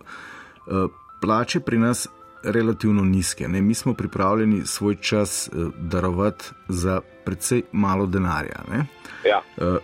plače 1.21 1.59
pri 1.59 1.77
nas 1.77 2.07
relativno 2.43 3.03
nizke. 3.03 3.47
Ne. 3.47 3.61
Mi 3.61 3.73
smo 3.73 3.93
pripravljeni 3.93 4.65
svoj 4.65 4.95
čas 4.95 5.49
uh, 5.53 5.73
darovati 5.77 6.45
za 6.67 7.01
precej 7.25 7.61
malo 7.71 8.05
denarja. 8.05 8.61
Ne. 8.71 8.85
ja. 9.29 9.41
Uh, 9.57 9.77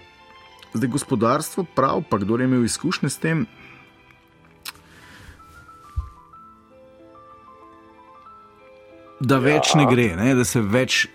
zdaj 0.73 0.89
gospodarstvo 0.89 1.65
prav, 1.75 2.03
pa 2.09 2.17
kdo 2.17 2.37
je 2.37 2.45
imel 2.45 2.63
izkušnje 2.65 3.09
s 3.09 3.17
tem. 3.17 3.45
Da 9.19 9.37
več 9.37 9.75
Ja. 9.75 9.81
ne 9.81 9.95
gre, 9.95 10.15
ne? 10.15 10.35
da 10.35 10.43
se 10.43 10.61
več 10.61 11.07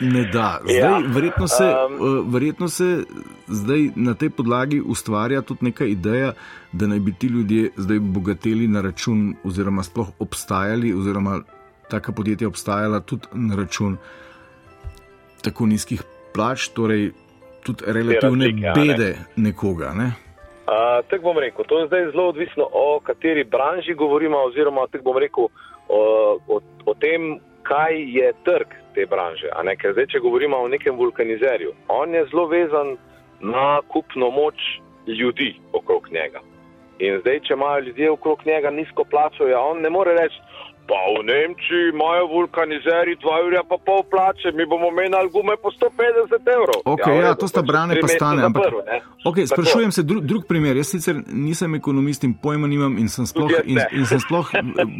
ne 0.00 0.24
da. 0.32 0.60
Zdaj, 0.62 0.76
Ja. 0.76 0.98
verjetno, 1.06 1.48
se, 1.48 1.74
Um. 2.00 2.32
verjetno 2.32 2.68
se 2.68 3.04
zdaj 3.48 3.90
na 3.96 4.14
tej 4.14 4.30
podlagi 4.30 4.80
ustvarja 4.86 5.42
tudi 5.42 5.64
neka 5.64 5.84
ideja, 5.84 6.32
da 6.72 6.86
naj 6.86 6.98
bi 6.98 7.12
ti 7.12 7.26
ljudje 7.26 7.70
zdaj 7.76 7.98
bogateli 7.98 8.68
na 8.68 8.80
račun, 8.80 9.34
oziroma 9.44 9.82
sploh 9.82 10.08
obstajali, 10.18 10.94
oziroma 10.94 11.40
taka 11.90 12.12
podjetja 12.12 12.48
obstajala 12.48 13.00
tudi 13.00 13.26
na 13.32 13.56
račun 13.56 13.96
tako 15.42 15.66
nizkih 15.66 16.02
plač, 16.34 16.68
torej 16.68 17.10
tudi 17.64 17.84
relativne 17.86 18.44
razlike, 18.46 18.66
a 18.68 18.74
ne? 18.74 18.86
bede 18.86 19.10
nekoga. 19.36 19.92
Ne? 19.94 20.12
Uh, 20.70 21.02
tako 21.10 21.22
bom 21.22 21.38
rekel, 21.38 21.64
to 21.68 21.80
je 21.80 21.86
zdaj 21.86 22.10
zelo 22.12 22.28
odvisno, 22.28 22.68
o 22.72 23.00
kateri 23.02 23.44
branži 23.44 23.94
govorimo, 23.94 24.38
oziroma 24.38 24.86
tako 24.92 25.04
bom 25.04 25.18
rekel 25.18 25.44
o, 25.88 26.00
o, 26.48 26.60
o 26.86 26.94
tem, 26.94 27.40
kaj 27.62 27.94
je 28.18 28.32
trg 28.44 28.79
te 28.94 29.06
branže. 29.06 29.50
Ker 29.80 29.92
zdaj, 29.92 30.06
če 30.12 30.22
govorimo 30.24 30.58
o 30.58 30.68
nekem 30.68 30.96
vulkanizerju, 30.96 31.72
on 31.88 32.14
je 32.14 32.24
zelo 32.30 32.46
vezan 32.46 32.96
na 33.40 33.80
kupno 33.88 34.30
moč 34.30 34.60
ljudi 35.06 35.54
okrog 35.72 36.08
njega. 36.12 36.40
In 37.00 37.20
zdaj, 37.20 37.40
če 37.46 37.54
imajo 37.54 37.84
ljudje 37.86 38.10
okrog 38.10 38.42
njega 38.46 38.70
nizko 38.70 39.04
plačo, 39.04 39.48
ja, 39.48 39.60
on 39.60 39.80
ne 39.80 39.90
more 39.90 40.12
reči. 40.12 40.40
Pa 40.88 40.98
v 41.14 41.22
Nemčiji 41.22 41.90
imajo 41.94 42.26
vulkanizeri 42.26 43.16
2 43.22 43.46
ura 43.46 43.62
pa 43.68 43.76
pol 43.86 44.02
plače, 44.10 44.52
mi 44.54 44.66
bomo 44.66 44.90
menjali 44.90 45.28
gume 45.30 45.54
po 45.62 45.70
150 45.70 46.48
evrov. 46.56 46.80
Okay, 46.84 47.14
ja, 47.16 47.30
redu, 47.30 47.40
to 47.40 47.48
sta 47.48 47.62
pač 47.62 47.68
brane, 47.68 48.00
pa 48.00 48.08
stane. 48.08 48.42
Ampak, 48.42 48.64
ne. 48.86 48.98
okay, 49.24 49.46
sprašujem 49.46 49.92
se, 49.92 50.02
dru, 50.02 50.20
drug 50.20 50.48
primer. 50.48 50.76
Jaz 50.76 50.90
sicer 50.90 51.22
nisem 51.26 51.74
ekonomist 51.78 52.24
in 52.26 52.34
pojma 52.34 52.66
nimam, 52.66 52.98
in 52.98 53.08
sem 53.08 53.26
sploh, 53.26 53.52
in, 53.64 53.78
in 53.92 54.06
sem 54.06 54.18
sploh 54.22 54.50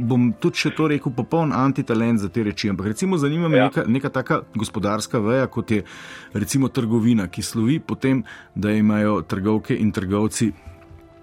bom 0.07 0.31
tudi 0.39 0.63
še 0.63 0.75
to 0.79 0.87
rekel, 0.93 1.15
popoln 1.17 1.53
antitalent 1.57 2.23
za 2.23 2.31
te 2.31 2.47
reči. 2.47 2.71
Ampak 2.71 2.93
recimo 2.95 3.19
zanima 3.19 3.49
me 3.49 3.61
Ja. 3.61 3.69
neka, 3.69 3.85
neka 3.87 4.09
taka 4.09 4.41
gospodarska 4.55 5.19
veja, 5.19 5.47
kot 5.47 5.71
je 5.71 5.83
recimo 6.33 6.69
trgovina, 6.69 7.29
ki 7.29 7.43
slovi 7.43 7.81
po 7.81 7.95
tem, 7.95 8.25
da 8.55 8.71
imajo 8.71 9.23
trgovke 9.23 9.77
in 9.77 9.93
trgovci. 9.93 10.53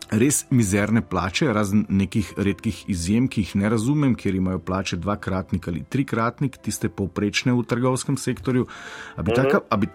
Res 0.07 0.45
mizerne 0.49 1.01
plače, 1.03 1.49
razen 1.53 1.83
nekih 1.89 2.29
redkih 2.39 2.85
izjem, 2.87 3.27
ki 3.27 3.43
jih 3.43 3.55
ne 3.59 3.69
razumem, 3.69 4.13
ker 4.15 4.35
imajo 4.35 4.61
plače 4.63 4.95
dvakratnik 5.03 5.67
ali 5.67 5.83
trikratnik, 5.83 6.55
tiste 6.63 6.87
povprečne 6.89 7.51
v 7.51 7.65
trgovskem 7.67 8.15
sektorju. 8.17 8.67
A 9.15 9.25
bi 9.27 9.35
taka, 9.35 9.59
a 9.69 9.77
bi 9.77 9.89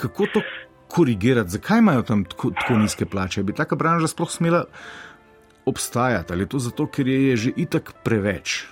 kako 0.00 0.26
to 0.32 0.42
korigirati, 0.88 1.50
zakaj 1.50 1.78
imajo 1.78 2.02
tam 2.02 2.24
tako, 2.24 2.50
tako 2.50 2.78
nizke 2.80 3.06
plače? 3.06 3.42
Bi 3.42 3.52
taka 3.52 3.76
branža 3.76 4.08
sploh 4.08 4.30
smela 4.30 4.64
obstajati 5.66 6.32
ali 6.32 6.42
je 6.42 6.48
to 6.48 6.58
zato, 6.58 6.86
ker 6.86 7.08
je, 7.08 7.18
je 7.28 7.36
že 7.36 7.50
itak 7.56 7.92
preveč? 8.04 8.64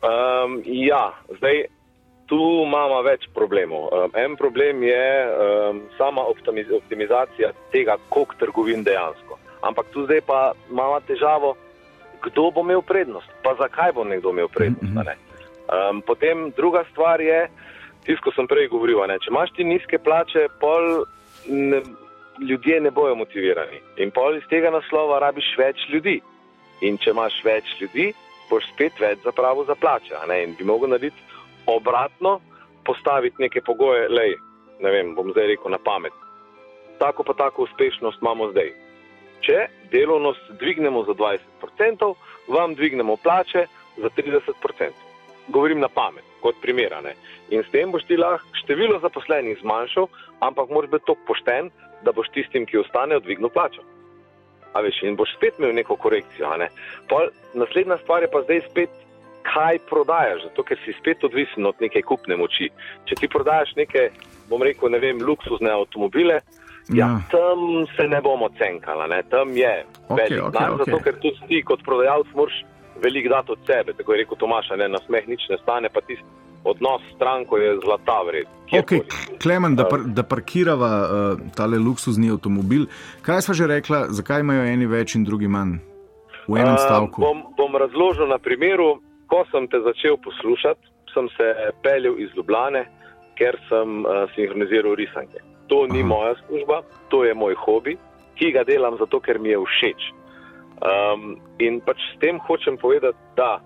Um, 0.00 0.62
ja, 0.64 1.12
zdaj 1.36 1.68
tu 2.30 2.38
imamo 2.64 3.00
več 3.02 3.26
problemov. 3.34 3.88
Um, 3.90 4.12
en 4.14 4.36
problem 4.38 4.84
je 4.86 5.06
um, 5.26 5.80
sama 5.98 6.22
optimiz 6.30 6.70
optimizacija 6.70 7.50
tega, 7.74 7.96
koliko 8.08 8.38
trgovin 8.38 8.84
dejansko. 8.86 9.38
Ampak 9.66 9.90
tu 9.92 10.04
zdaj 10.06 10.22
pa 10.28 10.52
imamo 10.70 11.00
težavo, 11.08 11.56
kdo 12.22 12.50
bo 12.54 12.62
imel 12.62 12.84
prednost, 12.86 13.32
pa 13.42 13.56
zakaj 13.58 13.92
bo 13.96 14.04
nekdo 14.06 14.30
imel 14.30 14.48
prednost. 14.48 14.94
a 14.94 15.08
ne. 15.10 15.16
Um, 15.70 16.02
potem 16.06 16.50
druga 16.56 16.84
stvar 16.92 17.20
je, 17.20 17.48
tisto, 18.06 18.28
ko 18.28 18.34
sem 18.36 18.46
prej 18.50 18.70
govoril, 18.70 19.02
ne, 19.10 19.18
če 19.22 19.30
imaš 19.32 19.50
ti 19.56 19.66
nizke 19.66 19.98
plače, 19.98 20.46
pol 20.62 21.04
ne, 21.50 21.82
ljudje 22.46 22.80
ne 22.80 22.94
bojo 22.94 23.18
motivirani. 23.18 23.82
In 23.98 24.14
pol 24.14 24.38
iz 24.38 24.46
tega 24.50 24.70
naslova 24.70 25.18
rabiš 25.26 25.50
več 25.58 25.82
ljudi. 25.90 26.20
In 26.86 26.96
če 26.96 27.10
imaš 27.10 27.42
več 27.44 27.74
ljudi, 27.80 28.12
boš 28.50 28.70
spet 28.72 28.96
več 29.02 29.20
zapravil 29.26 29.66
za 29.68 29.74
plače. 29.74 30.16
In 30.42 30.54
bi 30.58 30.64
mogel 30.64 30.94
narediti 30.94 31.29
obratno 31.76 32.40
postaviti 32.84 33.36
neke 33.38 33.60
pogoje, 33.60 34.08
lej, 34.08 34.34
ne 34.80 34.90
vem, 34.90 35.14
bom 35.14 35.30
zdaj 35.32 35.46
rekel 35.46 35.70
na 35.70 35.78
pamet. 35.78 36.12
Tako 36.98 37.24
pa 37.24 37.34
tako 37.34 37.62
uspešnost 37.62 38.22
imamo 38.22 38.50
zdaj. 38.50 38.72
Če 39.40 39.66
delovnost 39.92 40.50
dvignemo 40.60 41.04
za 41.04 41.14
20%, 41.14 42.14
vam 42.48 42.74
dvignemo 42.74 43.16
plače 43.16 43.66
za 43.96 44.08
30%. 44.16 44.90
Govorim 45.48 45.80
na 45.80 45.88
pamet, 45.88 46.24
kot 46.40 46.56
primer. 46.62 46.96
ne. 47.02 47.14
In 47.50 47.62
s 47.62 47.70
tem 47.70 47.92
boš 47.92 48.04
ti 48.04 48.16
lahko 48.16 48.46
število 48.62 48.98
zaposlenih 49.00 49.58
zmanjšal, 49.60 50.06
ampak 50.40 50.70
moraš 50.70 50.90
biti 50.90 51.06
tako 51.06 51.24
pošten, 51.26 51.70
da 52.04 52.12
boš 52.12 52.28
tistim, 52.34 52.66
ki 52.66 52.78
ostanejo, 52.78 53.20
dvignil 53.20 53.50
plačo. 53.50 53.82
A 54.72 54.80
veš, 54.80 55.02
in 55.02 55.16
boš 55.16 55.32
spet 55.36 55.58
imel 55.58 55.74
neko 55.74 55.96
korekcijo. 55.96 56.56
ne. 56.56 56.68
Pol, 57.08 57.28
naslednja 57.54 57.98
stvar 57.98 58.22
je 58.22 58.30
pa 58.30 58.42
zdaj 58.42 58.60
spet, 58.70 58.90
kaj 59.46 59.78
prodajaš, 59.90 60.42
zato 60.48 60.62
ker 60.62 60.78
si 60.84 60.94
spet 61.00 61.24
odvisen 61.24 61.66
od 61.66 61.78
neke 61.80 62.02
kupne 62.02 62.36
moči. 62.36 62.70
Če 63.08 63.14
ti 63.20 63.28
prodajaš 63.28 63.74
neke, 63.76 64.10
bom 64.50 64.62
rekel, 64.62 64.90
ne 64.92 64.98
vem, 65.02 65.22
luksuzne 65.24 65.70
avtomobile, 65.72 66.40
ja. 66.90 67.06
Ja. 67.06 67.08
tam 67.30 67.86
se 67.96 68.08
ne 68.08 68.20
bomo 68.20 68.48
cenkali, 68.58 69.08
ne? 69.10 69.22
tam 69.30 69.54
je 69.56 69.84
Ok, 70.08 70.18
velik 70.18 70.42
ok, 70.44 70.52
dan, 70.52 70.74
ok. 70.74 70.84
zato 70.84 70.98
ker 71.04 71.18
tudi 71.22 71.48
ti 71.48 71.62
kot 71.62 71.84
prodajalec 71.86 72.32
moraš 72.34 72.64
veliko 73.02 73.28
dati 73.28 73.52
od 73.52 73.58
sebe. 73.66 73.92
Tako 73.96 74.12
je 74.12 74.18
rekel 74.18 74.36
Tomaš, 74.36 74.70
a 74.70 74.76
ne 74.76 74.88
na 74.88 74.98
smeh 75.06 75.28
nič 75.28 75.48
ne 75.50 75.58
stane, 75.62 75.88
pa 75.88 76.00
tisti 76.00 76.26
odnos 76.64 77.02
s 77.02 77.14
stranko 77.16 77.56
je 77.56 77.78
zlata 77.84 78.22
vred. 78.26 78.46
Okay, 78.72 79.00
Klemen, 79.42 79.76
da, 79.76 79.88
par, 79.88 80.00
da 80.04 80.22
parkirava 80.22 80.90
uh, 81.00 81.40
tale 81.56 81.78
luksuzni 81.78 82.30
avtomobil. 82.30 82.86
Kaj 83.22 83.42
sva 83.42 83.54
že 83.54 83.66
rekla, 83.66 84.06
zakaj 84.12 84.44
imajo 84.44 84.66
eni 84.68 84.86
več 84.86 85.14
in 85.16 85.24
drugi 85.24 85.48
manj? 85.48 85.78
V 86.48 86.58
enem 86.58 86.74
Uh, 86.74 86.82
stavku. 86.84 87.22
bom, 87.22 87.42
bom 87.56 87.76
razložil 87.76 88.28
na 88.28 88.38
primeru, 88.38 89.00
ko 89.30 89.44
sem 89.50 89.68
te 89.70 89.80
začel 89.80 90.18
poslušati, 90.24 90.90
sem 91.14 91.28
se 91.36 91.46
peljal 91.82 92.18
iz 92.18 92.30
Ljubljane, 92.36 92.84
ker 93.38 93.56
sem 93.68 94.04
uh, 94.04 94.26
sinhroniziral 94.34 94.94
risanke. 94.98 95.42
To 95.70 95.86
ni 95.86 96.02
Aha. 96.02 96.08
moja 96.08 96.34
služba, 96.46 96.82
to 97.08 97.24
je 97.24 97.34
moj 97.34 97.54
hobi, 97.54 97.96
ki 98.38 98.52
ga 98.52 98.64
delam 98.64 98.98
zato, 98.98 99.20
ker 99.20 99.38
mi 99.38 99.54
je 99.54 99.60
všeč. 99.64 100.08
Um, 100.80 101.36
in 101.60 101.80
pač 101.84 102.00
s 102.14 102.18
tem 102.20 102.40
hočem 102.46 102.78
povedati, 102.80 103.18
da 103.36 103.60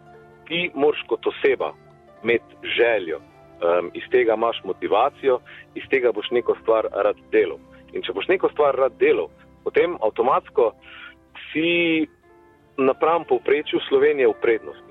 ti 0.48 0.68
moraš 0.74 1.02
kot 1.08 1.26
oseba 1.30 1.72
imeti 2.24 2.56
željo, 2.76 3.20
um, 3.20 3.90
iz 3.94 4.04
tega 4.10 4.34
imaš 4.34 4.60
motivacijo, 4.64 5.38
iz 5.74 5.86
tega 5.90 6.12
boš 6.12 6.30
neko 6.30 6.56
stvar 6.62 6.88
rad 6.92 7.18
delal. 7.32 7.60
In 7.92 8.02
če 8.02 8.12
boš 8.12 8.28
neko 8.28 8.50
stvar 8.52 8.76
rad 8.76 8.98
delal, 8.98 9.30
potem 9.64 9.96
avtomatsko 10.02 10.72
si 11.52 12.06
napram 12.76 13.24
povprečju 13.28 13.80
Slovenije 13.88 14.28
v 14.28 14.40
prednosti. 14.42 14.83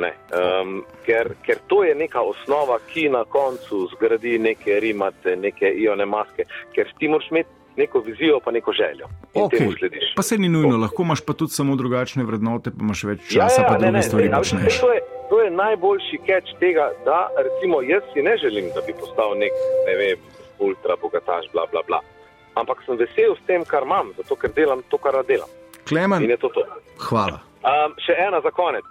Ne. 0.00 0.12
Um, 0.32 0.84
ker, 1.06 1.34
ker 1.46 1.58
to 1.66 1.82
je 1.84 1.94
neka 1.94 2.20
osnova, 2.20 2.78
ki 2.92 3.08
na 3.08 3.24
koncu 3.24 3.88
zgradi 3.94 4.38
neke 4.38 4.80
rimate, 4.80 5.36
neke 5.36 5.68
ione 5.68 6.06
maske, 6.06 6.46
ker 6.74 6.88
ti 6.98 7.08
moraš 7.08 7.30
imeti 7.30 7.50
neko 7.76 8.00
vizijo, 8.00 8.40
pa 8.44 8.50
neko 8.50 8.72
željo. 8.72 9.08
Okay. 9.34 9.68
Pa 10.16 10.22
se 10.22 10.38
ni 10.38 10.48
nujno, 10.48 10.76
lahko 10.76 11.02
imaš 11.02 11.20
pa 11.20 11.32
tudi 11.32 11.52
samo 11.52 11.76
drugačne 11.76 12.24
vrednote, 12.24 12.70
pa 12.70 12.84
imaš 12.84 13.04
več 13.04 13.20
Ja, 13.30 13.48
časa, 13.48 13.62
ja, 13.62 13.68
pa 13.68 13.72
ne, 13.72 13.78
druge 13.78 13.92
ne, 13.92 14.02
stvari 14.02 14.28
ne, 14.28 14.36
počneš. 14.36 14.64
veste, 14.64 14.80
To 14.80 14.92
je, 14.92 15.00
to 15.30 15.40
je 15.40 15.50
najboljši 15.50 16.18
catch 16.26 16.58
tega, 16.60 16.90
da 17.04 17.28
recimo 17.36 17.82
jaz 17.82 18.02
si 18.12 18.22
ne 18.22 18.36
želim, 18.36 18.68
da 18.74 18.80
bi 18.86 18.92
postal 19.00 19.38
nek, 19.38 19.52
ne 19.86 19.96
vem, 19.96 20.18
ultra 20.58 20.96
bogataš, 21.02 21.48
bla, 21.52 21.66
bla, 21.72 21.80
bla. 21.86 22.00
Ampak 22.54 22.84
sem 22.86 22.96
vesel 23.00 23.36
s 23.36 23.46
tem, 23.46 23.64
kar 23.64 23.82
imam, 23.88 24.12
zato 24.16 24.36
ker 24.36 24.52
delam 24.56 24.82
to, 24.88 24.98
kar 25.00 25.24
delam. 25.28 25.48
Klemen, 25.88 26.28
to 26.40 26.48
to. 26.48 26.64
hvala. 27.08 27.40
Um, 27.62 27.94
še 28.04 28.14
ena 28.18 28.40
za 28.44 28.50
konec. 28.50 28.84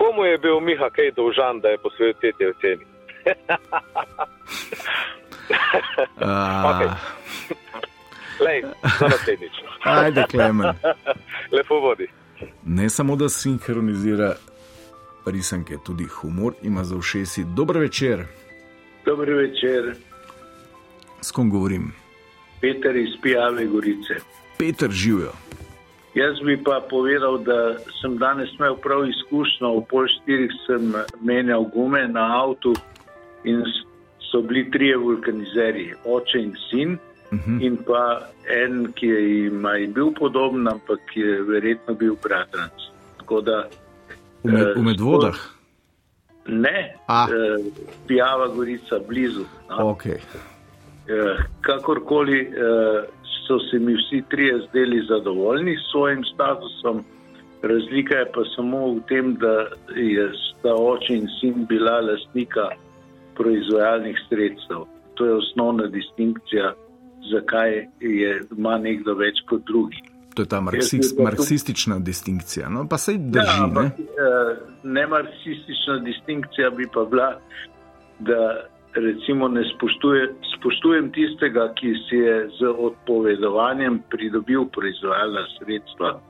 Komu 0.00 0.24
je 0.24 0.38
bil 0.38 0.60
Miha 0.60 0.88
kaj 0.90 1.10
dolžan, 1.16 1.60
da 1.60 1.68
je 1.68 1.78
posvetil 1.78 2.20
te 2.20 2.32
te 2.38 2.44
oceni? 2.48 2.84
Uh, 6.20 6.92
Lej, 8.40 8.62
za 8.98 9.08
naslednjič. 9.08 9.52
Ajde, 9.84 10.24
Klemen. 10.30 10.66
Lepo 11.56 11.74
vodi. 11.80 12.06
Ne 12.64 12.88
samo 12.90 13.16
da 13.16 13.28
sinhronizira 13.28 14.34
risanke, 15.26 15.76
tudi 15.86 16.04
humor 16.04 16.52
ima 16.62 16.84
za 16.84 16.96
ušesi. 16.96 17.44
Dober 17.44 17.78
večer, 17.78 18.24
Dobro 19.04 19.36
večer, 19.36 19.94
s 21.20 21.30
kom 21.30 21.50
govorim? 21.50 21.92
Peter 22.60 22.96
iz 22.96 23.10
Pijave 23.22 23.66
Gorice. 23.66 24.14
Peter 24.58 24.90
živijo. 24.90 25.32
Jaz 26.14 26.40
bi 26.44 26.56
pa 26.64 26.80
povedal, 26.90 27.38
da 27.38 27.78
sem 28.00 28.16
danes 28.18 28.50
imel 28.58 28.74
prav 28.82 29.06
izkušnjo. 29.08 29.70
V 29.78 29.84
pol 29.90 30.06
štirih 30.08 30.50
sem 30.66 30.92
menjal 31.22 31.64
gume 31.70 32.08
na 32.08 32.42
avtu 32.42 32.74
in 33.44 33.62
so 34.30 34.42
bili 34.42 34.70
trije 34.70 34.96
vulkanizerji, 34.96 35.94
oče 36.04 36.38
in 36.38 36.54
sin. 36.70 36.98
Uh 37.32 37.38
-huh. 37.38 37.62
In 37.66 37.76
pa 37.86 38.26
en, 38.64 38.92
ki 38.92 39.06
je 39.06 39.20
jim 39.42 39.64
je 39.64 39.86
bil 39.86 40.10
podoben, 40.18 40.68
ampak 40.68 41.00
je 41.14 41.42
verjetno 41.42 41.94
bil 41.94 42.16
bratranc. 42.22 42.72
Tako 43.18 43.40
da 43.40 43.64
v, 44.44 44.50
med, 44.52 44.66
Eh, 44.66 44.72
v 44.76 44.82
medvodah. 44.82 45.36
ne, 46.46 46.94
A. 47.06 47.26
eh, 47.30 47.64
Pijava 48.06 48.48
Gorica, 48.48 48.98
blizu. 49.08 49.44
No. 49.70 49.76
Okay. 49.94 50.18
Eh, 51.08 51.36
kakorkoli 51.60 52.40
eh, 52.40 53.04
so 53.50 53.58
se 53.70 53.78
mi 53.78 53.94
vsi 53.94 54.22
trije 54.30 54.54
zdeli 54.68 55.06
zadovoljni 55.08 55.76
s 55.76 55.90
svojim 55.90 56.24
statusom, 56.34 57.04
razlika 57.62 58.14
je 58.14 58.32
pa 58.34 58.42
samo 58.56 58.94
v 58.94 59.00
tem, 59.08 59.34
da 59.34 59.54
je 59.96 60.30
sta 60.42 60.74
oče 60.74 61.14
in 61.14 61.26
sin 61.40 61.66
bila 61.66 62.00
lastnika 62.00 62.68
proizvajalnih 63.34 64.16
sredstev. 64.28 64.86
To 65.14 65.26
je 65.26 65.34
osnovna 65.34 65.86
distinkcija, 65.86 66.74
zakaj 67.32 67.70
je, 68.00 68.40
ima 68.58 68.78
nekdo 68.78 69.14
več 69.14 69.42
kot 69.48 69.66
drugi. 69.66 69.98
To 70.34 70.42
je 70.42 70.48
ta 70.48 70.60
marksist, 70.60 71.18
marksistična 71.18 71.98
distinkcija. 71.98 72.68
No, 72.68 72.86
pa 72.88 72.98
se 72.98 73.12
drži. 73.18 73.46
Ja, 73.46 73.66
ne? 73.66 73.80
ampak 73.80 73.98
eh, 73.98 74.04
nemarksistična 74.82 75.98
distinkcija 76.04 76.70
bi 76.70 76.86
pa 76.94 77.04
bila, 77.04 77.30
da 78.18 78.68
recimo 78.94 79.48
ne 79.48 79.62
spoštuje, 79.74 80.28
spoštujem 80.58 81.12
tistega, 81.12 81.70
ki 81.74 81.94
si 82.08 82.16
je 82.16 82.48
z 82.58 82.68
odpovedovanjem 82.78 84.02
pridobil 84.10 84.66
proizvajalna 84.74 85.44
sredstva. 85.58 86.20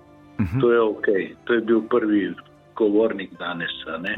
Mhm. 0.41 0.61
To 0.61 0.73
je 0.73 0.81
ok, 0.81 1.09
to 1.45 1.55
je 1.55 1.61
bil 1.61 1.81
prvi 1.89 2.35
govornik 2.77 3.31
danes. 3.39 3.71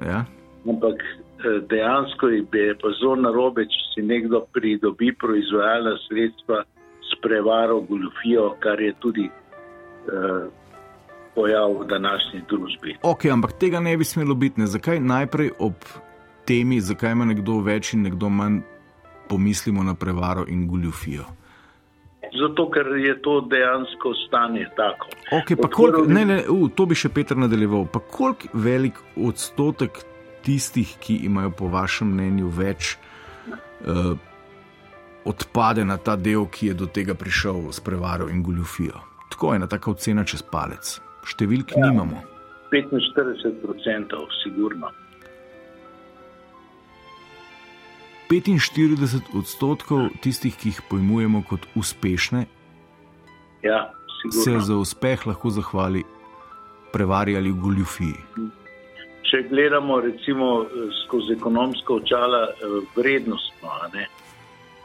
Ja. 0.07 0.24
Ampak 0.68 1.03
eh, 1.03 1.61
dejansko 1.66 2.28
je 2.28 2.74
pa 2.82 2.88
zelo 3.01 3.16
narobe, 3.16 3.66
če 3.66 3.80
si 3.95 4.03
nekdo 4.03 4.47
pridobi 4.55 5.12
proizvajalna 5.12 5.97
sredstva 6.09 6.62
s 7.03 7.20
prevaro, 7.22 7.80
goljofijo, 7.80 8.55
kar 8.61 8.80
je 8.80 8.95
tudi 9.01 9.26
eh, 9.26 10.47
pojav 11.34 11.82
v 11.82 11.86
današnji 11.86 12.40
družbi. 12.49 12.97
Ok, 13.03 13.24
ampak 13.24 13.53
tega 13.59 13.80
ne 13.80 13.97
bi 13.97 14.05
smelo 14.05 14.34
biti. 14.34 14.61
Ne? 14.61 14.66
Zakaj 14.66 15.01
najprej 15.01 15.51
ob 15.59 15.74
temi, 16.45 16.80
zakaj 16.80 17.12
ima 17.12 17.24
nekdo 17.24 17.61
več 17.61 17.93
in 17.95 18.03
nekdo 18.03 18.28
manj, 18.28 18.61
pomislimo 19.28 19.82
na 19.82 19.95
prevaro 19.95 20.45
in 20.49 20.66
goljufijo? 20.68 21.24
Zato, 22.32 22.70
ker 22.70 22.86
je 22.97 23.12
to 23.22 23.40
dejansko 23.51 24.14
stanje 24.26 24.66
tako. 24.76 25.09
Okay, 25.32 25.57
prve- 25.57 26.07
ne, 26.09 26.24
ne, 26.24 26.38
uh, 26.49 26.70
to 26.74 26.86
bi 26.86 26.97
še 26.97 27.11
Peter 27.12 27.36
nadaljeval. 27.36 27.84
Pa 27.93 28.01
koliko 28.01 28.49
velik 28.55 28.99
odstotek 29.16 30.01
tistih, 30.43 30.97
ki 31.01 31.20
imajo 31.28 31.51
po 31.51 31.68
vašem 31.68 32.09
mnenju 32.09 32.49
več, 32.49 32.97
uh, 33.84 34.14
odpade 35.28 35.84
na 35.84 35.97
ta 35.97 36.16
del, 36.16 36.47
ki 36.47 36.72
je 36.72 36.74
do 36.74 36.86
tega 36.86 37.14
prišel 37.14 37.68
s 37.72 37.84
prevaro 37.84 38.30
in 38.32 38.43
goljufijo? 38.43 39.03
Tako 39.30 39.53
je 39.53 39.61
ena 39.61 39.68
taka 39.68 39.90
ocena 39.90 40.24
čez 40.24 40.43
palec. 40.43 40.97
Številk 41.28 41.76
ja. 41.76 41.84
nimamo. 41.90 42.22
45% 42.72 44.24
sigurno. 44.43 44.88
45 48.33 49.37
odstotkov 49.37 50.09
tistih, 50.24 50.55
ki 50.57 50.70
jih 50.70 50.80
pojmujemo 50.89 51.43
kot 51.49 51.66
uspešne, 51.76 52.47
Ja, 53.62 53.93
se 54.33 54.41
sigurno. 54.41 54.61
za 54.64 54.76
uspeh 54.76 55.26
lahko 55.26 55.51
zahvali 55.51 56.03
prevari 56.93 57.37
ali 57.37 57.53
goljufiji. 57.53 58.16
Če 59.22 59.43
gledamo 59.51 60.01
recimo 60.01 60.62
eh, 60.62 60.89
skozi 61.05 61.33
ekonomsko 61.33 61.95
očala 61.95 62.43
eh, 62.49 62.80
vrednostno, 62.97 63.68
ne, 63.95 64.09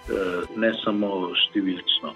Eh, 0.07 0.43
ne 0.55 0.71
samo 0.83 1.35
številčno. 1.35 2.13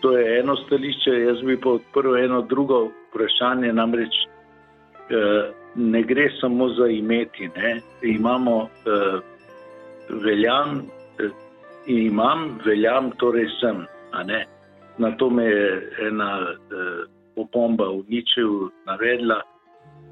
To 0.00 0.10
je 0.12 0.40
eno 0.40 0.56
stališče, 0.56 1.14
jaz 1.24 1.40
bi 1.40 1.56
pa 1.56 1.70
odprl 1.78 2.16
eno 2.16 2.42
drugo 2.42 2.90
vprašanje, 3.10 3.72
namreč 3.72 4.12
ne 5.74 6.02
gre 6.02 6.28
samo 6.40 6.68
za 6.76 6.86
imeti. 6.92 7.48
Ne. 7.56 7.80
Imamo 8.02 8.68
veljam, 10.10 10.82
eh, 11.18 11.30
imam, 11.86 12.58
veljam, 12.66 13.10
torej 13.18 13.48
sem. 13.60 13.86
Na 14.98 15.10
to 15.16 15.30
me 15.30 15.44
je 15.44 15.90
ena 16.08 16.40
eh, 16.40 17.04
opomba 17.36 17.84
Ničevu 18.08 18.70
navedla, 18.86 19.42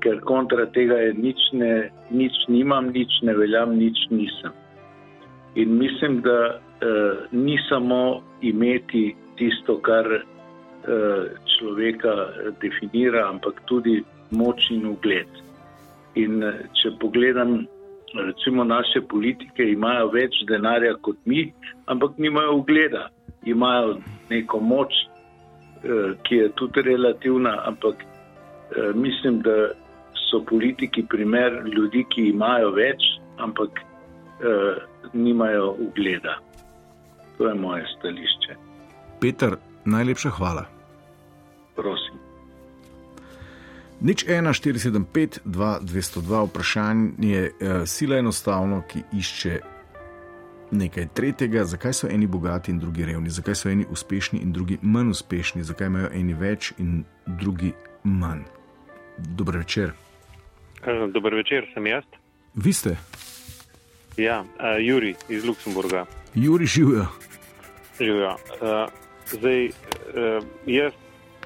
ker 0.01 0.21
kontra 0.21 0.67
tega 0.75 0.99
je 1.09 1.15
nič, 1.15 1.41
ne, 1.53 1.91
nič 2.11 2.35
nimam, 2.49 2.93
nič 2.95 3.21
ne 3.23 3.35
veljam, 3.35 3.75
nič 3.79 3.99
nisem. 4.11 4.55
In 5.57 5.79
mislim, 5.79 6.21
da 6.21 6.61
uh, 6.61 7.25
ni 7.33 7.57
samo 7.69 8.23
imeti 8.45 9.17
tisto, 9.39 9.79
kar 9.81 10.05
uh, 10.13 11.25
človeka 11.57 12.15
definira, 12.61 13.25
ampak 13.31 13.63
tudi 13.65 14.03
moč 14.31 14.69
in 14.71 14.85
ugled. 14.93 15.41
In 16.21 16.45
uh, 16.45 16.61
če 16.77 16.93
pogledam, 17.01 17.65
recimo 18.15 18.65
naše 18.65 19.01
politike 19.09 19.63
imajo 19.73 20.09
več 20.15 20.39
denarja 20.49 20.95
kot 21.01 21.17
mi, 21.25 21.53
ampak 21.87 22.19
nimajo 22.19 22.57
ugleda, 22.63 23.09
imajo 23.45 23.99
neko 24.31 24.61
moč, 24.61 24.95
uh, 24.95 26.15
ki 26.23 26.35
je 26.35 26.53
tudi 26.55 26.83
relativna, 26.83 27.57
ampak 27.67 28.03
uh, 28.05 28.95
mislim, 28.95 29.41
da 29.43 29.75
so 30.31 30.45
politiki 30.45 31.05
primer 31.09 31.53
ljudi, 31.77 32.05
ki 32.11 32.29
imajo 32.31 32.71
več, 32.75 33.03
ampak 33.39 33.81
eh, 33.81 34.77
nimajo 35.13 35.71
ugleda. 35.89 36.39
To 37.39 37.49
je 37.49 37.55
moje 37.55 37.85
stališče. 37.99 38.57
Peter, 39.21 39.57
najlepša 39.85 40.31
hvala. 40.39 40.65
Prosim. 41.77 42.26
Nič 44.01 44.29
1, 44.29 44.45
475, 44.53 45.41
2, 45.45 45.81
202, 45.81 46.45
vprašanje 46.49 47.13
je 47.21 47.43
uh, 47.49 47.89
sila 47.89 48.19
enostavno, 48.19 48.83
ki 48.89 49.03
išče 49.13 49.61
nekaj 50.71 51.07
tretjega. 51.15 51.65
Zakaj 51.65 51.93
so 51.93 52.09
eni 52.09 52.27
bogati 52.27 52.71
in 52.71 52.79
drugi 52.79 53.05
revni? 53.05 53.31
Zakaj 53.31 53.55
so 53.55 53.69
eni 53.69 53.87
uspešni 53.91 54.39
in 54.39 54.53
drugi 54.53 54.79
manj 54.83 55.11
uspešni? 55.11 55.65
Zakaj 55.65 55.87
imajo 55.87 56.11
eni 56.13 56.35
več 56.35 56.73
in 56.79 57.05
drugi 57.27 57.73
manj? 58.05 58.45
Dobro 59.19 59.59
večer. 59.59 59.93
Eh, 60.83 61.09
dober 61.13 61.35
večer, 61.35 61.71
sem 61.75 61.87
jaz. 61.87 62.05
Vi 62.55 62.73
ste? 62.73 62.97
Ja, 64.17 64.41
uh, 64.41 64.77
Juri 64.81 65.15
iz 65.29 65.45
Luksemburga. 65.45 66.05
Juri 66.35 66.67
živijo. 66.67 67.07
Živijo. 67.99 68.37
Uh, 68.61 68.93
zdaj, 69.33 69.67
uh, 69.67 70.45
jaz, 70.67 70.93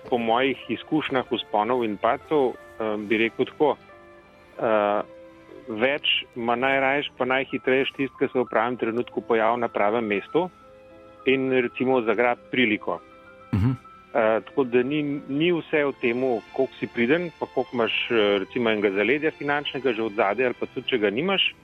po 0.08 0.18
mojih 0.18 0.58
izkušnjah, 0.68 1.32
usponov 1.32 1.84
in 1.84 1.96
pacov, 2.00 2.54
uh, 2.54 2.94
bi 2.96 3.18
rekel 3.20 3.48
tako. 3.52 3.76
Uh, 4.60 5.04
več, 5.70 6.08
ma 6.34 6.56
najraješ, 6.58 7.10
pa 7.18 7.26
najhitrejš 7.28 7.92
tisti, 7.96 8.16
ki 8.18 8.28
se 8.32 8.38
v 8.38 8.48
pravem 8.50 8.76
trenutku 8.80 9.22
pojavlja 9.22 9.66
na 9.66 9.68
pravem 9.68 10.06
mestu 10.06 10.48
in 11.30 11.50
recimo 11.52 12.00
zagrab 12.02 12.38
priliko. 12.50 13.00
Uh 13.52 13.58
-huh. 13.58 13.74
Uh, 14.10 14.42
tako 14.44 14.64
da 14.64 14.82
ni, 14.82 15.20
ni 15.28 15.52
vse 15.52 15.84
v 15.84 15.92
tem, 16.00 16.20
koliko 16.52 16.74
si 16.78 16.86
priden, 16.86 17.30
pa 17.38 17.46
koliko 17.46 17.70
imaš 17.76 17.94
eh, 18.10 18.38
recimo 18.38 18.70
enega 18.70 18.90
zaledja 18.90 19.30
finančnega 19.30 19.92
že 19.92 20.02
od 20.02 20.12
zadaj 20.12 20.46
ali 20.46 20.54
pa 20.60 20.66
tudi, 20.66 20.88
če 20.88 20.98
ga 20.98 21.10
nimaš, 21.10 21.54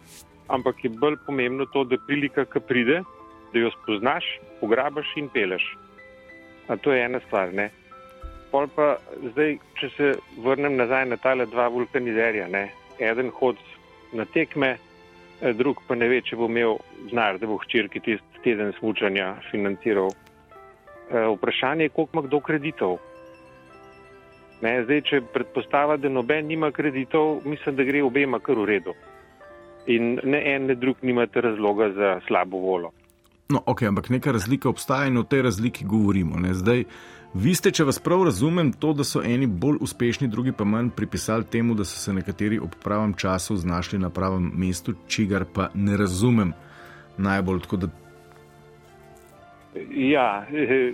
ampak 0.49 0.85
je 0.85 0.91
bolj 0.91 1.17
pomembno 1.27 1.67
to, 1.67 1.85
da 1.85 1.97
prilika, 2.07 2.45
ki 2.45 2.61
pride, 2.61 3.03
da 3.53 3.59
jo 3.59 3.71
spoznaš, 3.71 4.25
pograbaš 4.61 5.07
in 5.17 5.29
peleš. 5.29 5.77
A 6.69 6.77
to 6.77 6.93
je 6.93 7.05
ena 7.05 7.21
stvar. 7.27 7.55
Ne? 7.55 7.71
Pol 8.57 8.69
pa 8.73 8.97
zdaj, 9.21 9.59
če 9.77 9.89
se 9.97 10.13
vrnem 10.41 10.79
nazaj 10.81 11.05
na 11.13 11.21
tale 11.21 11.45
dva 11.53 11.69
vulkanizerja, 11.69 12.49
ne? 12.49 12.71
eden 12.97 13.29
hod 13.37 13.61
na 14.17 14.25
tekme, 14.25 14.77
eh, 14.77 15.53
drug 15.53 15.83
pa 15.85 15.95
ne 15.95 16.09
ve, 16.09 16.23
če 16.25 16.39
bo 16.41 16.49
imel 16.49 16.79
znar, 17.11 17.37
da 17.37 17.45
bo 17.47 17.59
hčerki 17.61 18.01
tisti 18.01 18.41
teden 18.47 18.73
smučanja 18.79 19.35
financiral 19.51 20.09
Eh, 21.11 21.37
vprašanje 21.37 21.85
je, 21.85 21.89
koliko 21.89 22.11
ima 22.13 22.23
kdo 22.27 22.41
kreditov. 22.41 22.99
Ne, 24.63 24.85
zdaj, 24.85 25.01
če 25.01 25.21
predpostavlja, 25.35 25.97
da 26.03 26.09
noben 26.09 26.47
nima 26.47 26.71
kreditov, 26.75 27.45
mislim, 27.45 27.77
da 27.77 27.85
gre 27.85 28.03
obema 28.03 28.41
kar 28.43 28.59
v 28.59 28.65
redu. 28.65 28.95
In 29.87 30.17
ne 30.25 30.41
en, 30.55 30.67
ne 30.67 30.75
drug 30.75 30.97
nimate 31.03 31.41
razloga 31.41 31.93
za 31.95 32.21
slabo 32.27 32.59
volo. 32.59 32.91
No, 33.49 33.63
ok, 33.67 33.83
ampak 33.83 34.09
neka 34.11 34.33
razlika 34.33 34.69
obstaja 34.69 35.07
in 35.07 35.19
o 35.19 35.23
tej 35.23 35.45
razliki 35.47 35.85
govorimo. 35.85 36.41
Ne. 36.43 36.55
Zdaj, 36.55 36.85
vi 37.37 37.55
ste, 37.55 37.71
če 37.73 37.85
vas 37.85 37.99
prav 38.03 38.25
razumem, 38.29 38.73
to, 38.73 38.93
da 38.97 39.05
so 39.05 39.23
eni 39.25 39.47
bolj 39.47 39.79
uspešni, 39.85 40.29
drugi 40.29 40.53
pa 40.57 40.65
manj 40.65 40.91
pripisali 40.97 41.45
temu, 41.45 41.75
da 41.75 41.85
so 41.85 41.99
se 42.01 42.13
nekateri 42.13 42.59
ob 42.59 42.75
pravem 42.85 43.15
času 43.15 43.57
znašli 43.57 43.99
na 43.99 44.11
pravem 44.11 44.51
mestu, 44.55 44.95
čigar 45.09 45.45
pa 45.55 45.71
ne 45.75 45.97
razumem 45.97 46.53
najbolj. 47.17 47.61
Tako 47.67 47.77
da 47.85 47.93
Ja, 49.91 50.47
eh, 50.49 50.93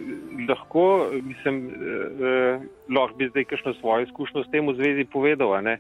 lahko, 0.49 1.07
mislim, 1.23 1.71
eh, 1.71 2.61
lahko 2.91 3.17
bi 3.17 3.29
zdaj 3.29 3.45
kakšno 3.45 3.75
svojo 3.75 4.03
izkušnjo 4.03 4.45
s 4.45 4.51
tem 4.51 4.67
v 4.67 4.75
zvezi 4.75 5.05
povedal, 5.05 5.67
eh, 5.67 5.79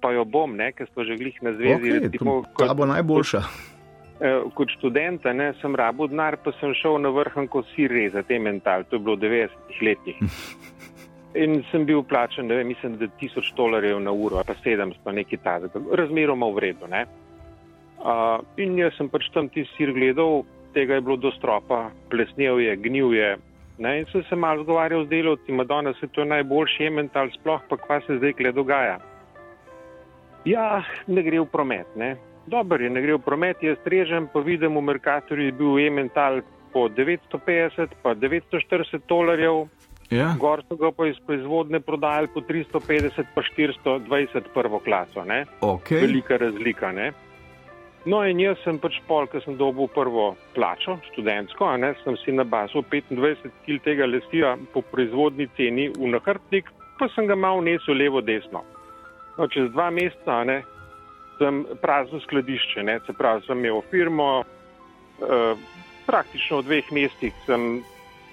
pa 0.00 0.12
jo 0.12 0.24
bom, 0.24 0.52
ker 0.76 0.86
smo 0.92 1.04
že 1.04 1.16
glih 1.16 1.42
na 1.42 1.52
zvezi. 1.52 1.80
Okay, 1.80 2.02
recimo, 2.02 2.42
kot, 2.52 2.68
ta 2.68 2.74
bo 2.74 2.86
najboljša. 2.86 3.38
Eh, 3.38 3.73
kot 4.54 4.70
študent 4.78 5.24
ne, 5.34 5.50
sem 5.60 5.74
rabo 5.74 6.06
denar, 6.06 6.36
pa 6.44 6.52
sem 6.60 6.74
šel 6.78 7.00
na 7.02 7.10
vrhun 7.10 7.48
kot 7.50 7.66
sir 7.74 7.90
reza, 7.90 8.22
te 8.22 8.38
mental, 8.38 8.86
to 8.88 8.96
je 8.96 9.02
bilo 9.02 9.16
v 9.16 9.26
90-ih 9.26 9.82
letih. 9.82 10.20
In 11.44 11.64
sem 11.72 11.82
bil 11.82 12.04
plačen, 12.06 12.46
ne 12.46 12.60
vem, 12.60 12.68
mislim, 12.70 12.94
da 13.00 13.08
tisoč 13.18 13.50
dolarjev 13.58 13.98
na 14.00 14.12
uro, 14.14 14.38
pa 14.46 14.54
sedem, 14.62 14.92
pa 15.02 15.10
nekaj 15.12 15.40
tazega, 15.42 15.82
razmeroma 15.98 16.46
v 16.54 16.62
redu. 16.62 16.86
Uh, 16.86 18.38
in 18.60 18.76
jaz 18.78 18.94
sem 18.94 19.08
pač 19.10 19.26
tam 19.34 19.48
ti 19.50 19.64
sir 19.74 19.90
gledal, 19.96 20.44
tega 20.76 20.94
je 20.98 21.02
bilo 21.02 21.16
do 21.18 21.32
stropa, 21.34 21.88
plesnev 22.12 22.60
je, 22.62 22.76
gnil 22.84 23.16
je. 23.16 23.32
Ne, 23.82 23.96
in 23.98 24.06
sem 24.12 24.22
se 24.28 24.36
malo 24.38 24.62
zgovarjal 24.62 25.06
z 25.06 25.10
delovci, 25.10 25.56
danes 25.66 25.98
je 26.02 26.08
to 26.14 26.22
najboljši 26.24 26.86
emental, 26.86 27.32
sploh 27.34 27.64
pa 27.68 27.76
kva 27.82 27.98
se 28.06 28.20
zdaj 28.20 28.36
kle 28.38 28.52
dogaja. 28.54 29.00
Ja, 30.46 30.84
ne 31.06 31.22
gre 31.24 31.40
v 31.40 31.48
promet. 31.50 31.88
Ne. 31.96 32.14
Dober 32.46 32.80
je, 32.80 32.90
ne 32.90 33.00
gre 33.00 33.16
v 33.16 33.22
promet, 33.24 33.62
jaz 33.64 33.80
režem, 33.88 34.28
pa 34.32 34.40
vidim 34.44 34.76
v 34.76 34.82
Merkatorju 34.84 35.48
je 35.48 35.56
bil 35.56 35.78
emental 35.80 36.42
po 36.72 36.88
950, 36.88 37.94
pa 38.02 38.14
940 38.14 39.08
dolarjev. 39.08 39.68
Ja. 40.12 40.34
Gor 40.38 40.60
so 40.68 40.76
ga 40.76 40.90
pa 40.92 41.08
iz 41.08 41.16
proizvodne 41.26 41.80
prodajali 41.80 42.28
po 42.34 42.42
350, 42.44 43.32
pa 43.34 43.42
420 43.42 44.50
prvo 44.54 44.78
klaso. 44.84 45.24
Okay. 45.60 46.04
Velika 46.04 46.36
razlika. 46.36 46.92
Ne. 46.92 47.12
No, 48.04 48.20
in 48.28 48.36
jaz 48.42 48.60
sem 48.60 48.76
pač 48.76 48.98
pol, 49.08 49.24
ker 49.32 49.40
sem 49.46 49.56
dobil 49.56 49.88
prvo 49.88 50.34
plačo, 50.52 50.98
študentsko, 51.08 51.64
a 51.64 51.78
ne, 51.80 51.94
sem 52.04 52.18
si 52.20 52.34
na 52.36 52.44
basu 52.44 52.82
25 52.84 53.48
kg 53.64 53.78
tega 53.80 54.04
lesija 54.04 54.58
po 54.74 54.82
proizvodni 54.84 55.48
ceni 55.56 55.88
v 55.88 56.12
nahrbtnik, 56.12 56.68
pa 57.00 57.08
sem 57.14 57.24
ga 57.30 57.38
mal 57.38 57.64
nesel 57.64 57.96
levo 57.96 58.20
desno. 58.20 58.60
No, 59.38 59.48
čez 59.48 59.72
dva 59.72 59.88
meseca, 59.88 60.42
ne, 60.44 60.60
sem 61.38 61.64
prazno 61.82 62.20
skladišče, 62.20 62.82
ne, 62.82 62.98
se 63.06 63.12
pravi, 63.12 63.42
sem 63.46 63.58
imel 63.58 63.82
firmo, 63.90 64.44
eh, 65.22 65.56
praktično 66.06 66.60
v 66.60 66.68
dveh 66.68 66.92
mestih 66.92 67.34
sem 67.46 67.82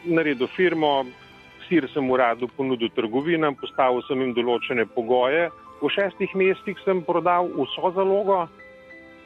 naredil 0.05 0.47
firmo, 0.47 1.05
sir 1.67 1.87
sem 1.93 2.09
uradu 2.11 2.49
ponudil 2.57 2.89
trgovinam, 2.95 3.55
postavil 3.55 4.01
sem 4.07 4.19
jim 4.21 4.33
določene 4.35 4.85
pogoje, 4.85 5.49
v 5.81 5.89
šestih 5.89 6.33
mestih 6.35 6.77
sem 6.85 7.01
prodal 7.03 7.49
vso 7.55 7.91
zalogo, 7.95 8.43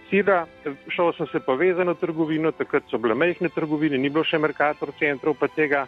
sira, 0.09 0.45
šel 0.93 1.13
sem 1.17 1.27
se 1.31 1.39
povezano 1.39 1.95
trgovino, 1.99 2.51
takrat 2.51 2.83
so 2.89 2.97
bile 3.01 3.15
mehne 3.15 3.49
trgovine, 3.49 3.97
ni 3.97 4.09
bilo 4.09 4.23
še 4.23 4.39
Merkator 4.39 4.93
centrov 4.99 5.37
pa 5.39 5.49
tega. 5.51 5.85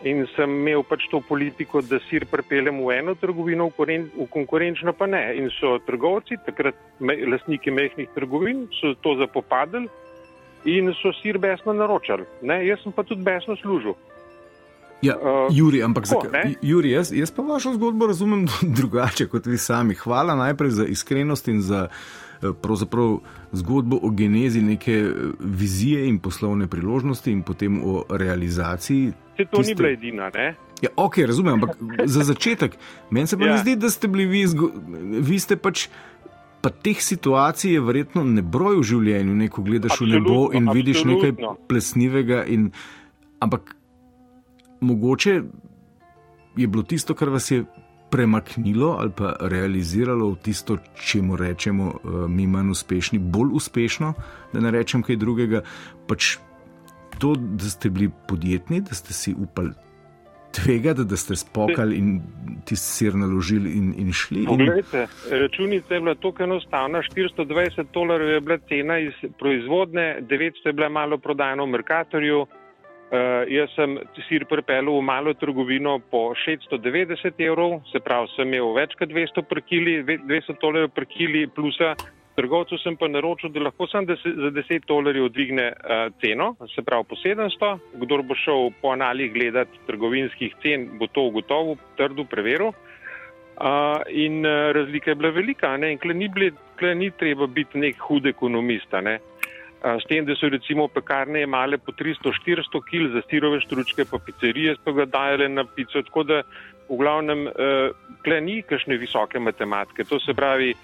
In 0.00 0.24
sem 0.32 0.48
imel 0.48 0.80
pač 0.88 1.04
to 1.12 1.20
politiko, 1.20 1.82
da 1.84 1.98
sir 2.08 2.24
prepeljem 2.24 2.78
v 2.80 2.94
eno 2.96 3.14
trgovino, 3.20 3.66
v, 3.68 3.76
koren, 3.76 4.06
v 4.16 4.26
konkurenčno 4.32 4.94
pa 4.96 5.04
ne. 5.06 5.20
In 5.36 5.50
so 5.58 5.74
trgovci, 5.84 6.38
takrat 6.46 6.78
me, 7.04 7.18
lastniki 7.28 7.68
mehkih 7.70 8.08
trgovin, 8.14 8.64
so 8.80 8.94
to 9.04 9.18
zapopadali 9.20 9.90
in 10.64 10.92
so 11.02 11.12
sir 11.20 11.36
besno 11.40 11.72
naročali. 11.76 12.24
Ne? 12.42 12.62
Jaz 12.66 12.80
sem 12.84 12.96
pa 12.96 13.04
tudi 13.04 13.24
besno 13.24 13.56
služil. 13.60 13.92
Ja, 15.02 15.16
uh, 15.16 15.48
Juri, 15.56 15.82
ampak 15.82 16.08
tako, 16.08 16.28
za, 16.28 16.42
Juri, 16.62 16.90
jaz, 16.90 17.12
jaz 17.12 17.30
pa 17.30 17.42
vašo 17.42 17.72
zgodbo 17.74 18.06
razumem 18.06 18.46
drugače 18.78 19.26
kot 19.28 19.46
vi 19.46 19.58
sami. 19.58 19.94
Hvala 19.94 20.36
najprej 20.36 20.70
za 20.70 20.86
iskrenost 20.86 21.48
in 21.48 21.62
za 21.62 21.88
pravzaprav 22.62 23.18
zgodbo 23.52 23.98
o 24.02 24.10
genezi 24.10 24.62
neke 24.62 24.92
eh, 24.92 25.12
vizije 25.40 26.08
in 26.08 26.18
poslovne 26.18 26.66
priložnosti, 26.66 27.32
in 27.32 27.42
potem 27.42 27.80
o 27.84 28.04
realizaciji. 28.08 29.12
Se 29.36 29.44
to 29.44 29.56
tiste... 29.56 29.70
ni 29.70 29.76
bila 29.76 29.88
edina, 29.88 30.30
ne? 30.34 30.54
Ja, 30.82 30.88
ok, 30.96 31.18
razumem, 31.26 31.54
ampak 31.54 31.76
za 32.14 32.24
začetek, 32.24 32.76
meni 33.10 33.26
se 33.26 33.38
pa 33.38 33.44
ja. 33.44 33.52
ne 33.52 33.58
zdi, 33.58 33.76
da 33.76 33.90
ste 33.90 34.08
bili 34.08 34.26
vi, 34.26 34.46
zgo... 34.46 34.70
vi 35.20 35.38
ste 35.38 35.56
pač. 35.56 35.88
Pa 36.60 36.68
teh 36.68 36.98
situacij 37.00 37.72
je 37.72 37.80
verjetno 37.80 38.20
ne 38.24 38.42
broj 38.44 38.82
v 38.82 38.82
življenju, 38.84 39.34
neko 39.34 39.62
gledaš 39.64 39.94
absolutno, 39.94 40.18
v 40.18 40.24
nebo 40.26 40.40
in 40.52 40.66
vidiš 40.68 40.98
absolutno. 40.98 41.30
nekaj 41.30 41.68
plesnivega. 41.68 42.42
In, 42.52 42.66
ampak 43.40 43.72
mogoče 44.80 45.42
je 46.56 46.66
bilo 46.66 46.82
tisto, 46.82 47.14
kar 47.14 47.28
vas 47.28 47.50
je 47.50 47.64
premaknilo 48.10 48.96
ali 49.00 49.10
pa 49.16 49.36
realiziralo 49.40 50.30
v 50.30 50.36
tisto, 50.42 50.76
čemu 51.06 51.36
rečemo, 51.36 51.84
uh, 51.84 52.30
mi 52.30 52.46
manj 52.46 52.70
uspešni, 52.70 53.18
bolj 53.18 53.54
uspešno, 53.54 54.14
da 54.52 54.60
ne 54.60 54.70
rečem 54.70 55.02
kaj 55.02 55.16
drugega. 55.16 55.62
Pač 56.08 56.36
to, 57.18 57.34
da 57.36 57.70
ste 57.70 57.90
bili 57.90 58.10
podjetni, 58.28 58.80
da 58.80 58.94
ste 58.94 59.14
si 59.14 59.34
upali 59.38 59.70
tvegati, 60.52 61.04
da 61.04 61.16
ste 61.16 61.36
spokali 61.36 61.96
in 61.96 62.20
ti 62.64 62.76
sir 62.76 63.14
naložili 63.14 63.70
in, 63.70 63.94
in 63.98 64.12
šli? 64.12 64.44
Poglejte, 64.46 65.06
računica 65.30 65.94
je 65.94 66.00
bila 66.00 66.14
tako 66.14 66.42
enostavna, 66.42 67.02
420 67.16 67.84
dolarjev 67.92 68.28
je 68.28 68.40
bila 68.40 68.58
cena 68.68 68.98
iz 68.98 69.12
proizvodne, 69.38 70.18
900 70.20 70.66
je 70.66 70.72
bila 70.72 70.88
malo 70.88 71.18
prodajna 71.18 71.62
v 71.62 71.66
Merkatorju. 71.66 72.46
Uh, 73.10 73.42
jaz 73.50 73.72
sem 73.74 73.96
sir 74.28 74.44
pripeljal 74.46 74.92
v 74.94 75.02
malo 75.02 75.32
trgovino 75.34 75.96
po 76.12 76.28
690 76.44 77.40
evrov, 77.42 77.80
se 77.90 77.98
pravi, 77.98 78.30
sem 78.36 78.46
imel 78.46 78.70
več 78.76 78.94
kot 79.00 79.10
200 79.10 79.42
per 79.50 79.60
kili, 79.66 79.96
200 80.06 80.54
dolarjev 80.62 80.92
per 80.94 81.08
kili 81.10 81.48
plusa. 81.50 81.96
Trgovcu 82.38 82.78
sem 82.78 82.94
pa 82.96 83.08
naročil, 83.10 83.50
da 83.50 83.64
lahko 83.66 83.88
sem 83.90 84.06
za 84.06 84.52
10 84.54 84.86
dolarjev 84.86 85.26
dvigne 85.34 85.66
uh, 85.72 86.04
ceno, 86.22 86.52
se 86.70 86.84
pravi 86.86 87.08
po 87.10 87.18
700. 87.18 87.72
Kdor 88.04 88.22
bo 88.22 88.38
šel 88.38 88.70
po 88.78 88.94
analih 88.94 89.32
gledati 89.34 89.82
trgovinskih 89.90 90.54
cen, 90.62 90.86
bo 91.02 91.10
to 91.10 91.26
ugotovil, 91.32 91.82
trdo 91.98 92.28
preveril. 92.30 92.70
Uh, 92.70 94.06
in 94.06 94.46
uh, 94.46 94.70
razlika 94.72 95.10
je 95.10 95.18
bila 95.18 95.34
velika, 95.34 95.74
ne? 95.76 95.90
in 95.92 95.98
kle 95.98 96.14
ni, 96.14 96.30
bili, 96.30 96.52
kle 96.78 96.94
ni 96.94 97.10
treba 97.10 97.50
biti 97.50 97.82
nek 97.82 97.98
hud 98.06 98.30
ekonomista. 98.30 99.02
Ne? 99.02 99.18
S 99.80 100.04
tem, 100.08 100.24
da 100.24 100.34
so 100.36 100.48
recimo 100.52 100.88
pekarne 100.92 101.40
imale 101.42 101.78
po 101.78 101.92
300-400 101.96 102.82
kg 102.84 103.12
za 103.14 103.22
sirove 103.30 103.62
štručke, 103.64 104.04
pa 104.04 104.18
pizzerije 104.20 104.76
so 104.76 104.92
ga 104.92 105.06
dajale 105.08 105.48
na 105.48 105.64
pico, 105.64 106.02
tako 106.04 106.24
da 106.28 106.42
v 106.90 106.98
glavnem 107.00 107.46
uh, 107.48 107.94
kle 108.20 108.40
ni 108.44 108.60
kakšne 108.62 108.98
visoke 109.00 109.40
matematike. 109.40 110.04
To 110.04 110.20
se 110.20 110.34
pravi, 110.36 110.74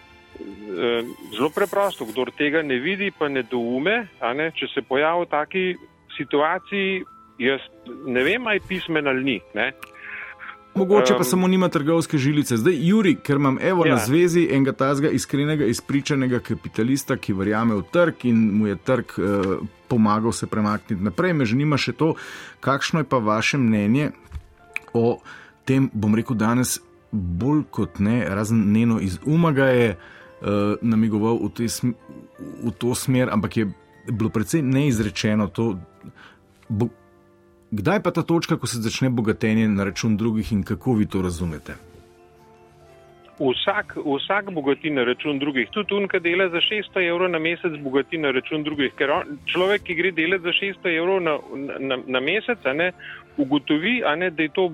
Eh, 0.67 1.03
zelo 1.33 1.51
preprosto, 1.51 2.05
kdo 2.05 2.29
tega 2.37 2.63
ne 2.63 2.77
vidi, 2.77 3.11
pa 3.11 3.29
ne 3.29 3.43
doume. 3.43 4.09
Ne? 4.21 4.51
Če 4.53 4.69
se 4.69 4.83
pojavi 4.85 5.25
v 5.25 5.31
taki 5.33 5.65
situaciji, 6.17 7.05
jaz 7.41 7.65
ne 8.07 8.25
vem, 8.25 8.45
aj 8.45 8.61
pismen 8.69 9.09
ali 9.09 9.25
ni. 9.25 9.37
Ne? 9.57 9.73
Mogoče 10.77 11.15
pa 11.15 11.25
um, 11.25 11.25
samo 11.25 11.49
nima 11.49 11.69
trgovske 11.69 12.19
žilice. 12.19 12.57
Zdaj, 12.57 12.77
Juri, 12.89 13.15
ker 13.17 13.37
imam 13.37 13.59
evo 13.61 13.87
ja. 13.87 13.95
na 13.95 14.01
zvezi 14.05 14.49
enega 14.53 14.73
tazga 14.73 15.09
iskrenega, 15.09 15.65
izpričanega 15.65 16.41
kapitalista, 16.45 17.17
ki 17.17 17.33
verjame 17.33 17.75
v 17.75 17.85
trg 17.93 18.27
in 18.29 18.43
mu 18.59 18.67
je 18.67 18.77
trg 18.77 19.17
eh, 19.19 19.57
pomagal 19.89 20.33
se 20.33 20.47
premakniti 20.47 21.03
naprej. 21.03 21.33
Me 21.33 21.47
zanima 21.47 21.79
še 21.81 21.97
to, 21.97 22.15
kakšno 22.61 23.01
je 23.01 23.09
pa 23.09 23.19
vaše 23.19 23.59
mnenje 23.59 24.11
o 24.93 25.19
tem, 25.65 25.91
bom 25.93 26.15
rekel 26.15 26.37
danes, 26.37 26.79
bolj 27.13 27.65
kot 27.71 27.99
ne, 27.99 28.21
razen 28.29 28.73
njeno 28.73 29.01
iz 29.01 29.19
umaga 29.25 29.67
je 29.73 29.89
uh, 29.97 30.77
namigoval 30.83 31.39
v, 31.43 31.69
sm 31.69 31.95
v 32.63 32.73
to 32.79 32.95
smer, 32.95 33.31
ampak 33.33 33.57
je 33.57 33.67
bilo 34.13 34.31
precej 34.31 34.63
neizrečeno. 34.63 35.49
To, 35.49 35.75
bo, 36.69 36.89
kdaj 37.77 38.03
pa 38.03 38.11
ta 38.11 38.23
točka, 38.23 38.57
ko 38.57 38.67
se 38.67 38.81
začne 38.81 39.11
bogatenje 39.11 39.69
na 39.69 39.85
račun 39.85 40.17
drugih 40.17 40.53
in 40.53 40.63
kako 40.63 40.95
vi 40.95 41.07
to 41.07 41.23
razumete? 41.23 41.77
Vsak, 43.37 43.97
vsak 44.01 44.51
bogati 44.51 44.91
na 44.91 45.05
račun 45.05 45.39
drugih, 45.39 45.69
tudi 45.71 45.95
unka 45.95 46.19
dela 46.19 46.49
za 46.49 46.61
600 46.65 47.09
evrov 47.09 47.31
na 47.31 47.39
mesec, 47.39 47.77
bogati 47.85 48.19
na 48.19 48.31
račun 48.33 48.65
drugih. 48.65 48.95
Ker 48.97 49.11
on, 49.13 49.37
človek, 49.53 49.83
ki 49.85 49.95
gre 49.95 50.13
delati 50.17 50.43
za 50.43 50.55
600 50.57 50.97
evrov 50.97 51.21
na, 51.21 51.37
na, 51.79 51.99
na 52.07 52.21
mesec, 52.21 52.65
ne, 52.75 52.93
ugotovi, 53.37 54.01
ne, 54.17 54.31
da 54.31 54.43
je 54.43 54.49
to 54.49 54.71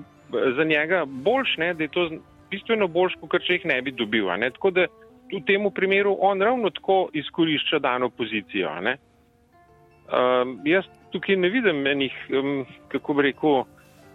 za 0.57 0.63
njega 0.63 1.03
boljš, 1.05 1.57
ne, 1.57 1.73
da 1.73 1.83
je 1.83 1.91
to 1.91 2.09
bistveno 2.51 2.87
boljš, 2.87 3.19
kot 3.19 3.43
če 3.43 3.59
jih 3.59 3.65
ne 3.65 3.81
bi 3.81 3.91
dobil. 3.91 4.31
Ne. 4.39 4.51
Tako 4.55 4.71
da 4.71 4.87
v 5.33 5.43
tem 5.47 5.67
primeru 5.75 6.15
on 6.19 6.41
ravno 6.41 6.69
tako 6.69 7.09
izkorišča 7.13 7.79
dano 7.79 8.09
pozicijo. 8.09 8.71
Um, 8.79 10.59
jaz 10.65 10.87
tukaj 11.13 11.37
ne 11.39 11.49
vidim 11.53 11.87
enih, 11.87 12.19
um, 12.33 12.65
kako 12.91 13.17
bi 13.17 13.29
rekel, 13.29 13.63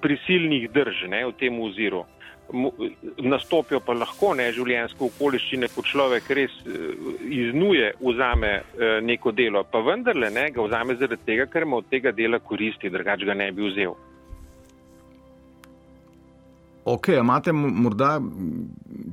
prisilnih 0.03 0.68
drž 0.70 1.07
ne, 1.11 1.24
v 1.26 1.34
tem 1.38 1.61
oziru. 1.62 2.05
Nastopijo 3.18 3.80
pa 3.84 3.92
lahko 3.92 4.30
ne 4.38 4.46
življenjske 4.57 5.05
okoliščine, 5.05 5.68
ko 5.74 5.84
človek 5.84 6.30
res 6.38 6.55
uh, 6.64 6.92
iznuje, 7.24 7.92
vzame 8.03 8.53
uh, 8.61 8.99
neko 9.05 9.32
delo, 9.32 9.64
pa 9.68 9.82
vendarle 9.84 10.30
ne 10.34 10.49
ga 10.55 10.68
vzame 10.68 10.99
zaradi 11.01 11.26
tega, 11.26 11.49
ker 11.51 11.66
ima 11.68 11.82
od 11.82 11.90
tega 11.90 12.12
dela 12.12 12.40
koristi, 12.40 12.92
drugače 12.92 13.28
ga 13.28 13.36
ne 13.38 13.51
bi 13.53 13.68
vzel. 13.70 13.96
Ok, 16.88 17.11
imate 17.12 17.53
morda, 17.53 18.14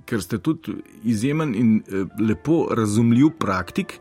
ker 0.07 0.21
ste 0.23 0.39
tudi 0.39 0.77
izjemen 1.03 1.55
in 1.59 1.71
eh, 1.79 2.05
lepo 2.23 2.61
razumljiv 2.71 3.33
praktik, 3.39 3.97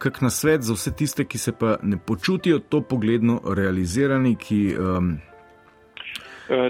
kak 0.00 0.20
na 0.24 0.30
svet 0.30 0.62
za 0.62 0.74
vse 0.74 0.94
tiste, 0.96 1.24
ki 1.24 1.38
se 1.38 1.52
pa 1.52 1.76
ne 1.82 1.98
počutijo 2.06 2.58
to 2.58 2.80
pogledno 2.80 3.40
realizirani. 3.56 4.36
Ki, 4.36 4.60
um... 4.78 5.18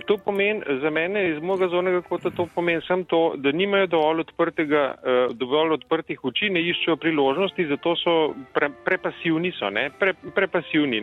To 0.07 0.17
pomeni 0.25 0.61
za 0.83 0.91
mene 0.91 1.23
iz 1.31 1.39
mojega 1.43 1.69
zornega 1.73 2.03
kota, 2.05 2.31
to 2.37 2.45
pomeni 2.55 2.83
samo 2.85 3.05
to, 3.09 3.21
da 3.37 3.53
nimajo 3.53 3.87
dovolj, 3.87 4.21
eh, 4.21 5.29
dovolj 5.33 5.73
odprtih 5.79 6.25
oči, 6.25 6.51
ne 6.51 6.61
iščejo 6.61 6.97
priložnosti, 7.01 7.67
zato 7.67 7.95
so 7.97 8.17
pre, 8.53 8.69
prepasivni. 8.85 9.53
So, 9.57 9.71
pre, 9.99 10.13
prepasivni 10.35 11.01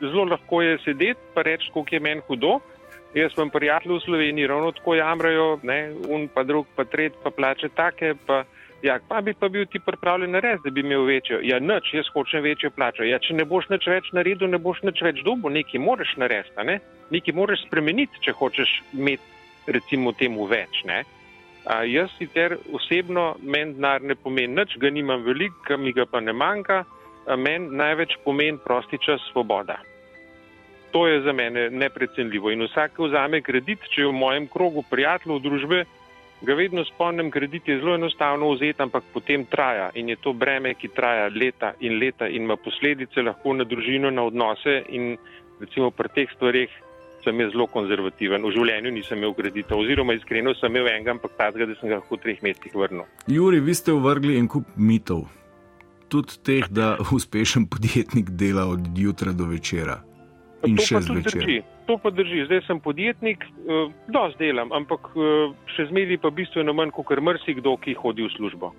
Zelo 0.00 0.28
lahko 0.30 0.62
je 0.62 0.78
sedeti 0.84 1.18
in 1.36 1.42
reči, 1.42 1.72
koliko 1.74 1.94
je 1.94 2.00
meni 2.00 2.22
hudo. 2.28 2.60
Jaz 3.14 3.32
imam 3.36 3.50
prijatelje 3.50 3.96
v 3.96 4.04
Sloveniji, 4.04 4.46
ravno 4.46 4.70
tako 4.72 4.94
jamrajo, 4.94 5.58
ne, 5.62 5.80
un 6.08 6.28
pa 6.28 6.44
drug, 6.46 6.66
pa 6.76 6.84
tret, 6.84 7.12
pa 7.22 7.30
plače 7.30 7.68
take. 7.74 8.14
Pa, 8.26 8.44
ja, 8.82 8.98
pa 9.08 9.20
bi 9.20 9.34
pa 9.34 9.48
bil 9.48 9.66
ti 9.66 9.78
pripravljen 9.78 10.34
res, 10.40 10.60
da 10.64 10.70
bi 10.70 10.80
imel 10.80 11.04
večjo. 11.08 11.40
Ja, 11.42 11.58
nič, 11.60 11.92
jaz 11.94 12.08
hočem 12.14 12.42
večjo 12.44 12.70
plačo. 12.70 13.04
Ja, 13.04 13.18
če 13.18 13.36
ne 13.36 13.44
boš 13.44 13.68
nič 13.72 13.86
več 13.86 14.10
naredil, 14.16 14.48
ne 14.48 14.58
boš 14.58 14.82
nič 14.86 15.02
več 15.04 15.22
dobil, 15.26 15.52
nekaj 15.58 15.82
moraš 15.84 16.14
narediti, 16.20 16.66
ne? 16.66 16.80
nekaj 17.10 17.36
moraš 17.36 17.64
spremeniti, 17.66 18.22
če 18.24 18.36
hočeš 18.38 18.76
imeti 18.96 19.72
recimo 19.72 20.12
temu 20.12 20.46
več. 20.50 20.82
Ne? 20.88 21.02
A, 21.66 21.82
jaz 21.84 22.12
sicer 22.16 22.56
osebno 22.72 23.34
meni 23.42 23.76
denar 23.76 24.02
ne 24.02 24.16
pomeni 24.16 24.56
nič, 24.56 24.78
ga 24.80 24.90
nimam 24.90 25.24
veliko, 25.26 25.76
mi 25.76 25.92
ga 25.92 26.06
pa 26.08 26.22
ne 26.24 26.32
manjka, 26.32 26.84
meni 27.36 27.76
največ 27.76 28.16
pomeni 28.24 28.58
prosti 28.64 28.98
čas 28.98 29.20
svoboda. 29.32 29.80
To 30.90 31.06
je 31.06 31.20
za 31.22 31.32
mene 31.32 31.68
neprecenljivo. 31.70 32.50
In 32.50 32.64
vsak, 32.66 32.96
ki 32.96 33.06
vzame 33.06 33.42
kredit, 33.46 33.84
če 33.92 34.02
je 34.02 34.08
v 34.08 34.16
mojem 34.16 34.48
krogu 34.50 34.82
prijateljev 34.90 35.38
družbe, 35.44 35.84
ga 36.42 36.54
vedno 36.54 36.84
spomnim, 36.84 37.30
kredit 37.30 37.68
je 37.68 37.78
zelo 37.78 37.94
enostavno 37.94 38.50
vzeti, 38.52 38.82
ampak 38.82 39.04
potem 39.14 39.44
traja. 39.44 39.90
In 39.94 40.08
je 40.08 40.16
to 40.16 40.32
breme, 40.32 40.74
ki 40.74 40.88
traja 40.96 41.28
leta 41.28 41.72
in 41.80 41.98
leta 41.98 42.28
in 42.28 42.42
ima 42.42 42.56
posledice 42.56 43.22
lahko 43.22 43.54
na 43.54 43.64
družino, 43.64 44.10
na 44.10 44.24
odnose. 44.24 44.82
In 44.88 45.16
recimo 45.60 45.90
pri 45.90 46.08
teh 46.14 46.32
stvarih 46.36 46.70
sem 47.24 47.40
jaz 47.40 47.52
zelo 47.52 47.66
konzervativen. 47.66 48.44
V 48.44 48.54
življenju 48.56 48.92
nisem 48.96 49.20
imel 49.20 49.34
kredita, 49.36 49.76
oziroma 49.76 50.16
iskreno 50.16 50.54
sem 50.56 50.72
imel 50.72 50.88
enega, 50.88 51.16
ampak 51.16 51.36
tazga, 51.36 51.68
da 51.68 51.76
sem 51.80 51.92
ga 51.92 52.00
lahko 52.00 52.16
v 52.16 52.24
treh 52.24 52.42
mesecih 52.42 52.76
vrnil. 52.76 53.04
Juri, 53.28 53.60
vi 53.60 53.76
ste 53.76 53.92
uvrgli 53.92 54.38
en 54.40 54.48
kup 54.48 54.76
mitov. 54.76 55.26
Tudi 56.10 56.40
teh, 56.42 56.70
da 56.72 56.96
uspešen 57.16 57.68
podjetnik 57.68 58.32
dela 58.32 58.66
od 58.66 58.88
jutra 58.96 59.36
do 59.36 59.50
večera 59.52 60.00
in 60.66 60.76
to 60.76 60.86
še 60.86 61.00
zvečer. 61.06 61.64
To 61.88 61.96
pa 61.98 62.12
drži. 62.14 62.44
Zdaj 62.48 62.62
sem 62.66 62.80
podjetnik, 62.84 63.44
uh, 63.64 63.90
dosti 64.12 64.50
delam, 64.50 64.72
ampak 64.76 65.10
uh, 65.16 65.50
še 65.74 65.88
zmeri 65.90 66.20
pa 66.20 66.32
bistveno 66.34 66.74
manj, 66.76 66.92
kot 66.96 67.12
mrsikdo, 67.16 67.76
ki 67.82 67.96
hodi 67.98 68.26
v 68.28 68.32
službo. 68.36 68.72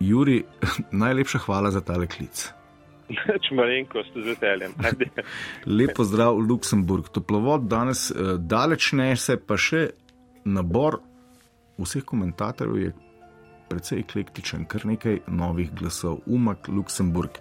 Juri, 0.00 0.40
najlepša 1.04 1.44
hvala 1.44 1.72
za 1.74 1.84
tale 1.84 2.08
klic. 2.10 2.48
Če 3.10 3.56
malenkost 3.58 4.14
z 4.14 4.22
veseljem. 4.28 4.74
Lepo 5.80 6.06
zdrav, 6.06 6.38
Luksemburg. 6.38 7.10
Toplovod 7.14 7.66
danes 7.70 8.08
uh, 8.14 8.36
daleč 8.38 8.92
ne 8.98 9.12
se, 9.18 9.36
pa 9.36 9.58
še 9.58 9.88
nabor 10.46 11.00
vseh 11.80 12.04
komentatorjev 12.04 12.76
je 12.80 12.92
precej 13.70 14.02
eklektičen, 14.02 14.64
kar 14.70 14.84
nekaj 14.86 15.22
novih 15.30 15.70
glasov. 15.74 16.20
Umak, 16.26 16.68
Luksemburg 16.68 17.38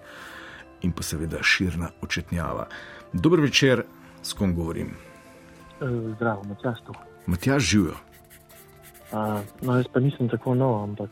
in 0.81 0.91
pa 0.91 1.03
seveda 1.03 1.43
širna 1.43 1.89
očetnjava. 2.01 2.67
Dobro 3.13 3.41
večer, 3.41 3.83
s 4.21 4.33
kom 4.33 4.55
govorim? 4.55 4.95
Eh, 5.81 6.13
zdravo, 6.15 6.43
Matjaš 6.43 6.81
tu. 6.85 6.93
Matjaš 7.25 7.63
živijo. 7.63 7.95
No, 9.61 9.75
jaz 9.75 9.87
pa 9.93 9.99
nisem 9.99 10.29
tako 10.29 10.53
nov, 10.53 10.83
ampak 10.83 11.09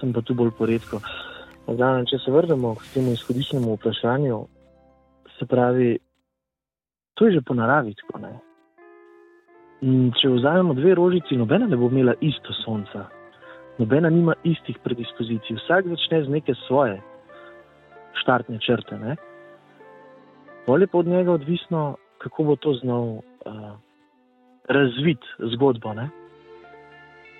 sem 0.00 0.12
pa 0.12 0.20
tu 0.20 0.34
bolj 0.34 0.50
poredko. 0.58 1.00
Zdaj, 1.68 2.04
če 2.10 2.18
se 2.24 2.32
vrnemo 2.32 2.74
k 2.74 2.92
temu 2.94 3.12
izhodišnjemu 3.12 3.74
vprašanju, 3.76 4.38
se 5.38 5.46
pravi, 5.46 5.98
to 7.14 7.26
je 7.26 7.38
že 7.38 7.42
po 7.46 7.54
naravi 7.54 7.94
tako. 8.02 8.20
Ne? 8.24 8.32
Če 10.20 10.32
vzamemo 10.32 10.74
dve 10.74 10.94
rožici, 10.94 11.36
nobena 11.36 11.66
ne 11.66 11.76
bo 11.76 11.90
imela 11.92 12.14
isto 12.20 12.56
sonca, 12.64 13.06
nobena 13.78 14.10
nima 14.10 14.34
istih 14.44 14.80
predispozicij, 14.84 15.56
vsak 15.60 15.92
začne 15.92 16.24
z 16.24 16.34
neke 16.38 16.56
svoje 16.66 16.98
štartne 18.22 18.58
črte. 18.60 18.98
Ne? 18.98 19.16
Bolje 20.66 20.86
pa 20.86 20.98
od 20.98 21.06
njega 21.06 21.32
odvisno, 21.32 21.96
kako 22.18 22.44
bo 22.44 22.56
to 22.56 22.72
znal 22.82 23.04
uh, 23.04 23.22
razviti 24.68 25.26
zgodbo. 25.54 25.94
Ne? 25.94 26.08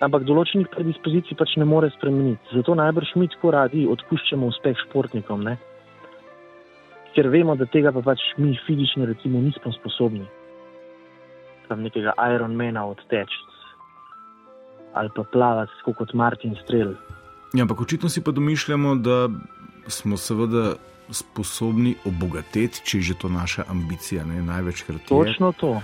Ampak 0.00 0.22
določenih 0.24 0.70
predispozicij 0.70 1.38
pač 1.38 1.56
ne 1.58 1.66
more 1.66 1.90
spremeniti. 1.96 2.54
Zato 2.54 2.74
najbrž 2.78 3.16
mi 3.18 3.28
tako 3.28 3.50
radi 3.56 3.86
odpuščamo 3.90 4.46
uspeh 4.46 4.78
športnikom, 4.86 5.42
ne? 5.42 5.58
ker 7.18 7.26
vemo, 7.32 7.56
da 7.58 7.66
tega 7.66 7.90
pa 7.90 7.98
pač 8.04 8.22
mi 8.38 8.52
fizično 8.66 9.08
recimo 9.08 9.40
nismo 9.42 9.72
sposobni. 9.74 10.26
tam 11.68 11.82
nekega 11.82 12.14
Ironmana 12.34 12.86
odteči 12.86 13.38
ali 14.94 15.10
pa 15.14 15.22
plavati 15.22 15.72
kot 15.84 16.14
Martin 16.14 16.56
Strel. 16.64 16.94
Ja, 17.54 17.62
ampak 17.62 17.80
očitno 17.80 18.08
si 18.08 18.24
pa 18.24 18.30
domišljamo, 18.30 18.94
da 18.94 19.28
smo 19.88 20.16
seveda 20.16 20.74
sposobni 21.10 21.94
obogatiti, 22.04 22.82
če 22.84 22.98
je 22.98 23.02
že 23.02 23.14
to 23.14 23.28
naša 23.28 23.64
ambicija, 23.68 24.24
ne 24.24 24.42
največkrat. 24.42 25.08
Točno 25.08 25.52
to. 25.52 25.80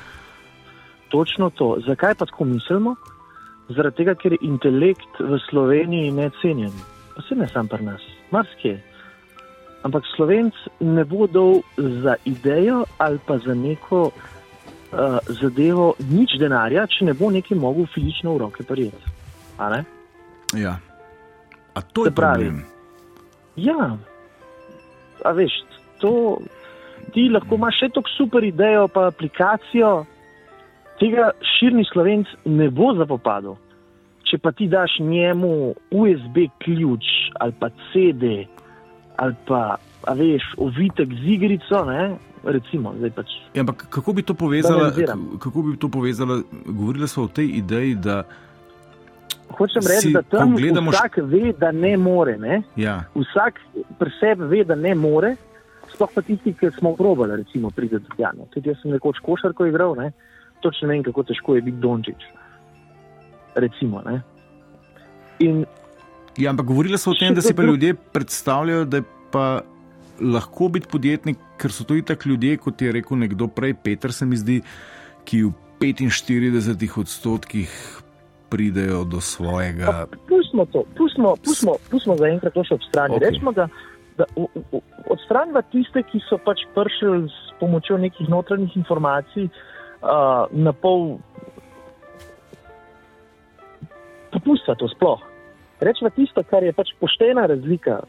Točno 1.08 1.50
to. 1.50 1.76
Zakaj 1.86 2.14
pa 2.14 2.26
tako 2.26 2.44
mislimo? 2.44 2.96
Zaradi 3.68 3.96
tega, 3.96 4.14
ker 4.14 4.36
je 4.36 4.42
intelekt 4.44 5.20
v 5.20 5.38
Sloveniji 5.48 6.12
necenjen. 6.12 6.72
Pa 7.16 7.22
se 7.22 7.34
ne 7.34 7.48
sam 7.48 7.68
pri 7.68 7.84
nas, 7.84 8.02
marsikje. 8.30 8.82
Ampak 9.84 10.04
slovenc 10.16 10.54
ne 10.80 11.04
bo 11.04 11.26
dal 11.26 11.60
za 11.76 12.16
idejo 12.24 12.84
ali 12.98 13.18
pa 13.26 13.38
za 13.38 13.54
neko 13.54 14.10
uh, 14.10 15.18
zadevo 15.28 15.94
nič 16.10 16.36
denarja, 16.40 16.86
če 16.86 17.04
ne 17.04 17.14
bo 17.14 17.30
nekaj 17.30 17.56
mogel 17.56 17.88
fizično 17.94 18.34
v 18.34 18.44
roke 18.44 18.64
prijeti. 18.64 19.12
Ja. 20.56 20.78
A 21.74 21.80
to 21.80 22.06
je 22.08 22.12
pravi. 22.12 22.48
Problem. 22.48 22.73
Ja, 23.56 23.96
a 25.24 25.32
veš, 25.32 25.52
to 26.02 26.38
ti 27.14 27.28
lahko 27.30 27.58
imaš 27.58 27.78
še 27.82 27.90
tako 27.94 28.10
super 28.16 28.44
idejo, 28.44 28.88
pa 28.90 29.08
aplikacijo, 29.12 30.04
tega 30.98 31.30
širni 31.56 31.86
slovenc 31.92 32.30
ne 32.44 32.70
bo 32.74 32.92
zapopadel. 32.98 33.56
Če 34.24 34.40
pa 34.42 34.54
ti 34.56 34.66
daš 34.72 34.98
njemu 35.04 35.74
USB 35.92 36.46
ključ 36.64 37.04
ali 37.38 37.54
pa 37.60 37.68
CD 37.92 38.46
ali 39.16 39.34
pa, 39.46 39.76
veš, 40.10 40.42
ovitek 40.58 41.12
z 41.14 41.34
igrico, 41.36 41.84
ne, 41.86 42.16
recimo. 42.42 42.90
Pač, 43.14 43.30
ja, 43.54 43.62
ampak 43.62 43.86
kako 43.86 44.12
bi 44.12 44.24
to 44.26 44.34
povezala? 44.34 44.90
Kako 45.38 45.62
bi 45.62 45.76
to 45.78 45.88
povezala? 45.88 46.40
Govorili 46.66 47.08
smo 47.08 47.24
o 47.24 47.30
tej 47.30 47.62
ideji, 47.62 47.94
da. 47.94 48.24
Hočem 49.58 49.82
reči, 49.88 50.12
da 50.12 50.22
tam 50.22 50.56
gledamo... 50.56 50.90
vsak 50.90 51.18
ve, 51.22 51.52
da 51.58 51.72
ne 51.72 51.96
more. 51.96 52.36
Ne? 52.38 52.62
Ja. 52.76 53.04
Vsak 53.14 53.60
pri 53.98 54.12
sebi 54.20 54.48
ve, 54.50 54.64
da 54.64 54.74
ne 54.74 54.94
more. 54.94 55.34
Sploh 55.94 56.10
pa 56.14 56.22
tisti, 56.26 56.54
ki 56.58 56.72
smo 56.78 56.94
probali, 56.98 57.36
recimo, 57.44 57.70
priti 57.70 57.98
do 57.98 58.14
tega. 58.16 58.32
Tudi 58.50 58.72
jaz 58.72 58.80
sem 58.82 58.90
nekoč 58.96 59.20
košarko 59.22 59.68
igral, 59.70 59.94
ne? 59.98 60.12
točno 60.64 60.88
vem, 60.88 61.02
kako 61.04 61.22
težko 61.28 61.58
je 61.58 61.62
biti 61.62 61.76
Dončić. 61.76 62.24
Recimo, 63.54 64.02
In, 65.38 65.64
ja, 66.38 66.50
ampak 66.50 66.66
govorili 66.66 66.98
smo 66.98 67.12
o 67.12 67.18
tem, 67.18 67.34
da 67.34 67.42
si 67.42 67.54
pa 67.54 67.62
ljudje 67.62 67.94
predstavljajo, 67.94 68.84
da 68.84 68.96
je 68.96 69.02
pa 69.30 69.60
lahko 70.20 70.68
biti 70.68 70.88
podjetnik, 70.90 71.38
ker 71.58 71.72
so 71.74 71.84
to 71.84 71.96
itak 71.98 72.26
ljudje, 72.26 72.56
kot 72.62 72.82
je 72.82 72.92
rekel 72.92 73.18
nekdo 73.18 73.48
prej, 73.50 73.74
Petr, 73.74 74.12
se 74.12 74.26
mi 74.26 74.38
zdi, 74.38 74.60
ki 75.26 75.42
v 75.42 75.52
45 75.82 77.00
odstotkih 77.00 77.74
pridejo 78.48 79.04
do 79.04 79.20
svojega. 79.20 80.06
Pustimo 80.28 80.66
to, 80.66 80.84
pustimo, 80.96 81.36
pustimo, 81.44 81.76
pustimo 81.90 82.16
za 82.16 82.28
enkrat 82.28 82.54
to 82.54 82.64
še 82.64 82.78
ob 82.78 82.86
strani. 82.88 83.18
Okay. 83.18 83.26
Rečemo, 83.26 83.52
da, 83.52 83.68
da 84.18 84.26
odstranimo 85.10 85.62
tiste, 85.72 86.04
ki 86.10 86.22
so 86.28 86.38
pač 86.44 86.64
prišli 86.76 87.28
s 87.28 87.54
pomočjo 87.60 87.98
nekih 87.98 88.28
notranjih 88.28 88.76
informacij 88.76 89.48
uh, 89.48 90.46
na 90.52 90.72
pol. 90.72 91.18
Popustite 94.34 94.76
to 94.78 94.90
sploh. 94.96 95.22
Rečemo 95.84 96.10
tisto, 96.14 96.42
kar 96.46 96.64
je 96.64 96.74
pač 96.74 96.94
poštena 97.00 97.46
razlika 97.50 98.02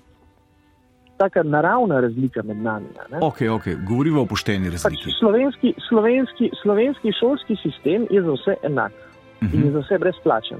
taka 1.15 1.43
naravna 1.43 2.01
razlika 2.03 2.43
med 2.43 2.57
nami. 2.57 2.91
Okay, 3.23 3.47
okay. 3.47 3.75
Govorimo 3.87 4.21
o 4.21 4.27
pošteni 4.27 4.67
pač 4.67 4.73
razliki. 4.73 5.07
Pač 5.07 5.19
slovenski, 5.19 5.73
slovenski, 5.87 6.51
slovenski 6.61 7.13
šolski 7.19 7.55
sistem 7.63 8.07
je 8.11 8.21
za 8.21 8.35
vse 8.35 8.55
enak 8.67 9.04
uh 9.41 9.47
-huh. 9.47 9.53
in 9.53 9.65
je 9.65 9.71
za 9.71 9.79
vse 9.79 9.97
brezplačen. 9.97 10.59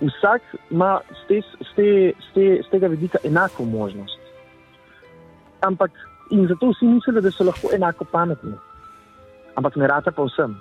Vsak 0.00 0.42
ima 0.70 1.00
z, 1.10 1.26
te, 1.28 1.40
z, 1.40 1.74
te, 1.76 2.12
z, 2.20 2.34
te, 2.34 2.62
z 2.62 2.70
tega 2.70 2.86
vidika 2.86 3.18
enako 3.24 3.64
možnost. 3.64 4.20
Ampak 5.60 5.90
in 6.30 6.46
zato 6.48 6.70
vsi 6.70 6.86
mislijo, 6.86 7.20
da 7.20 7.30
so 7.30 7.44
lahko 7.44 7.68
enako 7.74 8.04
pametni. 8.04 8.52
Ampak 9.54 9.76
ne 9.76 9.86
rata 9.86 10.10
pa 10.10 10.22
vsem. 10.22 10.56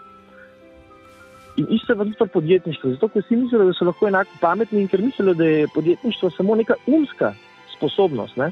In 1.57 1.67
isto 1.69 1.93
je 1.93 1.97
tudi 1.97 2.15
pri 2.19 2.27
podjetništvu. 2.27 2.91
Zato, 2.91 3.07
ker 3.07 3.23
vsi 3.23 3.35
mislijo, 3.35 3.65
da 3.65 3.73
so 3.73 3.85
lahko 3.85 4.07
enako 4.07 4.31
pametni 4.41 4.81
in 4.81 4.87
ker 4.87 5.01
mislijo, 5.01 5.33
da 5.33 5.45
je 5.45 5.67
podjetništvo 5.75 6.29
samo 6.29 6.55
neka 6.55 6.73
umska 6.87 7.33
sposobnost. 7.77 8.37
Ne? 8.37 8.51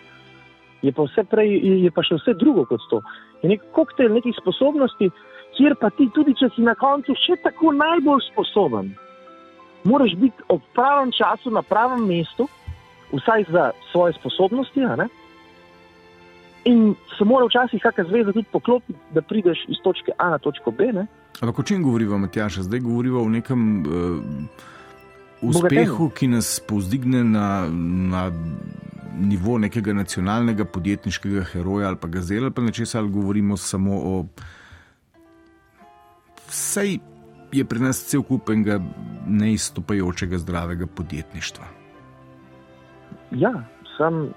je 0.81 0.91
pa 0.91 1.05
prej, 1.29 1.57
je 1.83 1.91
pa 1.91 2.03
še 2.05 2.19
vse 2.19 2.33
drugo 2.37 2.65
kot 2.69 2.81
to. 2.89 3.01
Je 3.41 3.49
nek 3.49 3.63
koktejl 3.73 4.13
nekih 4.13 4.35
sposobnosti, 4.37 5.09
kjer 5.57 5.75
pa 5.81 5.89
ti, 5.89 6.09
tudi 6.13 6.35
če 6.37 6.49
si 6.55 6.65
na 6.65 6.75
koncu 6.77 7.15
še 7.25 7.39
tako 7.43 7.73
najbolj 7.75 8.23
sposoben, 8.31 8.93
moraš 9.87 10.15
biti 10.19 10.47
ob 10.53 10.61
pravem 10.77 11.11
času 11.15 11.51
na 11.53 11.63
pravem 11.65 12.05
mestu, 12.07 12.47
vsaj 13.13 13.47
za 13.51 13.71
svoje 13.91 14.13
sposobnosti. 14.19 14.79
In 16.67 16.95
se 17.17 17.23
mora 17.25 17.47
včasih 17.47 17.81
kakšna 17.81 18.03
zveza 18.09 18.33
tudi 18.35 18.47
poklopiti, 18.51 18.99
da 19.15 19.21
prideš 19.21 19.63
iz 19.71 19.79
točke 19.83 20.11
A 20.17 20.29
na 20.29 20.37
točko 20.37 20.71
B. 20.71 20.91
Ne? 20.93 21.07
Ampak 21.39 21.59
o 21.59 21.63
čem 21.63 21.83
govorimo, 21.83 22.17
Matjaš? 22.17 22.59
Zdaj 22.67 22.79
govorimo 22.79 23.21
o 23.21 23.29
nekem 23.29 23.61
uh, 23.81 23.87
uspehu, 25.41 26.09
ki 26.09 26.27
nas 26.27 26.59
povzdigne 26.59 27.23
na, 27.23 27.69
na 28.11 28.31
nivo 29.17 29.57
nekega 29.57 29.93
nacionalnega 29.93 30.65
podjetniškega 30.65 31.43
heroja 31.53 31.87
ali 31.87 31.97
pa 32.01 32.07
gazela, 32.07 32.51
pa 32.51 32.61
nečesa 32.61 32.99
ali 32.99 33.09
govorimo 33.09 33.57
samo 33.57 34.01
o. 34.03 34.25
Vsej 36.47 36.99
je 37.51 37.63
pri 37.65 37.79
nas 37.79 37.99
cel 38.09 38.23
kup 38.23 38.49
enega 38.49 38.79
neizstopajočega 39.27 40.37
zdravega 40.43 40.87
podjetništva. 40.95 41.65
Ja, 43.35 43.53
sem 43.97 44.29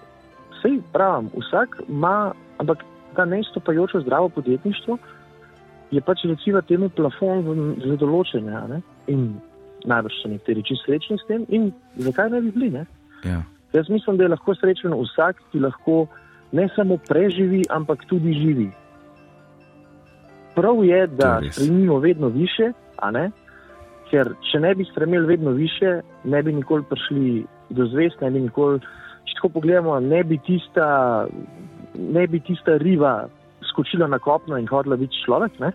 vsej 0.59 0.81
pravim, 0.93 1.31
vsak 1.39 1.81
ima, 1.89 2.33
ampak 2.59 2.83
ta 3.17 3.25
neizstopajoče 3.25 4.01
zdravo 4.01 4.29
podjetništvo 4.29 4.99
je 5.91 6.01
pač 6.01 6.25
recimo 6.25 6.63
temu 6.63 6.89
plafon 6.89 7.75
za 7.83 7.97
določenje. 7.99 8.83
In 9.11 9.33
najbrž 9.91 10.21
so 10.23 10.31
nekateri 10.31 10.63
čisto 10.67 10.87
srečni 10.87 11.19
s 11.19 11.27
tem, 11.27 11.47
in 11.49 11.71
zakaj 11.99 12.31
ne 12.31 12.41
bi 12.45 12.53
bili? 12.55 12.85
Ja. 13.25 13.43
Jaz 13.73 13.89
mislim, 13.89 14.19
da 14.19 14.27
je 14.27 14.35
lahko 14.35 14.55
srečen 14.55 14.95
vsak, 14.95 15.43
ki 15.51 15.63
lahko 15.63 16.05
ne 16.53 16.69
samo 16.77 16.99
preživi, 17.09 17.63
ampak 17.71 18.05
tudi 18.11 18.35
živi. 18.35 18.69
Prav 20.55 20.85
je, 20.85 21.07
da 21.07 21.41
stremimo 21.51 21.99
vedno 21.99 22.29
više, 22.29 22.73
ker 24.11 24.33
če 24.51 24.61
ne 24.61 24.75
bi 24.75 24.85
stremeli 24.85 25.27
vedno 25.27 25.51
više, 25.51 26.01
ne 26.25 26.43
bi 26.43 26.53
nikoli 26.53 26.85
prišli 26.91 27.45
do 27.71 27.87
zvest, 27.87 28.21
ne 28.21 28.31
bi 28.31 28.41
nikoli, 28.49 28.81
če 29.25 29.37
tako 29.39 29.53
pogledamo, 29.61 30.01
ne 30.01 30.25
bi 30.25 30.39
tista, 30.47 31.27
ne 31.95 32.27
bi 32.27 32.41
tista 32.41 32.77
riva 32.83 33.29
skočila 33.71 34.09
na 34.11 34.19
kopno 34.19 34.59
in 34.59 34.67
hodila 34.67 34.97
biti 34.97 35.23
človek, 35.25 35.59
ne? 35.61 35.73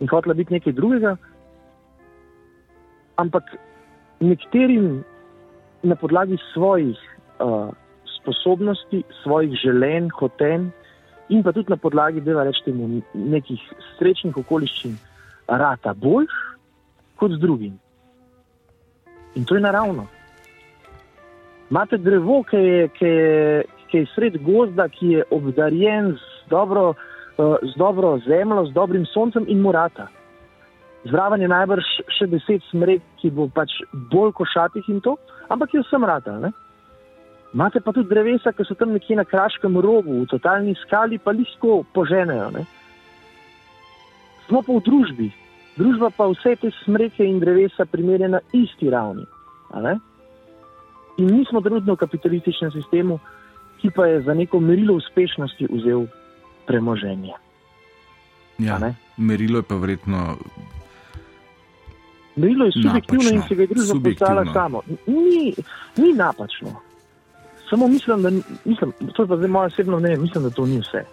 in 0.00 0.08
hodila 0.10 0.34
biti 0.34 0.56
nekaj 0.56 0.72
drugega. 0.72 1.16
Ampak 3.20 3.52
nekaterim 4.20 5.04
na 5.82 5.94
podlagi 5.94 6.38
svojih 6.52 6.98
uh, 7.44 7.68
sposobnosti, 8.20 9.02
svojih 9.22 9.52
želeń, 9.60 10.08
hoten 10.18 10.72
in 11.28 11.42
pa 11.42 11.52
tudi 11.52 11.72
na 11.72 11.76
podlagi, 11.76 12.20
da 12.20 12.44
rečemo, 12.44 12.88
nekih 13.14 13.62
srečnih 13.98 14.36
okoliščin, 14.36 14.96
rata 15.48 15.94
boljš 15.94 16.34
kot 17.16 17.32
z 17.32 17.40
drugim. 17.40 17.78
In 19.34 19.44
to 19.44 19.54
je 19.54 19.60
naravno. 19.60 20.06
Imate 21.70 21.98
drevo, 21.98 22.42
ki 22.42 22.56
je, 22.56 22.88
ki 22.88 23.06
je, 23.06 23.62
ki 23.90 23.98
je 23.98 24.10
sred 24.14 24.36
gozda, 24.44 24.88
ki 24.88 25.08
je 25.16 25.24
obdarjen 25.30 26.12
z 26.12 26.50
dobro, 26.50 26.90
uh, 26.90 27.56
z 27.62 27.78
dobro 27.78 28.18
zemljo, 28.26 28.66
z 28.66 28.72
dobrim 28.72 29.06
soncem 29.06 29.44
in 29.48 29.60
morata. 29.60 30.08
Zraven 31.04 31.42
je 31.42 31.48
najbrž 31.48 31.88
še 32.18 32.28
deset 32.32 32.62
smrek, 32.70 33.02
ki 33.20 33.30
bo 33.30 33.48
pač 33.52 33.72
bolj 34.12 34.32
košatih 34.38 34.86
in 34.88 35.00
to, 35.04 35.16
ampak 35.52 35.74
je 35.74 35.82
vsem 35.82 36.04
rata. 36.04 36.38
Ne? 36.40 36.52
Imate 37.54 37.80
pa 37.80 37.92
tudi 37.94 38.08
drevesa, 38.10 38.50
ki 38.52 38.64
so 38.66 38.74
tam 38.74 38.92
nekje 38.92 39.14
na 39.16 39.24
kraškem 39.24 39.78
robu, 39.78 40.24
v 40.24 40.26
totalni 40.26 40.74
skali, 40.82 41.20
pa 41.22 41.30
lahko 41.30 41.84
poženejo. 41.94 42.50
Ne? 42.50 42.64
Smo 44.48 44.62
pa 44.66 44.74
v 44.74 44.82
družbi, 44.82 45.28
družba 45.78 46.10
pa 46.10 46.26
vse 46.32 46.56
te 46.58 46.72
smreke 46.82 47.22
in 47.22 47.38
drevesa 47.38 47.86
primerja 47.86 48.28
na 48.28 48.42
isti 48.50 48.90
ravni. 48.90 49.22
In 51.22 51.30
mi 51.30 51.46
smo 51.46 51.62
trenutno 51.62 51.94
v 51.94 52.02
kapitalističnem 52.02 52.74
sistemu, 52.74 53.20
ki 53.78 53.94
pa 53.94 54.10
je 54.10 54.22
za 54.26 54.34
neko 54.34 54.58
merilo 54.58 54.98
uspešnosti 54.98 55.70
vzel 55.70 56.08
premoženje. 56.66 57.38
Ja, 58.58 58.82
merilo 59.16 59.62
je 59.62 59.66
pa 59.66 59.78
vredno 59.78 60.38
Merilo 62.36 62.66
je 62.66 62.72
subjektivno 62.82 63.30
in 63.30 63.42
se 63.48 63.54
ga 63.54 63.62
je 63.62 63.66
družba 63.66 64.10
postavila 64.10 64.52
samo. 64.52 64.82
Ni, 65.06 65.54
ni 65.96 66.12
napačno. 66.18 66.74
Samo 67.74 67.88
mislim, 67.88 68.22
da 68.22 68.30
mislim, 68.64 68.92
to 69.12 69.22
je 69.22 69.28
pa 69.28 69.36
zdaj 69.36 69.48
moja 69.48 69.66
osebna 69.66 69.98
mnenja, 69.98 70.18
mislim, 70.18 70.44
da 70.44 70.50
to 70.50 70.66
ni 70.66 70.78
vse. 70.78 71.04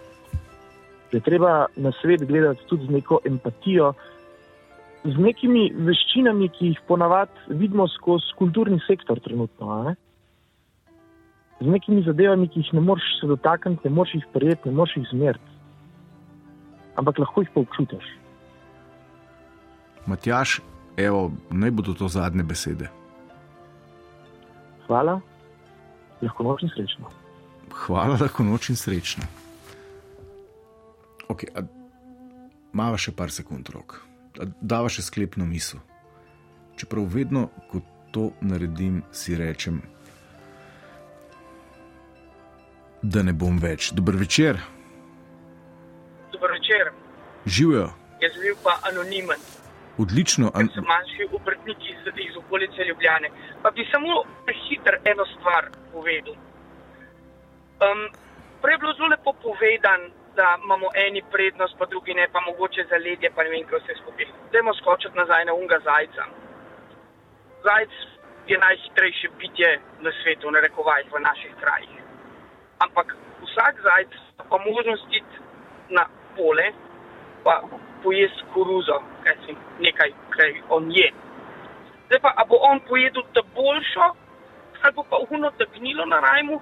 Da 1.10 1.16
je 1.16 1.20
treba 1.20 1.66
na 1.76 1.92
svet 2.00 2.24
gledati 2.24 2.66
tudi 2.66 2.86
z 2.86 2.90
neko 2.90 3.18
empatijo 3.24 3.92
z 5.04 5.18
nekimi 5.18 5.72
veščinami, 5.74 6.48
ki 6.48 6.66
jih 6.66 6.80
ponavadi 6.86 7.32
vidimo 7.48 7.88
skozi 7.88 8.36
kulturni 8.38 8.78
sektor 8.86 9.20
trenutno. 9.20 9.94
Z 11.60 11.66
nekimi 11.66 12.04
zadevami, 12.06 12.46
ki 12.48 12.62
jih 12.62 12.70
ne 12.78 12.80
moreš 12.80 13.10
se 13.20 13.26
dotakniti, 13.26 13.88
ne 13.88 13.94
moreš 13.94 14.14
jih 14.14 14.30
prijeti, 14.32 14.68
ne 14.68 14.74
moreš 14.74 14.96
jih 14.96 15.08
zmeriti. 15.10 15.58
Ampak 16.94 17.18
lahko 17.18 17.42
jih 17.42 17.50
pa 17.54 17.60
občutiš. 17.60 18.06
Matjaš, 20.06 20.60
evo, 20.96 21.32
naj 21.50 21.70
bodo 21.70 21.98
to 21.98 22.08
zadnje 22.08 22.46
besede. 22.46 22.86
Hvala, 24.86 25.20
lahko 26.22 26.46
noč 26.46 26.62
in 26.66 26.72
srečno. 26.74 27.10
Hvala, 27.84 28.16
lahko 28.20 28.44
noč 28.46 28.70
in 28.70 28.76
srečno. 28.76 29.24
Okay, 31.32 31.48
Mava 32.72 32.96
še 32.96 33.12
par 33.12 33.28
sekund 33.28 33.68
rok, 33.68 33.98
dava 34.60 34.88
še 34.88 35.04
sklepno 35.04 35.44
misel. 35.44 35.80
Čeprav 36.80 37.04
vedno, 37.12 37.50
ko 37.68 37.82
to 38.12 38.30
naredim, 38.40 39.02
si 39.12 39.36
rečem, 39.36 39.82
da 43.02 43.22
ne 43.22 43.34
bom 43.36 43.58
več. 43.60 43.90
Dober 43.92 44.16
večer. 44.16 44.60
Dober 46.32 46.56
večer. 46.56 46.92
Živijo. 47.44 47.90
Jaz 48.22 48.40
bil 48.40 48.56
pa 48.64 48.78
anonimen. 48.88 49.40
Odlično. 50.00 50.48
An... 50.56 50.70
Sem 50.72 50.86
manjši 50.88 51.28
obrtniki 51.36 51.92
iz, 51.92 52.08
iz 52.24 52.36
okolice 52.40 52.88
Ljubljane. 52.88 53.28
Pa 53.62 53.70
bi 53.76 53.84
samo 53.92 54.22
prehiter 54.46 54.96
eno 55.12 55.26
stvar 55.34 55.68
povedal. 55.92 56.34
Um, 57.82 58.08
prej 58.62 58.74
je 58.74 58.78
bilo 58.78 58.92
zelo 58.92 59.08
lepo 59.08 59.32
povedano, 59.32 60.08
da 60.36 60.58
imamo 60.64 60.88
eni 60.94 61.22
prednost, 61.32 61.74
pa 61.78 61.86
drugi 61.86 62.14
ne, 62.14 62.28
pa 62.32 62.40
mogoče 62.40 62.84
za 62.90 62.96
ledje, 62.96 63.30
pa 63.34 63.42
ne 63.42 63.50
vem, 63.50 63.66
kaj 63.66 63.78
vse 63.78 63.94
skupaj. 64.00 64.26
Dajmo 64.52 64.74
skočiti 64.74 65.18
nazaj 65.18 65.44
na 65.44 65.54
unga 65.54 65.78
zajca. 65.84 66.24
Zajec 67.64 67.94
je 68.46 68.58
najhitrejše 68.58 69.28
bitje 69.38 69.80
na 70.00 70.10
svetu, 70.22 70.50
na 70.50 70.60
rekovajih 70.60 71.12
v 71.12 71.20
naših 71.20 71.52
krajih. 71.60 71.92
Ampak 72.78 73.16
vsak 73.42 73.74
zajec 73.82 74.12
pa 74.48 74.56
možnost 74.58 75.06
iti 75.10 75.36
na 75.88 76.06
pole, 76.36 76.72
pa 77.44 77.62
pojesti 78.02 78.42
koruzo, 78.54 79.02
kaj 79.24 79.36
si 79.46 79.56
nekaj, 79.80 80.10
kaj 80.30 80.50
on 80.68 80.90
je. 80.90 81.12
Zdaj 82.06 82.20
pa, 82.20 82.32
a 82.36 82.44
bo 82.44 82.56
on 82.70 82.80
pojedel 82.88 83.22
ta 83.34 83.42
boljšo, 83.54 84.06
ali 84.82 84.92
bo 84.94 85.02
pa 85.10 85.16
uhuno 85.16 85.50
tegnilo 85.50 86.04
na 86.06 86.20
rajmu, 86.20 86.60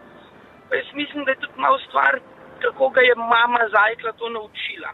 jaz 0.73 0.93
mislim, 0.95 1.25
da 1.25 1.31
je 1.31 1.41
tudi 1.41 1.61
malo 1.61 1.79
stvar 1.79 2.21
kako 2.61 2.89
ga 2.89 3.01
je 3.01 3.15
mama 3.15 3.63
zajkla 3.77 4.13
to 4.13 4.29
naučila. 4.29 4.91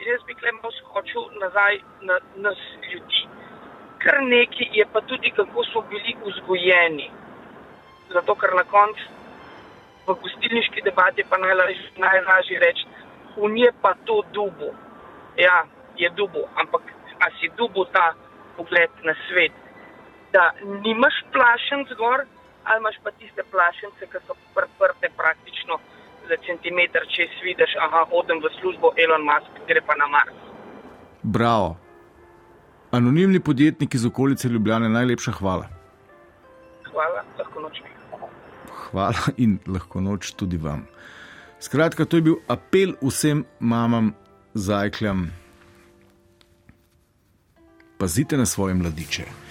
In 0.00 0.08
jaz 0.12 0.22
bi 0.26 0.34
klemal 0.34 0.72
skočil 0.78 1.22
nazaj 1.40 1.80
na 2.00 2.16
nas 2.44 2.58
ljudi. 2.90 3.22
Kar 4.02 4.16
nekaj 4.22 4.68
je 4.78 4.84
pa 4.92 5.00
tudi, 5.00 5.30
kako 5.30 5.64
smo 5.64 5.80
bili 5.90 6.16
vzgojeni. 6.26 7.10
Zato, 8.14 8.34
ker 8.34 8.54
na 8.54 8.64
koncu 8.64 9.04
v 10.06 10.14
gostilniški 10.22 10.82
debati 10.82 11.20
je 11.20 11.26
pa 11.30 11.38
najlažje, 11.38 11.90
najlažje 11.96 12.58
reči, 12.58 12.86
v 13.36 13.48
nje 13.54 13.70
pa 13.82 13.94
to 14.04 14.22
dubu. 14.32 14.74
Ja, 15.36 15.64
je 15.96 16.10
dubu, 16.10 16.42
ampak 16.60 16.82
a 17.20 17.30
si 17.38 17.48
dubu 17.56 17.84
ta 17.84 18.14
pogled 18.56 18.90
na 19.04 19.14
svet, 19.28 19.52
da 20.32 20.50
nimaš 20.84 21.14
plašen 21.32 21.86
zgor, 21.92 22.26
ali 22.64 22.80
imaš 22.80 22.96
pa 23.04 23.10
tiste 23.10 23.42
plašence, 23.50 24.02
ki 24.12 24.18
so 24.26 24.34
prprte 24.54 25.10
praktično 25.16 25.78
za 26.28 26.36
centimeter, 26.46 27.06
če 27.14 27.26
si 27.32 27.46
vidiš, 27.48 27.76
aha, 27.84 28.04
hodim 28.10 28.42
v 28.44 28.50
službo, 28.60 28.92
Elon 28.96 29.24
Musk 29.26 29.62
gre 29.68 29.80
pa 29.86 29.96
na 29.98 30.06
Mars. 30.06 30.36
Bravo. 31.22 31.76
Anonimni 32.92 33.40
podjetnik 33.40 33.94
iz 33.94 34.06
okolice 34.06 34.48
Ljubljane, 34.48 34.88
najlepša 34.88 35.32
hvala. 35.32 35.68
Hvala, 36.90 37.24
lahko 37.38 37.60
noč 37.60 37.80
mi. 37.84 37.90
Hvala 38.82 39.32
in 39.36 39.58
lahko 39.66 40.00
noč 40.00 40.34
tudi 40.36 40.58
vam. 40.60 40.86
Skratka, 41.60 42.04
to 42.04 42.16
je 42.16 42.22
bil 42.22 42.36
apel 42.48 42.94
vsem 43.02 43.44
mamam, 43.60 44.12
zajkljam. 44.54 45.30
Pazite 47.98 48.36
na 48.36 48.46
svoje 48.46 48.74
mladiče. 48.74 49.41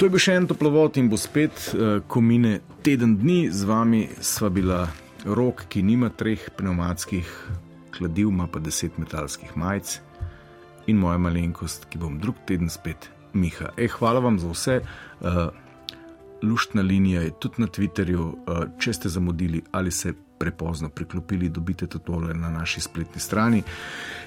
To 0.00 0.06
je 0.08 0.12
bil 0.14 0.22
še 0.24 0.32
en 0.32 0.46
toplovod 0.48 0.96
in 0.96 1.10
bo 1.12 1.18
spet, 1.20 1.52
eh, 1.76 1.98
ko 2.08 2.22
mine 2.24 2.62
teden 2.80 3.18
dni, 3.20 3.50
z 3.52 3.66
vami 3.68 4.06
sva 4.24 4.48
bila 4.48 4.88
rok, 5.28 5.66
ki 5.68 5.82
nima 5.84 6.08
treh 6.08 6.40
pneumatskih 6.56 7.28
kladiv, 7.92 8.30
ima 8.32 8.46
pa 8.48 8.62
deset 8.64 8.96
metalskih 8.96 9.52
majic, 9.60 10.00
in 10.88 10.96
moja 10.96 11.18
malenkost, 11.20 11.84
ki 11.92 12.00
bom 12.00 12.16
drug 12.16 12.40
teden 12.48 12.72
spet 12.72 13.10
Miha. 13.34 13.74
E, 13.76 13.90
hvala 13.92 14.24
vam 14.24 14.38
za 14.40 14.48
vse. 14.48 14.80
Uh, 15.20 15.52
luštna 16.42 16.82
linija 16.82 17.20
je 17.20 17.36
tudi 17.36 17.60
na 17.60 17.66
Twitterju. 17.66 18.24
Uh, 18.24 18.64
če 18.80 18.92
ste 18.92 19.08
zamudili 19.08 19.60
ali 19.72 19.90
se 19.90 20.14
prepozno 20.38 20.88
priklopili, 20.88 21.52
dobite 21.52 21.86
to 21.86 21.98
tole 21.98 22.34
na 22.34 22.48
naši 22.48 22.80
spletni 22.80 23.20
strani. 23.20 23.62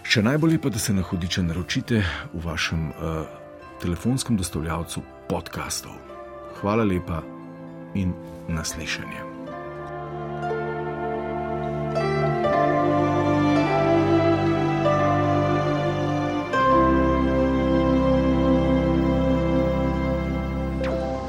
Še 0.05 0.21
najbolje 0.21 0.61
pa, 0.61 0.69
da 0.69 0.77
se 0.77 0.93
na 0.93 1.01
hodiče 1.01 1.43
naročite 1.43 2.05
v 2.33 2.45
vašem 2.45 2.91
uh, 2.93 3.25
telefonskem 3.81 4.37
dostavljavcu 4.37 5.01
podkastov. 5.33 5.97
Hvala 6.61 6.85
lepa 6.85 7.25
in 7.97 8.13
naslišanje. 8.45 9.32